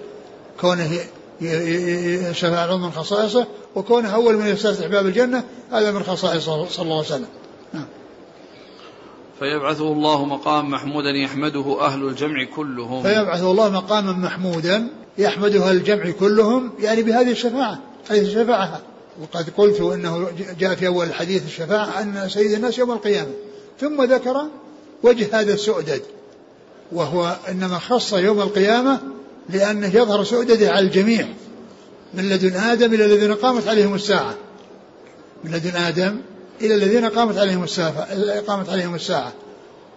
كونه 0.60 0.90
شفاعة 2.32 2.76
من 2.76 2.90
خصائصه 2.90 3.46
وكونه 3.74 4.14
أول 4.14 4.36
من 4.36 4.46
يستفتح 4.46 4.86
باب 4.86 5.06
الجنة 5.06 5.44
هذا 5.72 5.90
من 5.92 6.02
خصائصه 6.02 6.68
صلى 6.68 6.84
الله 6.84 6.96
عليه 6.96 7.06
وسلم. 7.06 7.28
فيبعثه 9.42 9.92
الله 9.92 10.24
مقاما 10.24 10.68
محمودا 10.68 11.10
يحمده 11.10 11.80
أهل 11.80 12.04
الجمع 12.04 12.44
كلهم. 12.56 13.02
فيبعثه 13.02 13.50
الله 13.50 13.70
مقاما 13.70 14.12
محمودا 14.12 14.88
يحمده 15.18 15.70
الجمع 15.70 16.10
كلهم 16.10 16.72
يعني 16.78 17.02
بهذه 17.02 17.30
الشفاعة 17.30 17.78
هذه 18.10 18.20
الشفاعة. 18.20 18.80
وقد 19.22 19.50
قلت 19.56 19.80
إنه 19.80 20.28
جاء 20.58 20.74
في 20.74 20.86
أول 20.86 21.06
الحديث 21.06 21.46
الشفاعة 21.46 22.02
أن 22.02 22.28
سيد 22.28 22.52
الناس 22.52 22.78
يوم 22.78 22.90
القيامة. 22.90 23.30
ثم 23.80 24.02
ذكر 24.02 24.46
وجه 25.02 25.40
هذا 25.40 25.54
السؤدد 25.54 26.02
وهو 26.92 27.36
إنما 27.48 27.78
خص 27.78 28.12
يوم 28.12 28.40
القيامة 28.40 29.00
لأنه 29.50 29.96
يظهر 29.96 30.24
سؤدده 30.24 30.70
على 30.70 30.86
الجميع 30.86 31.28
من 32.14 32.28
لدن 32.28 32.56
آدم 32.56 32.94
إلى 32.94 33.04
الذين 33.04 33.34
قامت 33.34 33.68
عليهم 33.68 33.94
الساعة. 33.94 34.34
من 35.44 35.50
لدن 35.50 35.76
آدم 35.76 36.20
إلى 36.62 36.74
الذين 36.74 37.04
قامت 37.04 37.38
عليهم 37.38 37.64
الساعة 37.64 38.06
قامت 38.40 38.68
عليهم 38.68 38.94
الساعة. 38.94 39.32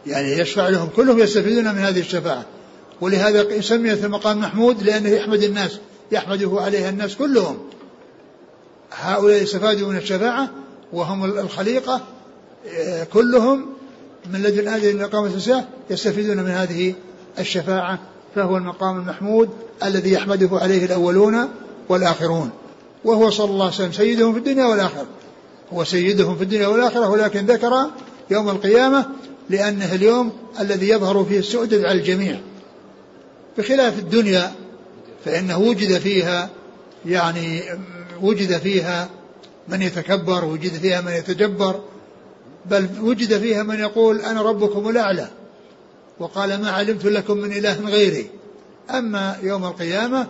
يعني 0.07 0.32
يشفع 0.32 0.70
لهم 0.70 0.89
كلهم 0.95 1.20
يستفيدون 1.20 1.63
من 1.63 1.80
هذه 1.80 1.99
الشفاعة. 1.99 2.45
ولهذا 3.01 3.61
سميت 3.61 4.05
المقام 4.05 4.39
محمود 4.39 4.84
لأنه 4.84 5.09
يحمد 5.09 5.43
الناس 5.43 5.80
يحمده 6.11 6.51
عليها 6.61 6.89
الناس 6.89 7.16
كلهم. 7.16 7.57
هؤلاء 8.91 9.43
استفادوا 9.43 9.89
من 9.89 9.97
الشفاعة 9.97 10.49
وهم 10.93 11.26
الخليقة 11.26 12.01
آه، 12.78 13.03
كلهم 13.03 13.66
من 14.34 14.41
لدن 14.43 14.68
آدم 14.68 14.89
إلى 14.89 15.05
قامة 15.05 15.36
الساعة 15.36 15.68
يستفيدون 15.89 16.38
من 16.38 16.51
هذه 16.51 16.93
الشفاعة 17.39 17.99
فهو 18.36 18.57
المقام 18.57 18.97
المحمود 18.97 19.49
الذي 19.84 20.11
يحمده 20.11 20.49
عليه 20.51 20.86
الأولون 20.86 21.49
والآخرون. 21.89 22.49
وهو 23.03 23.30
صلى 23.30 23.51
الله 23.51 23.66
عليه 23.66 23.76
وسلم 23.76 23.91
سيدهم 23.91 24.34
في 24.34 24.39
الدنيا 24.39 24.66
والآخرة. 24.66 25.05
هو 25.76 25.84
سيدهم 25.84 26.36
في 26.36 26.43
الدنيا 26.43 26.67
والآخرة 26.67 27.09
ولكن 27.09 27.45
ذكر 27.45 27.89
يوم 28.30 28.49
القيامة 28.49 29.05
لأنه 29.49 29.95
اليوم 29.95 30.32
الذي 30.59 30.89
يظهر 30.89 31.23
فيه 31.23 31.39
السؤدد 31.39 31.86
على 31.86 31.99
الجميع. 31.99 32.39
بخلاف 33.57 33.99
الدنيا 33.99 34.51
فإنه 35.26 35.57
وجد 35.57 35.97
فيها 35.97 36.49
يعني 37.05 37.61
وجد 38.21 38.57
فيها 38.57 39.09
من 39.67 39.82
يتكبر 39.82 40.45
وجد 40.45 40.73
فيها 40.73 41.01
من 41.01 41.11
يتجبر 41.11 41.80
بل 42.65 42.88
وجد 43.01 43.38
فيها 43.38 43.63
من 43.63 43.80
يقول 43.80 44.21
أنا 44.21 44.41
ربكم 44.41 44.89
الأعلى 44.89 45.28
وقال 46.19 46.61
ما 46.61 46.71
علمت 46.71 47.05
لكم 47.05 47.38
من 47.38 47.51
إله 47.51 47.89
غيري. 47.89 48.30
أما 48.89 49.38
يوم 49.43 49.65
القيامة 49.65 50.28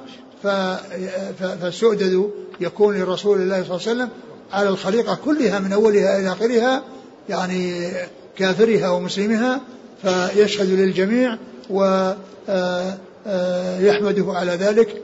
فالسؤدد 1.39 2.29
يكون 2.59 2.97
لرسول 2.97 3.41
الله 3.41 3.63
صلى 3.63 3.75
الله 3.75 3.87
عليه 3.87 3.91
وسلم 3.91 4.09
على 4.51 4.69
الخليقة 4.69 5.15
كلها 5.15 5.59
من 5.59 5.73
أولها 5.73 6.19
إلى 6.19 6.31
آخرها 6.31 6.83
يعني 7.29 7.91
كافرها 8.37 8.89
ومسلمها 8.89 9.61
فيشهد 10.01 10.69
للجميع 10.69 11.37
ويحمده 11.69 12.17
آه، 12.47 12.97
آه، 13.27 14.39
على 14.39 14.51
ذلك 14.51 15.01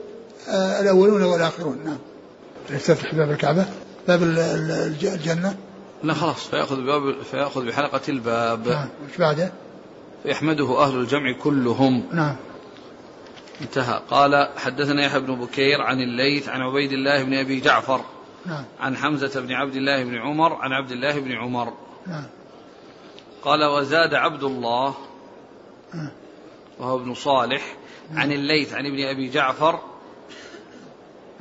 آه، 0.48 0.80
الأولون 0.80 1.22
والآخرون. 1.22 1.78
نعم. 1.84 1.98
يفتح 2.70 3.14
باب 3.14 3.30
الكعبة؟ 3.30 3.66
باب 4.08 4.22
الجنة؟ 4.22 5.56
لا 6.02 6.14
خلاص 6.14 6.46
فيأخذ 6.46 6.76
باب 6.76 7.22
فيأخذ 7.30 7.66
بحلقة 7.66 8.00
الباب. 8.08 8.68
نعم. 8.68 8.88
وش 9.10 9.18
بعده؟ 9.18 9.52
فيحمده 10.22 10.78
أهل 10.82 10.96
الجمع 10.96 11.32
كلهم. 11.42 12.04
نعم. 12.12 12.36
انتهى. 13.60 14.00
قال 14.10 14.48
حدثنا 14.56 15.04
يحيى 15.06 15.20
بن 15.20 15.34
بكير 15.34 15.80
عن 15.80 16.00
الليث 16.00 16.48
عن 16.48 16.60
عبيد 16.60 16.92
الله 16.92 17.22
بن 17.22 17.34
أبي 17.34 17.60
جعفر. 17.60 18.00
نعم. 18.46 18.64
عن 18.80 18.96
حمزة 18.96 19.40
بن 19.40 19.52
عبد 19.52 19.74
الله 19.74 20.04
بن 20.04 20.18
عمر 20.18 20.54
عن 20.54 20.72
عبد 20.72 20.92
الله 20.92 21.20
بن 21.20 21.32
عمر. 21.32 21.72
نعم. 22.06 22.26
قال 23.42 23.64
وزاد 23.64 24.14
عبد 24.14 24.42
الله 24.42 24.94
نعم. 25.94 26.10
وهو 26.78 26.96
ابن 26.96 27.14
صالح 27.14 27.76
عن 28.14 28.32
الليث 28.32 28.74
عن 28.74 28.86
ابن 28.86 29.04
أبي 29.04 29.28
جعفر 29.28 29.80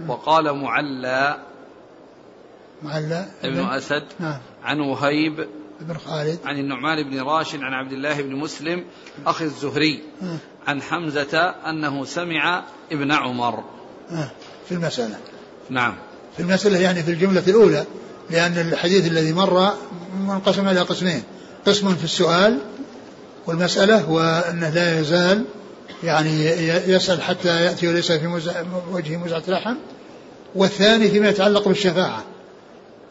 وقال 0.07 0.53
معلى 0.55 1.37
معلى 2.83 3.25
ابن 3.43 3.59
أسد 3.69 4.03
نعم. 4.19 4.39
عن 4.63 4.79
وهيب 4.79 5.47
بن 5.81 5.97
خالد. 5.97 6.39
عن 6.45 6.59
النعمان 6.59 7.09
بن 7.09 7.21
راشد 7.21 7.61
عن 7.61 7.73
عبد 7.73 7.91
الله 7.91 8.21
بن 8.21 8.35
مسلم 8.35 8.85
أخي 9.25 9.45
الزهري. 9.45 10.03
نعم. 10.21 10.37
عن 10.67 10.81
حمزة 10.81 11.39
أنه 11.49 12.05
سمع 12.05 12.63
ابن 12.91 13.11
عمر. 13.11 13.63
نعم. 14.11 14.29
في 14.65 14.71
المسألة. 14.71 15.19
نعم. 15.69 15.95
في 16.37 16.39
المسألة 16.39 16.79
يعني 16.79 17.03
في 17.03 17.11
الجملة 17.11 17.43
الأولى 17.47 17.85
لأن 18.29 18.57
الحديث 18.57 19.07
الذي 19.07 19.33
مر 19.33 19.73
منقسم 20.27 20.67
إلى 20.67 20.79
قسمين 20.79 21.23
قسم 21.65 21.95
في 21.95 22.03
السؤال 22.03 22.57
والمسألة 23.47 24.09
وأنه 24.11 24.69
لا 24.69 24.99
يزال 24.99 25.45
يعني 26.03 26.45
يسأل 26.87 27.21
حتى 27.21 27.65
يأتي 27.65 27.87
وليس 27.87 28.11
في 28.11 28.27
وجهه 28.91 29.17
مزعة 29.17 29.43
لحم. 29.47 29.75
والثاني 30.55 31.09
فيما 31.09 31.29
يتعلق 31.29 31.67
بالشفاعة. 31.67 32.23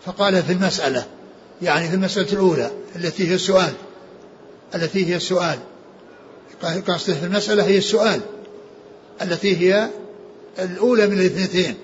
فقال 0.07 0.43
في 0.43 0.53
المسألة 0.53 1.05
يعني 1.63 1.89
في 1.89 1.95
المسألة 1.95 2.33
الأولى 2.33 2.71
التي 2.97 3.31
هي 3.31 3.35
السؤال. 3.35 3.73
التي 4.75 5.07
هي 5.07 5.17
السؤال. 5.17 5.59
قصده 6.63 7.15
في 7.15 7.27
المسألة 7.27 7.65
هي 7.65 7.79
السؤال. 7.79 8.21
التي 9.23 9.57
هي 9.57 9.89
الأولى 10.59 11.07
من 11.07 11.19
الاثنتين. 11.19 11.75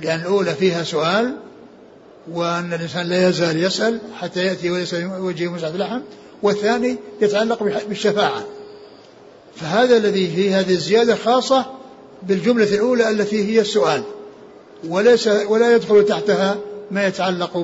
لأن 0.00 0.20
الأولى 0.20 0.54
فيها 0.54 0.84
سؤال 0.84 1.36
وأن 2.32 2.72
الإنسان 2.72 3.06
لا 3.06 3.28
يزال 3.28 3.64
يسأل 3.64 3.98
حتى 4.14 4.44
يأتي 4.44 4.70
وليس 4.70 4.94
وجهه 4.94 5.48
مسعد 5.48 5.72
اللحم 5.72 6.00
والثاني 6.42 6.96
يتعلق 7.20 7.62
بالشفاعة. 7.88 8.44
فهذا 9.56 9.96
الذي 9.96 10.28
في 10.28 10.54
هذه 10.54 10.72
الزيادة 10.72 11.14
خاصة 11.14 11.66
بالجملة 12.22 12.74
الأولى 12.74 13.10
التي 13.10 13.44
هي 13.44 13.60
السؤال. 13.60 14.02
وليس 14.88 15.26
ولا 15.26 15.74
يدخل 15.74 16.04
تحتها 16.04 16.56
ما 16.90 17.06
يتعلق 17.06 17.56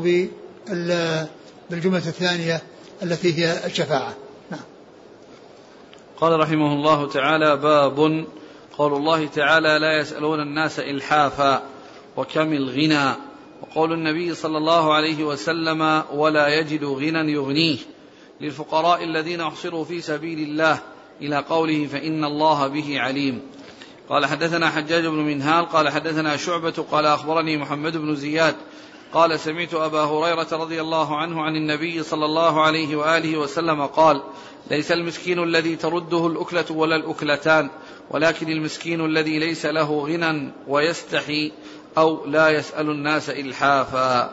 بالجملة 1.70 2.08
الثانية 2.08 2.62
التي 3.02 3.38
هي 3.38 3.66
الشفاعة. 3.66 4.14
نعم. 4.50 4.60
قال 6.20 6.40
رحمه 6.40 6.72
الله 6.72 7.08
تعالى 7.08 7.56
باب 7.56 8.26
قول 8.78 8.94
الله 8.94 9.26
تعالى 9.26 9.78
لا 9.78 10.00
يسألون 10.00 10.40
الناس 10.40 10.78
إلحافا. 10.78 11.62
وكم 12.16 12.52
الغنى. 12.52 13.14
وقول 13.62 13.92
النبي 13.92 14.34
صلى 14.34 14.58
الله 14.58 14.94
عليه 14.94 15.24
وسلم 15.24 16.02
ولا 16.12 16.58
يجد 16.58 16.84
غنى 16.84 17.32
يغنيه. 17.32 17.78
للفقراء 18.40 19.04
الذين 19.04 19.40
أحصروا 19.40 19.84
في 19.84 20.00
سبيل 20.00 20.38
الله 20.38 20.78
إلى 21.22 21.36
قوله 21.36 21.86
فإن 21.86 22.24
الله 22.24 22.66
به 22.66 23.00
عليم. 23.00 23.40
قال 24.08 24.26
حدثنا 24.26 24.70
حجاج 24.70 25.06
بن 25.06 25.18
منهال 25.18 25.68
قال 25.68 25.88
حدثنا 25.88 26.36
شعبة 26.36 26.84
قال 26.90 27.06
أخبرني 27.06 27.56
محمد 27.56 27.96
بن 27.96 28.14
زياد. 28.14 28.54
قال 29.12 29.40
سمعت 29.40 29.74
أبا 29.74 30.00
هريرة 30.00 30.48
رضي 30.52 30.80
الله 30.80 31.16
عنه 31.16 31.42
عن 31.42 31.56
النبي 31.56 32.02
صلى 32.02 32.24
الله 32.24 32.62
عليه 32.62 32.96
وآله 32.96 33.38
وسلم 33.38 33.86
قال 33.86 34.22
ليس 34.70 34.92
المسكين 34.92 35.42
الذي 35.42 35.76
ترده 35.76 36.26
الأكلة 36.26 36.64
ولا 36.70 36.96
الأكلتان 36.96 37.70
ولكن 38.10 38.48
المسكين 38.48 39.04
الذي 39.04 39.38
ليس 39.38 39.66
له 39.66 40.06
غنى 40.06 40.52
ويستحي. 40.68 41.52
أو 41.98 42.26
لا 42.26 42.48
يسأل 42.48 42.90
الناس 42.90 43.30
إلحافا. 43.30 44.30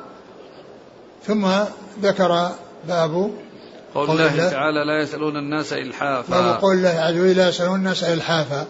ثم 1.28 1.48
ذكر 2.02 2.52
باب 2.88 3.32
قول 3.96 4.10
الله 4.10 4.50
تعالى 4.50 4.86
لا 4.86 5.02
يسألون 5.04 5.38
الناس 5.38 5.74
إلحافا. 5.74 6.42
باب 6.42 6.62
قول 6.62 6.76
الله 6.76 6.90
عز 6.90 7.14
وجل 7.14 7.38
لا 7.38 7.50
يسألون 7.50 7.76
الناس 7.76 8.04
إلحافا. 8.04 8.66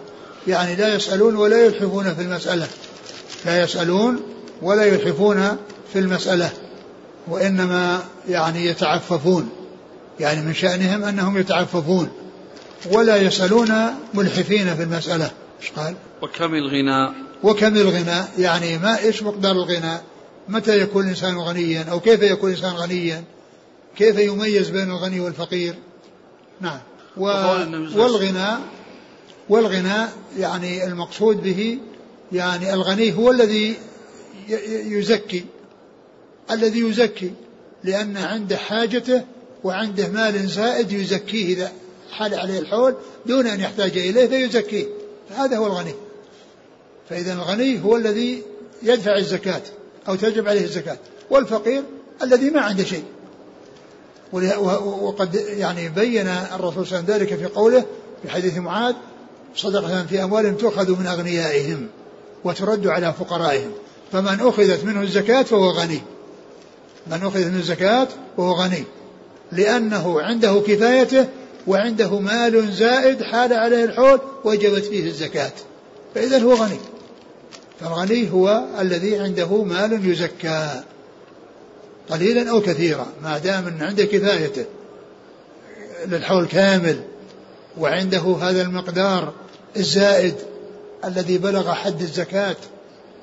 يعني 0.46 0.76
لا 0.76 0.94
يسألون 0.94 1.36
ولا 1.36 1.64
يلحفون 1.66 2.14
في 2.14 2.22
المسألة. 2.22 2.68
لا 3.46 3.62
يسألون 3.62 4.22
ولا 4.62 4.84
يلحفون 4.84 5.56
في 5.92 5.98
المسألة. 5.98 6.50
وإنما 7.28 8.00
يعني 8.28 8.66
يتعففون. 8.66 9.50
يعني 10.20 10.40
من 10.40 10.54
شأنهم 10.54 11.04
أنهم 11.04 11.38
يتعففون. 11.38 12.12
ولا 12.92 13.16
يسألون 13.16 13.72
ملحفين 14.14 14.76
في 14.76 14.82
المسألة. 14.82 15.30
إيش 15.62 15.70
قال؟ 15.70 15.94
وكم 16.22 16.54
الغنى 16.54 17.12
وكم 17.42 17.76
الغنى؟ 17.76 18.24
يعني 18.38 18.78
ما 18.78 18.98
إيش 18.98 19.22
مقدار 19.22 19.52
الغنى؟ 19.52 20.00
متى 20.48 20.80
يكون 20.80 21.04
الإنسان 21.04 21.38
غنيا؟ 21.38 21.82
أو 21.90 22.00
كيف 22.00 22.22
يكون 22.22 22.50
الإنسان 22.50 22.72
غنيا؟ 22.72 23.24
كيف 23.96 24.18
يميز 24.18 24.70
بين 24.70 24.90
الغني 24.90 25.20
والفقير؟ 25.20 25.74
نعم. 26.60 26.78
و 27.16 27.24
والغنى 27.96 28.58
والغنى 29.48 30.08
يعني 30.38 30.84
المقصود 30.84 31.42
به 31.42 31.78
يعني 32.32 32.74
الغني 32.74 33.12
هو 33.16 33.30
الذي 33.30 33.76
يزكي. 34.86 35.44
الذي 36.50 36.80
يزكي. 36.80 37.32
لأن 37.84 38.16
عنده 38.16 38.56
حاجته 38.56 39.22
وعنده 39.64 40.08
مال 40.08 40.48
زائد 40.48 40.92
يزكيه 40.92 41.54
إذا 41.54 41.72
حال 42.12 42.34
عليه 42.34 42.58
الحول 42.58 42.94
دون 43.26 43.46
أن 43.46 43.60
يحتاج 43.60 43.98
إليه 43.98 44.26
فيزكيه. 44.26 44.86
هذا 45.30 45.56
هو 45.56 45.66
الغني. 45.66 45.94
فإذا 47.10 47.32
الغني 47.32 47.84
هو 47.84 47.96
الذي 47.96 48.42
يدفع 48.82 49.16
الزكاة 49.16 49.62
أو 50.08 50.14
تجب 50.14 50.48
عليه 50.48 50.64
الزكاة 50.64 50.98
والفقير 51.30 51.82
الذي 52.22 52.50
ما 52.50 52.60
عنده 52.60 52.84
شيء. 52.84 53.04
وقد 55.02 55.34
يعني 55.34 55.88
بين 55.88 56.28
الرسول 56.28 56.86
صلى 56.86 56.98
الله 56.98 57.12
عليه 57.12 57.24
وسلم 57.24 57.32
ذلك 57.32 57.34
في 57.34 57.46
قوله 57.46 57.84
في 58.22 58.30
حديث 58.30 58.56
معاذ 58.56 58.94
صدقة 59.56 60.06
في 60.06 60.24
أموالهم 60.24 60.54
تؤخذ 60.54 61.00
من 61.00 61.06
أغنيائهم 61.06 61.88
وترد 62.44 62.86
على 62.86 63.12
فقرائهم 63.12 63.70
فمن 64.12 64.40
أخذت 64.40 64.84
منه 64.84 65.02
الزكاة 65.02 65.42
فهو 65.42 65.70
غني. 65.70 66.00
من 67.06 67.22
أخذت 67.22 67.46
منه 67.46 67.58
الزكاة 67.58 68.08
فهو 68.36 68.52
غني 68.52 68.84
لأنه 69.52 70.20
عنده 70.20 70.62
كفايته 70.66 71.26
وعنده 71.66 72.18
مال 72.18 72.72
زائد 72.72 73.22
حال 73.22 73.52
عليه 73.52 73.84
الحول 73.84 74.20
وجبت 74.44 74.84
فيه 74.84 75.06
الزكاة. 75.06 75.52
فإذا 76.14 76.38
هو 76.38 76.54
غني. 76.54 76.78
فالغني 77.80 78.32
هو 78.32 78.64
الذي 78.80 79.18
عنده 79.18 79.62
مال 79.62 80.10
يزكى 80.10 80.82
قليلا 82.10 82.50
أو 82.50 82.60
كثيرا 82.60 83.06
ما 83.22 83.38
دام 83.38 83.66
أن 83.66 83.82
عنده 83.82 84.04
كفايته 84.04 84.64
للحول 86.06 86.46
كامل 86.46 87.00
وعنده 87.78 88.36
هذا 88.40 88.62
المقدار 88.62 89.32
الزائد 89.76 90.34
الذي 91.04 91.38
بلغ 91.38 91.72
حد 91.72 92.00
الزكاة 92.00 92.56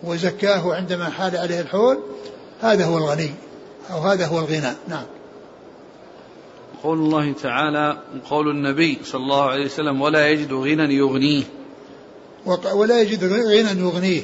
وزكاه 0.03 0.73
عندما 0.75 1.09
حال 1.09 1.37
عليه 1.37 1.59
الحول 1.61 1.99
هذا 2.61 2.85
هو 2.85 2.97
الغني 2.97 3.31
أو 3.91 3.99
هذا 3.99 4.25
هو 4.25 4.39
الغنى. 4.39 4.73
نعم. 4.87 5.05
قول 6.83 6.97
الله 6.97 7.33
تعالى 7.33 7.97
قول 8.29 8.49
النبي 8.49 8.97
صلى 9.03 9.21
الله 9.21 9.43
عليه 9.43 9.65
وسلم 9.65 10.01
ولا 10.01 10.29
يجد 10.29 10.53
غنى 10.53 10.95
يغنيه. 10.95 11.43
ولا 12.73 13.01
يجد 13.01 13.23
غنى 13.23 13.79
يغنيه. 13.79 14.21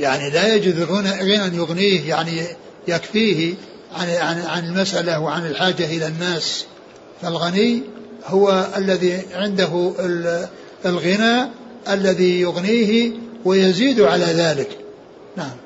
يعني 0.00 0.30
لا 0.30 0.54
يجد 0.54 0.82
غنى 0.82 1.56
يغنيه 1.56 2.08
يعني 2.08 2.42
يكفيه 2.88 3.54
عن 3.92 4.08
عن 4.08 4.40
عن 4.40 4.64
المسألة 4.64 5.20
وعن 5.20 5.46
الحاجة 5.46 5.84
إلى 5.84 6.06
الناس. 6.06 6.66
فالغني 7.22 7.82
هو 8.26 8.66
الذي 8.76 9.22
عنده 9.34 9.92
الغنى 10.86 11.48
الذي 11.88 12.40
يغنيه 12.40 13.12
ويزيد 13.44 14.00
على 14.00 14.24
ذلك. 14.24 14.78
نعم. 15.36 15.56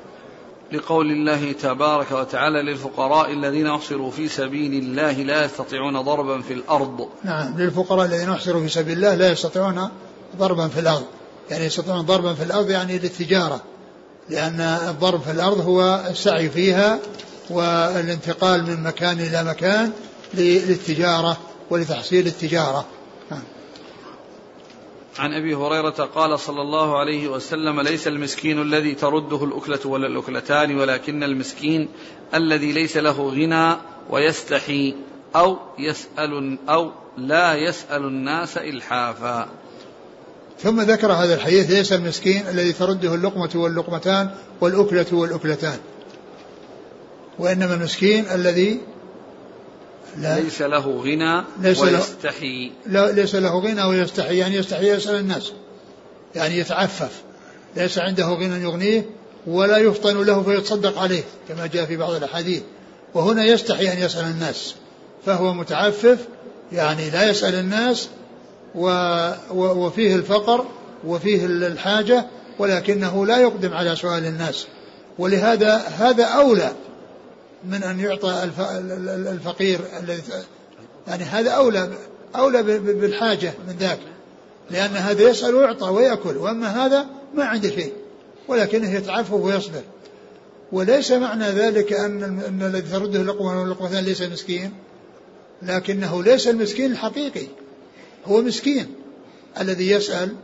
لقول 0.71 1.11
الله 1.11 1.51
تبارك 1.51 2.11
وتعالى 2.11 2.61
للفقراء 2.61 3.33
الذين 3.33 3.67
أحصروا 3.67 4.11
في 4.11 4.27
سبيل 4.27 4.73
الله 4.73 5.11
لا 5.11 5.45
يستطيعون 5.45 6.01
ضربا 6.01 6.41
في 6.41 6.53
الأرض. 6.53 7.09
نعم. 7.23 7.57
للفقراء 7.57 8.05
الذين 8.05 8.29
أحصروا 8.29 8.61
في 8.61 8.69
سبيل 8.69 8.97
الله 8.97 9.15
لا 9.15 9.31
يستطيعون 9.31 9.89
ضربا 10.39 10.67
في 10.67 10.79
الأرض، 10.79 11.03
يعني 11.49 11.65
يستطيعون 11.65 12.05
ضربا 12.05 12.33
في 12.33 12.43
الأرض 12.43 12.69
يعني 12.69 12.99
للتجارة. 12.99 13.61
لأن 14.29 14.59
الضرب 14.61 15.21
في 15.21 15.31
الأرض 15.31 15.61
هو 15.61 16.05
السعي 16.09 16.49
فيها 16.49 16.99
والانتقال 17.49 18.63
من 18.63 18.83
مكان 18.83 19.19
إلى 19.19 19.43
مكان 19.43 19.91
للتجارة 20.33 21.37
ولتحصيل 21.69 22.27
التجارة. 22.27 22.85
عن 25.19 25.33
أبي 25.33 25.55
هريرة 25.55 26.09
قال 26.15 26.39
صلى 26.39 26.61
الله 26.61 26.99
عليه 26.99 27.27
وسلم 27.27 27.81
ليس 27.81 28.07
المسكين 28.07 28.61
الذي 28.61 28.95
ترده 28.95 29.43
الأكلة 29.43 29.79
ولا 29.85 30.07
الأكلتان 30.07 30.79
ولكن 30.79 31.23
المسكين 31.23 31.89
الذي 32.33 32.71
ليس 32.71 32.97
له 32.97 33.29
غنى 33.29 33.77
ويستحي 34.09 34.95
أو 35.35 35.57
يسأل 35.79 36.57
أو 36.69 36.91
لا 37.17 37.55
يسأل 37.55 38.05
الناس 38.05 38.57
إلحافا. 38.57 39.49
ثم 40.63 40.81
ذكر 40.81 41.11
هذا 41.11 41.33
الحديث 41.33 41.71
ليس 41.71 41.93
المسكين 41.93 42.47
الذي 42.47 42.73
ترده 42.73 43.15
اللقمة 43.15 43.49
واللقمتان 43.55 44.29
والأكلة 44.61 45.05
والأكلتان. 45.11 45.77
وإنما 47.39 47.73
المسكين 47.73 48.25
الذي 48.31 48.79
لا 50.17 50.39
ليس 50.39 50.61
له 50.61 51.01
غنى 51.03 51.43
ليس 51.61 51.79
ويستحي. 51.79 52.71
لا 52.85 53.11
ليس 53.11 53.35
له 53.35 53.59
غنى 53.59 53.83
ويستحي 53.83 54.37
يعني 54.37 54.55
يستحي 54.55 54.91
يسأل 54.91 55.15
الناس. 55.15 55.51
يعني 56.35 56.57
يتعفف. 56.57 57.21
ليس 57.75 57.97
عنده 57.97 58.25
غنى 58.25 58.63
يغنيه 58.63 59.05
ولا 59.47 59.77
يفطن 59.77 60.23
له 60.23 60.43
فيتصدق 60.43 60.99
عليه 60.99 61.23
كما 61.49 61.67
جاء 61.67 61.85
في 61.85 61.97
بعض 61.97 62.13
الأحاديث. 62.13 62.61
وهنا 63.13 63.45
يستحي 63.45 63.93
أن 63.93 63.97
يسأل 63.97 64.25
الناس. 64.25 64.75
فهو 65.25 65.53
متعفف 65.53 66.17
يعني 66.71 67.09
لا 67.09 67.29
يسأل 67.29 67.55
الناس 67.55 68.09
وفيه 68.75 70.15
الفقر 70.15 70.65
وفيه 71.07 71.45
الحاجة 71.45 72.25
ولكنه 72.59 73.25
لا 73.25 73.37
يقدم 73.37 73.73
على 73.73 73.95
سؤال 73.95 74.25
الناس. 74.25 74.67
ولهذا 75.19 75.75
هذا 75.77 76.23
أولى 76.23 76.71
من 77.65 77.83
أن 77.83 77.99
يعطى 77.99 78.49
الفقير 79.31 79.79
يعني 81.07 81.23
هذا 81.23 81.51
أولى 81.51 81.89
أولى 82.35 82.63
بالحاجة 82.79 83.53
من 83.67 83.75
ذاك. 83.79 83.99
لأن 84.71 84.95
هذا 84.95 85.29
يسأل 85.29 85.55
ويعطى 85.55 85.89
ويأكل. 85.89 86.37
وأما 86.37 86.85
هذا 86.85 87.05
ما 87.35 87.43
عنده 87.43 87.69
شيء. 87.69 87.93
ولكنه 88.47 88.93
يتعفف 88.95 89.33
ويصبر. 89.33 89.81
وليس 90.71 91.11
معنى 91.11 91.45
ذلك 91.45 91.93
أن, 91.93 92.23
أن 92.23 92.61
الذي 92.61 92.89
ترده 92.89 93.21
اللقمة 93.21 93.61
واللقمتان 93.61 94.03
ليس 94.03 94.21
مسكين. 94.21 94.73
لكنه 95.61 96.23
ليس 96.23 96.47
المسكين 96.47 96.91
الحقيقي. 96.91 97.47
هو 98.25 98.41
مسكين. 98.41 98.95
الذي 99.59 99.89
يسأل 99.89 100.35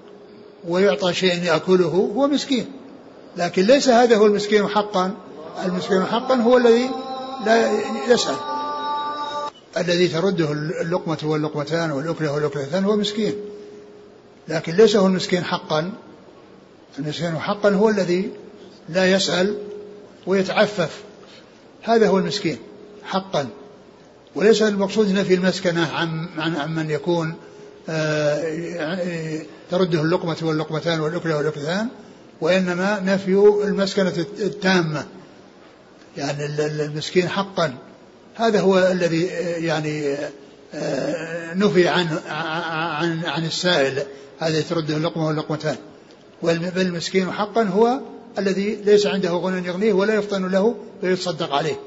ويعطى 0.68 1.14
شيء 1.14 1.44
يأكله 1.44 2.12
هو 2.16 2.28
مسكين. 2.28 2.66
لكن 3.38 3.62
ليس 3.62 3.90
هذا 3.90 4.18
هو 4.18 4.26
المسكين 4.26 4.68
حقا. 4.68 5.16
المسكين 5.66 6.06
حقا 6.06 6.36
هو 6.36 6.58
الذي 6.58 6.90
لا 7.46 7.72
يسأل. 8.08 8.36
الذي 9.78 10.08
ترده 10.08 10.52
اللقمة 10.52 11.18
واللقمتان 11.24 11.92
والأكلة 11.92 12.32
والأكلتان 12.32 12.86
هو 12.86 12.96
مسكين. 12.96 13.34
لكن 14.48 14.74
ليس 14.76 14.96
هو 14.96 15.08
المسكين 15.08 15.44
حقا. 15.44 15.92
المسكين 17.00 17.40
حقا 17.40 17.70
هو 17.70 17.90
الذي 17.90 18.32
لا 18.90 19.12
يسأل 19.12 19.58
ويتعفف. 20.28 21.04
هذا 21.84 22.08
هو 22.08 22.18
المسكين 22.18 22.58
حقا. 23.04 23.48
وليس 24.36 24.62
المقصود 24.62 25.12
نفي 25.12 25.34
المسكنة 25.34 25.88
عن, 25.94 26.28
عن, 26.38 26.76
من 26.76 26.90
يكون 26.90 27.36
ترده 29.72 30.02
اللقمة 30.02 30.38
واللقمتان 30.42 31.00
والأكلة 31.00 31.38
والأكلتان 31.38 31.88
وإنما 32.42 33.00
نفي 33.00 33.34
المسكنة 33.64 34.14
التامة. 34.40 35.06
يعني 36.18 36.46
المسكين 36.46 37.30
حقا. 37.30 37.74
هذا 38.36 38.62
هو 38.62 38.80
الذي 38.80 39.24
يعني 39.66 40.16
آه، 40.74 41.54
نفي 41.54 41.88
عنه 41.88 42.22
عن 42.30 43.26
عن 43.26 43.46
السائل 43.46 44.04
هذا 44.40 44.62
ترده 44.62 44.98
اللقمة 44.98 45.28
واللقمتان. 45.28 45.76
والمسكين 46.42 47.32
حقا 47.32 47.64
هو 47.64 48.00
الذي 48.38 48.76
ليس 48.86 49.08
عنده 49.08 49.30
غنى 49.30 49.68
يغنيه 49.68 49.94
ولا 49.94 50.14
يفطن 50.14 50.48
له 50.48 50.76
ويتصدق 51.04 51.54
عليه 51.54 51.80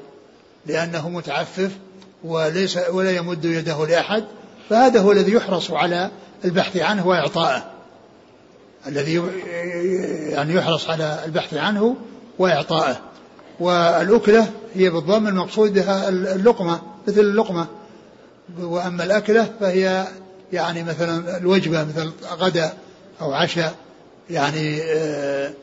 لأنه 0.65 1.09
متعفف 1.09 1.71
وليس 2.23 2.77
ولا 2.91 3.11
يمد 3.11 3.45
يده 3.45 3.87
لأحد 3.87 4.23
فهذا 4.69 4.99
هو 4.99 5.11
الذي 5.11 5.31
يحرص 5.31 5.71
على 5.71 6.11
البحث 6.45 6.77
عنه 6.77 7.07
وإعطائه 7.07 7.63
الذي 8.87 9.21
يعني 10.29 10.53
يحرص 10.53 10.89
على 10.89 11.19
البحث 11.25 11.53
عنه 11.53 11.95
وإعطائه 12.39 13.01
والأكلة 13.59 14.47
هي 14.75 14.89
بالضم 14.89 15.27
المقصود 15.27 15.73
بها 15.73 16.09
اللقمة 16.09 16.81
مثل 17.07 17.19
اللقمة. 17.19 17.67
وأما 18.59 19.03
الأكلة 19.03 19.49
فهي 19.59 20.07
يعني 20.53 20.83
مثلا 20.83 21.37
الوجبة 21.37 21.83
مثل 21.83 22.11
غدا 22.31 22.73
أو 23.21 23.33
عشاء. 23.33 23.75
يعني 24.29 24.81
آه، 24.81 25.53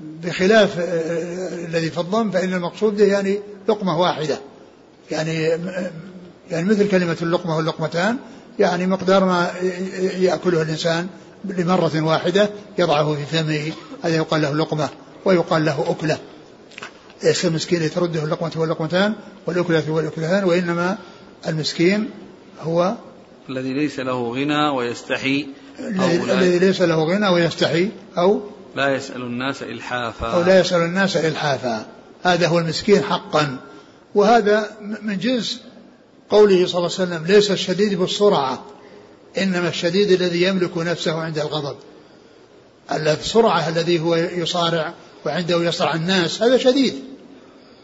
بخلاف 0.00 0.78
آه، 0.78 1.64
الذي 1.64 1.90
في 1.90 2.00
الضم 2.00 2.30
فإن 2.30 2.54
المقصود 2.54 2.96
به 2.96 3.04
يعني 3.04 3.40
لقمة 3.68 4.00
واحدة. 4.00 4.38
يعني 5.10 5.58
يعني 6.50 6.68
مثل 6.68 6.88
كلمة 6.88 7.16
اللقمة 7.22 7.56
واللقمتان 7.56 8.16
يعني 8.58 8.86
مقدار 8.86 9.24
ما 9.24 9.50
يأكله 10.18 10.62
الإنسان 10.62 11.06
لمرة 11.44 12.02
واحدة 12.02 12.50
يضعه 12.78 13.14
في 13.14 13.26
فمه 13.26 13.72
هذا 14.02 14.16
يقال 14.16 14.42
له 14.42 14.54
لقمة 14.54 14.88
ويقال 15.24 15.64
له 15.64 15.90
أكلة. 15.90 16.18
ليس 17.22 17.44
المسكين 17.44 17.90
ترده 17.90 18.24
اللقمة 18.24 18.52
واللقمتان؟ 18.56 19.14
والأكلة 19.46 19.82
والأكلتان 19.88 20.44
وإنما 20.44 20.98
المسكين 21.48 22.10
هو 22.60 22.94
الذي 23.48 23.72
ليس 23.72 24.00
له 24.00 24.32
غنى 24.32 24.68
ويستحي 24.68 25.48
الذي 26.30 26.58
ليس 26.58 26.82
له 26.82 27.04
غنى 27.04 27.28
ويستحي 27.28 27.90
أو 28.18 28.40
لا 28.76 28.94
يسأل 28.94 29.22
الناس 29.22 29.62
إلحافا. 29.62 30.26
أو 30.26 30.42
لا 30.42 30.60
يسأل 30.60 30.80
الناس 30.80 31.16
إلحافا. 31.16 31.86
هذا 32.22 32.48
هو 32.48 32.58
المسكين 32.58 33.02
حقا. 33.02 33.56
وهذا 34.14 34.70
من 35.02 35.18
جنس 35.18 35.62
قوله 36.30 36.66
صلى 36.66 36.78
الله 36.78 36.90
عليه 36.98 37.10
وسلم 37.10 37.26
ليس 37.26 37.50
الشديد 37.50 37.94
بالسرعة 37.94 38.64
إنما 39.38 39.68
الشديد 39.68 40.10
الذي 40.10 40.42
يملك 40.42 40.78
نفسه 40.78 41.12
عند 41.12 41.38
الغضب. 41.38 41.76
السرعة 42.90 43.68
الذي 43.68 44.00
هو 44.00 44.14
يصارع 44.16 44.94
وعنده 45.26 45.64
يصرع 45.64 45.94
الناس 45.94 46.42
هذا 46.42 46.56
شديد. 46.58 46.94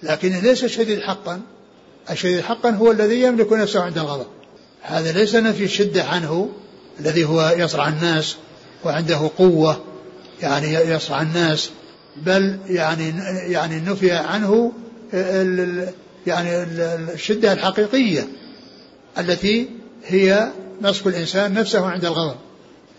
لكنه 0.02 0.40
ليس 0.40 0.64
الشديد 0.64 1.00
حقا. 1.00 1.40
الشديد 2.10 2.40
حقا 2.40 2.70
هو 2.70 2.90
الذي 2.90 3.22
يملك 3.22 3.52
نفسه 3.52 3.80
عند 3.80 3.98
الغضب. 3.98 4.26
هذا 4.82 5.12
ليس 5.12 5.34
نفي 5.34 5.64
الشدة 5.64 6.04
عنه 6.04 6.50
الذي 7.00 7.24
هو 7.24 7.54
يصرع 7.58 7.88
الناس 7.88 8.36
وعنده 8.84 9.30
قوة 9.38 9.80
يعني 10.42 10.74
يصرع 10.74 11.22
الناس 11.22 11.70
بل 12.16 12.58
يعني 12.66 13.14
يعني 13.52 13.80
نفي 13.80 14.10
عنه 14.12 14.72
يعني 16.26 16.62
الشدة 17.14 17.52
الحقيقية 17.52 18.28
التي 19.18 19.68
هي 20.04 20.52
مسك 20.80 21.06
الإنسان 21.06 21.54
نفسه 21.54 21.86
عند 21.86 22.04
الغضب. 22.04 22.36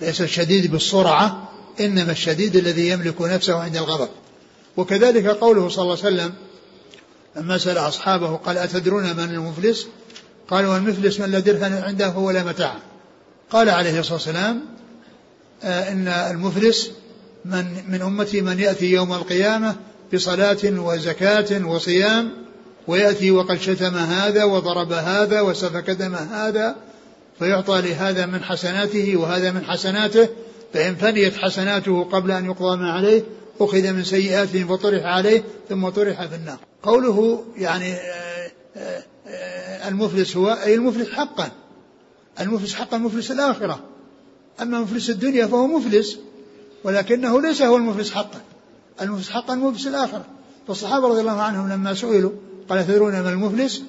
ليس 0.01 0.21
الشديد 0.21 0.71
بالسرعة 0.71 1.49
إنما 1.79 2.11
الشديد 2.11 2.55
الذي 2.55 2.89
يملك 2.89 3.21
نفسه 3.21 3.55
عند 3.55 3.77
الغضب. 3.77 4.09
وكذلك 4.77 5.27
قوله 5.27 5.69
صلى 5.69 5.83
الله 5.83 5.97
عليه 6.03 6.15
وسلم 6.15 6.33
لما 7.35 7.57
سأل 7.57 7.77
أصحابه 7.77 8.35
قال 8.35 8.57
أتدرون 8.57 9.03
من 9.03 9.23
المفلس؟ 9.23 9.87
قالوا 10.49 10.77
المفلس 10.77 11.19
من 11.19 11.31
لا 11.31 11.39
درهم 11.39 11.73
عنده 11.73 12.17
ولا 12.17 12.43
متاع. 12.43 12.75
قال 13.51 13.69
عليه 13.69 13.99
الصلاة 13.99 14.13
والسلام 14.13 14.61
آه 15.63 15.91
إن 15.91 16.07
المفلس 16.07 16.91
من 17.45 17.65
من 17.89 18.01
أمتي 18.01 18.41
من 18.41 18.59
يأتي 18.59 18.91
يوم 18.91 19.13
القيامة 19.13 19.75
بصلاة 20.13 20.57
وزكاة 20.63 21.65
وصيام 21.65 22.42
ويأتي 22.87 23.31
وقد 23.31 23.57
شتم 23.57 23.97
هذا 23.97 24.43
وضرب 24.43 24.91
هذا 24.91 25.41
وسفك 25.41 25.89
دم 25.89 26.15
هذا 26.15 26.75
فيعطى 27.39 27.81
لهذا 27.81 28.25
من 28.25 28.43
حسناته 28.43 29.17
وهذا 29.17 29.51
من 29.51 29.65
حسناته 29.65 30.29
فإن 30.73 30.95
فنيت 30.95 31.35
حسناته 31.35 32.03
قبل 32.03 32.31
أن 32.31 32.45
يقضى 32.45 32.77
ما 32.77 32.91
عليه 32.91 33.23
أخذ 33.61 33.93
من 33.93 34.03
سيئاتهم 34.03 34.67
فطرح 34.67 35.03
عليه 35.03 35.43
ثم 35.69 35.89
طرح 35.89 36.25
في 36.25 36.35
النار. 36.35 36.57
قوله 36.83 37.45
يعني 37.57 37.93
آه، 37.93 38.51
آه، 38.77 39.03
آه، 39.27 39.89
المفلس 39.89 40.37
هو 40.37 40.49
أي 40.49 40.75
المفلس 40.75 41.09
حقا. 41.09 41.51
المفلس 42.39 42.73
حقا 42.73 42.97
مفلس 42.97 43.31
الآخرة. 43.31 43.79
أما 44.61 44.79
مفلس 44.79 45.09
الدنيا 45.09 45.47
فهو 45.47 45.67
مفلس 45.67 46.17
ولكنه 46.83 47.41
ليس 47.41 47.61
هو 47.61 47.77
المفلس 47.77 48.11
حقا. 48.11 48.41
المفلس 49.01 49.29
حقا 49.29 49.55
مفلس 49.55 49.87
الآخرة. 49.87 50.25
فالصحابة 50.67 51.07
رضي 51.07 51.21
الله 51.21 51.41
عنهم 51.41 51.69
لما 51.69 51.93
سئلوا 51.93 52.31
قال 52.69 52.87
تدرون 52.87 53.19
ما 53.19 53.29
المفلس 53.29 53.81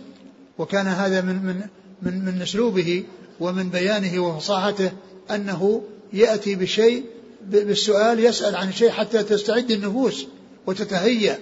وكان 0.58 0.86
هذا 0.86 1.20
من 1.20 1.34
من 1.34 1.60
من 2.02 2.24
من 2.24 2.42
اسلوبه 2.42 3.04
ومن 3.40 3.68
بيانه 3.70 4.20
وفصاحته 4.20 4.92
أنه 5.30 5.82
يأتي 6.12 6.54
بشيء 6.54 7.04
بالسؤال 7.50 8.24
يسأل 8.24 8.56
عن 8.56 8.72
شيء 8.72 8.90
حتى 8.90 9.22
تستعد 9.22 9.70
النفوس 9.70 10.26
وتتهيأ 10.66 11.38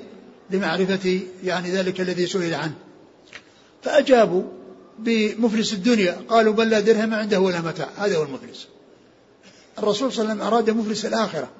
لمعرفة 0.50 1.20
يعني 1.44 1.70
ذلك 1.70 2.00
الذي 2.00 2.26
سئل 2.26 2.54
عنه. 2.54 2.74
فأجابوا 3.82 4.42
بمفلس 4.98 5.72
الدنيا 5.72 6.16
قالوا 6.28 6.52
بل 6.52 6.70
لا 6.70 6.80
درهم 6.80 7.14
عنده 7.14 7.40
ولا 7.40 7.60
متاع. 7.60 7.88
هذا 7.96 8.16
هو 8.16 8.22
المفلس. 8.22 8.66
الرسول 9.78 10.12
صلى 10.12 10.22
الله 10.22 10.32
عليه 10.32 10.42
وسلم 10.42 10.54
أراد 10.54 10.70
مفلس 10.70 11.06
الآخرة. 11.06 11.50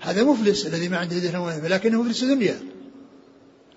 هذا 0.00 0.22
مفلس 0.22 0.66
الذي 0.66 0.88
ما 0.88 0.98
عنده 0.98 1.18
درهم 1.18 1.42
ولا 1.42 1.74
لكنه 1.74 2.02
مفلس 2.02 2.22
الدنيا. 2.22 2.60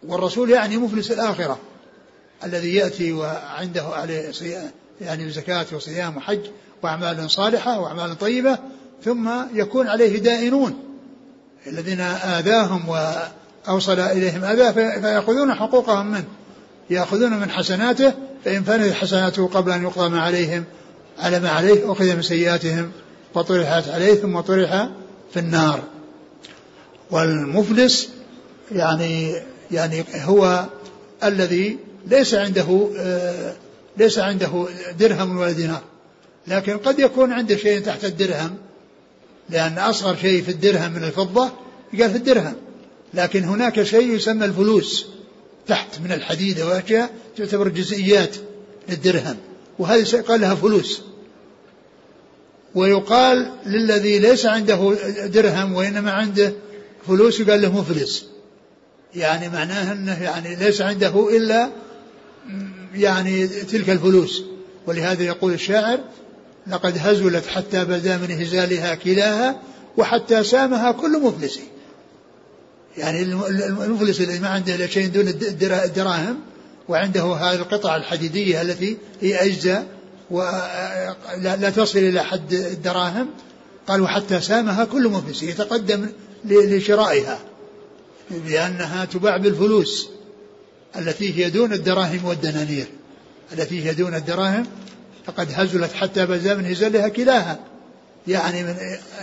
والرسول 0.08 0.50
يعني 0.50 0.78
مفلس 0.78 1.12
الآخرة 1.12 1.60
الذي 2.44 2.76
يأتي 2.76 3.14
وعنده 3.14 3.84
عليه 3.84 4.32
يعني 5.02 5.30
زكاة 5.30 5.66
وصيام 5.74 6.18
وحج 6.18 6.40
وأعمال 6.84 7.32
صالحة 7.32 7.80
وأعمال 7.80 8.18
طيبة 8.18 8.58
ثم 9.06 9.30
يكون 9.54 9.88
عليه 9.88 10.20
دائنون 10.20 10.84
الذين 11.68 12.02
آذاهم 12.02 12.90
وأوصل 12.90 14.00
إليهم 14.00 14.44
أذى 14.44 14.74
فيأخذون 14.74 15.54
حقوقهم 15.54 16.08
منه. 16.12 16.26
يأخذون 16.90 17.40
من 17.40 17.50
حسناته 17.50 18.14
فإن 18.46 18.64
فنت 18.64 18.94
حسناته 18.94 19.48
قبل 19.48 19.72
أن 19.72 19.84
يقضى 19.84 20.10
ما 20.10 20.22
عليهم 20.22 20.64
على 21.20 21.40
ما 21.40 21.50
عليه 21.50 21.92
أخذ 21.92 22.16
من 22.16 22.22
سيئاتهم 22.22 22.92
وطرحت 23.36 23.90
عليه 23.90 24.14
ثم 24.14 24.40
طرح 24.40 24.90
في 25.34 25.40
النار. 25.40 25.84
والمفلس 27.12 28.10
يعني 28.72 29.36
يعني 29.74 30.06
هو 30.16 30.66
الذي 31.24 31.78
ليس 32.08 32.34
عنده 32.34 32.90
آه، 32.98 33.56
ليس 33.98 34.20
عنده 34.20 34.68
درهم 35.00 35.38
ولا 35.38 35.52
دينار. 35.52 35.82
لكن 36.48 36.78
قد 36.78 37.00
يكون 37.00 37.32
عنده 37.32 37.56
شيء 37.58 37.80
تحت 37.80 38.06
الدرهم 38.06 38.56
لأن 39.50 39.78
أصغر 39.78 40.16
شيء 40.16 40.44
في 40.44 40.52
الدرهم 40.52 40.92
من 40.94 41.04
الفضة 41.04 41.52
قال 42.00 42.10
في 42.12 42.18
الدرهم. 42.18 42.54
لكن 43.14 43.44
هناك 43.44 43.84
شيء 43.84 44.16
يسمى 44.16 44.46
الفلوس 44.46 45.06
تحت 45.68 46.00
من 46.00 46.12
الحديد 46.12 46.62
وأشياء 46.62 47.10
تعتبر 47.38 47.68
جزئيات 47.68 48.36
للدرهم 48.90 49.38
وهذه 49.80 50.22
قال 50.28 50.42
لها 50.42 50.56
فلوس. 50.56 51.02
ويقال 52.76 53.52
للذي 53.66 54.20
ليس 54.20 54.46
عنده 54.46 54.96
درهم 55.26 55.74
وإنما 55.74 56.12
عنده 56.12 56.54
فلوس 57.08 57.40
يقال 57.40 57.62
له 57.62 57.80
مفلس. 57.80 58.33
يعني 59.16 59.50
معناه 59.50 59.92
أنه 59.92 60.24
يعني 60.24 60.56
ليس 60.56 60.82
عنده 60.82 61.30
إلا 61.38 61.70
يعني 62.96 63.48
تلك 63.48 63.90
الفلوس. 63.90 64.44
ولهذا 64.88 65.24
يقول 65.24 65.54
الشاعر 65.54 66.00
لقد 66.68 66.98
هزلت 66.98 67.48
حتى 67.48 67.86
بدا 67.86 68.18
من 68.18 68.32
هزالها 68.32 68.96
كلاها 68.96 69.60
وحتى 69.98 70.44
سامها 70.44 70.92
كل 70.92 71.22
مفلس. 71.22 71.60
يعني 72.98 73.22
المفلس 73.22 74.22
الذي 74.22 74.40
ما 74.40 74.48
عنده 74.48 74.76
إلا 74.76 74.88
شيء 74.88 75.08
دون 75.08 75.28
الدراهم 75.28 76.40
وعنده 76.90 77.24
هذه 77.24 77.56
القطع 77.56 77.96
الحديدية 77.96 78.62
التي 78.62 78.98
هي 79.22 79.46
أجزاء 79.46 79.88
ولا 80.32 81.70
تصل 81.70 82.00
إلى 82.00 82.24
حد 82.24 82.54
الدراهم. 82.54 83.30
قال 83.88 84.02
وحتى 84.02 84.42
سامها 84.42 84.86
كل 84.86 85.10
مفلس. 85.10 85.44
يتقدم 85.44 86.10
لشرائها. 86.46 87.40
لأنها 88.32 89.06
تباع 89.06 89.38
بالفلوس 89.38 90.10
التي 90.96 91.38
هي 91.38 91.50
دون 91.50 91.74
الدراهم 91.74 92.26
والدنانير. 92.26 92.86
التي 93.54 93.86
هي 93.86 93.94
دون 93.94 94.16
الدراهم 94.16 94.66
فقد 95.26 95.48
هزلت 95.54 95.94
حتى 95.94 96.26
بدا 96.26 96.56
من 96.56 96.66
هزلها 96.66 97.08
كلاها. 97.08 97.60
يعني 98.28 98.64
من 98.64 98.76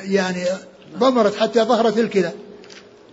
يعني 0.05 0.45
ضمرت 0.99 1.37
حتى 1.37 1.63
ظهرت 1.63 1.99
الكلى. 1.99 2.33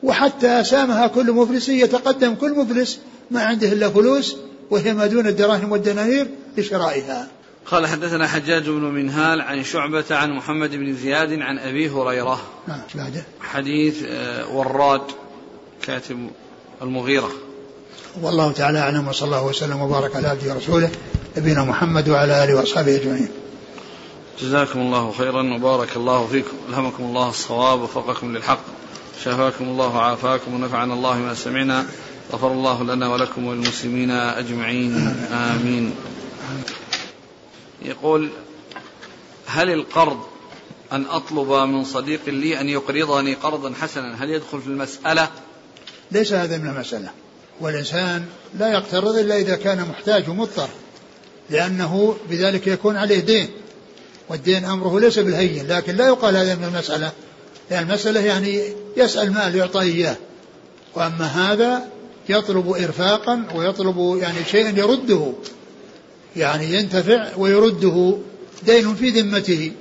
وحتى 0.03 0.63
سامها 0.63 1.07
كل 1.07 1.31
مفلس 1.31 1.69
يتقدم 1.69 2.35
كل 2.35 2.51
مفلس 2.51 2.99
ما 3.31 3.41
عنده 3.41 3.71
إلا 3.71 3.89
فلوس 3.89 4.35
وهي 4.69 4.93
ما 4.93 5.07
دون 5.07 5.27
الدراهم 5.27 5.71
والدنانير 5.71 6.27
لشرائها. 6.57 7.27
قال 7.65 7.87
حدثنا 7.87 8.27
حجاج 8.27 8.69
بن 8.69 8.81
منهال 8.81 9.41
عن 9.41 9.63
شعبة 9.63 10.05
عن 10.11 10.31
محمد 10.31 10.75
بن 10.75 10.95
زياد 10.95 11.33
عن 11.33 11.59
أبي 11.59 11.89
هريرة. 11.89 12.41
نعم 12.67 13.11
حديث 13.39 14.03
آه، 14.05 14.55
وراد 14.55 15.01
كاتب 15.81 16.29
المغيرة. 16.81 17.31
والله 18.21 18.51
تعالى 18.51 18.79
أعلم 18.79 19.07
وصلى 19.07 19.25
الله 19.25 19.45
وسلم 19.45 19.81
وبارك 19.81 20.15
على 20.15 20.27
عبده 20.27 20.53
ورسوله 20.53 20.91
نبينا 21.37 21.63
محمد 21.63 22.09
وعلى 22.09 22.43
آله 22.43 22.55
وأصحابه 22.55 22.95
أجمعين. 22.95 23.29
جزاكم 24.41 24.79
الله 24.79 25.11
خيرا 25.11 25.53
وبارك 25.53 25.97
الله 25.97 26.27
فيكم. 26.27 26.57
ألهمكم 26.69 27.03
الله 27.03 27.29
الصواب 27.29 27.81
وفقكم 27.81 28.35
للحق. 28.37 28.59
شافاكم 29.23 29.65
الله 29.65 29.95
وعافاكم 29.95 30.53
ونفعنا 30.53 30.93
الله 30.93 31.17
ما 31.17 31.33
سمعنا. 31.33 31.85
غفر 32.31 32.51
الله 32.51 32.83
لنا 32.83 33.09
ولكم 33.09 33.47
وللمسلمين 33.47 34.11
أجمعين. 34.11 35.15
آمين. 35.31 35.95
يقول 37.81 38.29
هل 39.45 39.69
القرض 39.69 40.19
أن 40.91 41.05
أطلب 41.05 41.51
من 41.51 41.83
صديق 41.83 42.21
لي 42.27 42.61
أن 42.61 42.69
يقرضني 42.69 43.33
قرضا 43.33 43.73
حسنا؟ 43.81 44.23
هل 44.23 44.29
يدخل 44.29 44.61
في 44.61 44.67
المسألة؟ 44.67 45.29
ليس 46.11 46.33
هذا 46.33 46.57
من 46.57 46.67
المسألة. 46.67 47.09
والإنسان 47.61 48.25
لا 48.59 48.71
يقترض 48.71 49.17
إلا 49.17 49.37
إذا 49.37 49.55
كان 49.55 49.89
محتاج 49.89 50.29
ومضطر 50.29 50.69
لأنه 51.49 52.17
بذلك 52.29 52.67
يكون 52.67 52.97
عليه 52.97 53.19
دين. 53.19 53.49
والدين 54.29 54.65
أمره 54.65 54.99
ليس 54.99 55.19
بالهين 55.19 55.67
لكن 55.67 55.95
لا 55.95 56.07
يقال 56.07 56.37
هذا 56.37 56.55
من 56.55 56.63
المسألة 56.63 57.11
لأن 57.71 57.83
المسألة 57.83 58.19
يعني 58.19 58.63
يسأل 58.97 59.33
مال 59.33 59.55
يعطى 59.55 59.81
إياه. 59.81 60.15
وأما 60.95 61.25
هذا 61.25 61.87
يطلب 62.29 62.69
إرفاقا 62.69 63.43
ويطلب 63.55 64.17
يعني 64.21 64.45
شيئا 64.51 64.69
يرده. 64.69 65.33
يعني 66.35 66.73
ينتفع 66.73 67.27
ويرده 67.37 68.17
دين 68.63 68.95
في 68.95 69.09
ذمته. 69.09 69.71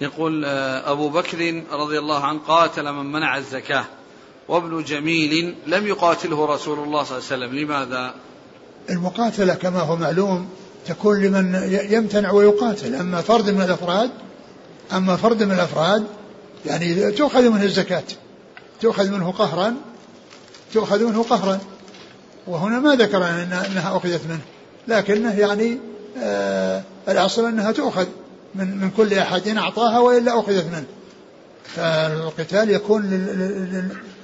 يقول 0.00 0.44
آه، 0.44 0.92
أبو 0.92 1.08
بكر 1.08 1.62
رضي 1.72 1.98
الله 1.98 2.24
عنه 2.24 2.38
قاتل 2.38 2.92
من 2.92 3.12
منع 3.12 3.38
الزكاة. 3.38 3.84
وابن 4.48 4.82
جميل 4.84 5.54
لم 5.66 5.86
يقاتله 5.86 6.46
رسول 6.46 6.78
الله 6.78 7.02
صلى 7.02 7.18
الله 7.18 7.30
عليه 7.30 7.46
وسلم 7.46 7.58
لماذا؟ 7.58 8.14
المقاتلة 8.90 9.54
كما 9.54 9.80
هو 9.80 9.96
معلوم 9.96 10.48
تكون 10.86 11.22
لمن 11.22 11.78
يمتنع 11.90 12.30
ويقاتل 12.30 12.94
أما 12.94 13.20
فرد 13.20 13.50
من 13.50 13.62
الأفراد 13.62 14.10
أما 14.92 15.16
فرد 15.16 15.42
من 15.42 15.52
الأفراد 15.52 16.04
يعني 16.66 17.12
تؤخذ 17.12 17.50
منه 17.50 17.62
الزكاة 17.62 18.02
تؤخذ 18.80 19.10
منه 19.10 19.30
قهرا 19.30 19.74
تؤخذ 20.74 21.04
منه 21.04 21.22
قهرا. 21.22 21.60
وهنا 22.46 22.78
ما 22.78 22.94
ذكر 22.94 23.16
أنها 23.16 23.96
أخذت 23.96 24.20
منه 24.28 24.40
لكنه 24.88 25.38
يعني 25.38 25.78
آه 26.18 26.82
الأصل 27.08 27.46
أنها 27.46 27.72
تؤخذ 27.72 28.06
من 28.54 28.76
من 28.76 28.90
كل 28.90 29.14
أحد 29.14 29.48
أعطاها 29.48 29.98
وإلا 29.98 30.40
أخذت 30.40 30.66
منه. 30.66 30.84
فالقتال 31.64 32.70
يكون 32.70 33.02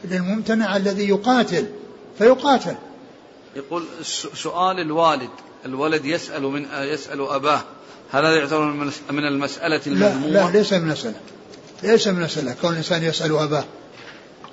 للممتنع 0.04 0.76
الذي 0.76 1.08
يقاتل 1.08 1.66
فيقاتل. 2.18 2.74
يقول 3.56 3.84
سؤال 4.34 4.80
الوالد 4.80 5.30
الولد 5.64 6.04
يسأل 6.04 6.42
من 6.42 6.66
يسأل 6.72 7.20
أباه 7.20 7.60
هل 8.10 8.24
هذا 8.24 8.36
يعتبر 8.36 8.64
من 9.10 9.24
المسألة 9.24 9.80
المذمومة؟ 9.86 10.26
لا, 10.26 10.50
لا 10.50 10.58
ليس 10.58 10.72
من 10.72 10.82
المسألة. 10.82 11.20
ليس 11.82 12.08
من 12.08 12.18
المسألة. 12.18 12.54
كون 12.60 12.72
الإنسان 12.72 13.02
يسأل 13.02 13.36
أباه 13.36 13.64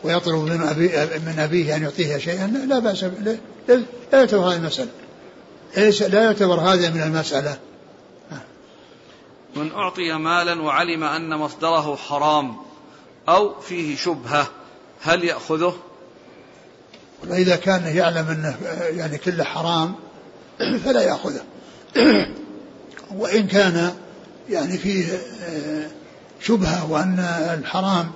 ويطلب 0.03 0.35
من 0.35 0.61
أبي 0.61 0.87
من 1.19 1.39
أبيه 1.39 1.75
أن 1.75 1.83
يعطيه 1.83 2.17
شيئا 2.17 2.47
لا, 2.47 2.65
لا 2.65 2.79
بأس 2.79 3.03
لا, 3.03 3.37
لا 3.67 4.19
يعتبر 4.19 4.49
هذه 4.49 4.55
المسألة. 4.55 4.89
ليس 5.77 6.01
لا 6.01 6.23
يعتبر 6.23 6.59
هذا 6.59 6.89
من 6.89 7.01
المسألة. 7.01 7.57
من 9.55 9.71
أعطي 9.71 10.13
مالا 10.13 10.61
وعلم 10.61 11.03
أن 11.03 11.29
مصدره 11.29 11.95
حرام 11.95 12.55
أو 13.29 13.61
فيه 13.61 13.95
شبهة. 13.95 14.47
هل 15.01 15.23
يأخذه؟ 15.23 15.75
وإذا 17.27 17.55
كان 17.55 17.95
يعلم 17.95 18.27
أنه 18.27 18.57
يعني 18.97 19.17
كله 19.17 19.43
حرام 19.43 19.95
فلا 20.85 21.01
يأخذه. 21.01 21.41
وإن 23.15 23.47
كان 23.47 23.93
يعني 24.49 24.77
فيه 24.77 25.21
شبهة 26.41 26.91
وأن 26.91 27.19
الحرام 27.59 28.11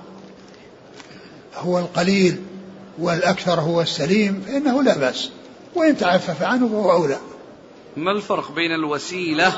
هو 1.56 1.78
القليل 1.78 2.42
والأكثر 2.98 3.60
هو 3.60 3.80
السليم 3.80 4.44
فإنه 4.46 4.82
لا 4.82 4.98
بأس. 4.98 5.30
وإن 5.74 5.96
تعفف 5.96 6.42
عنه 6.42 6.68
فهو 6.68 6.92
أولى. 6.92 7.18
ما 7.96 8.12
الفرق 8.12 8.52
بين 8.52 8.72
الوسيلة 8.72 9.52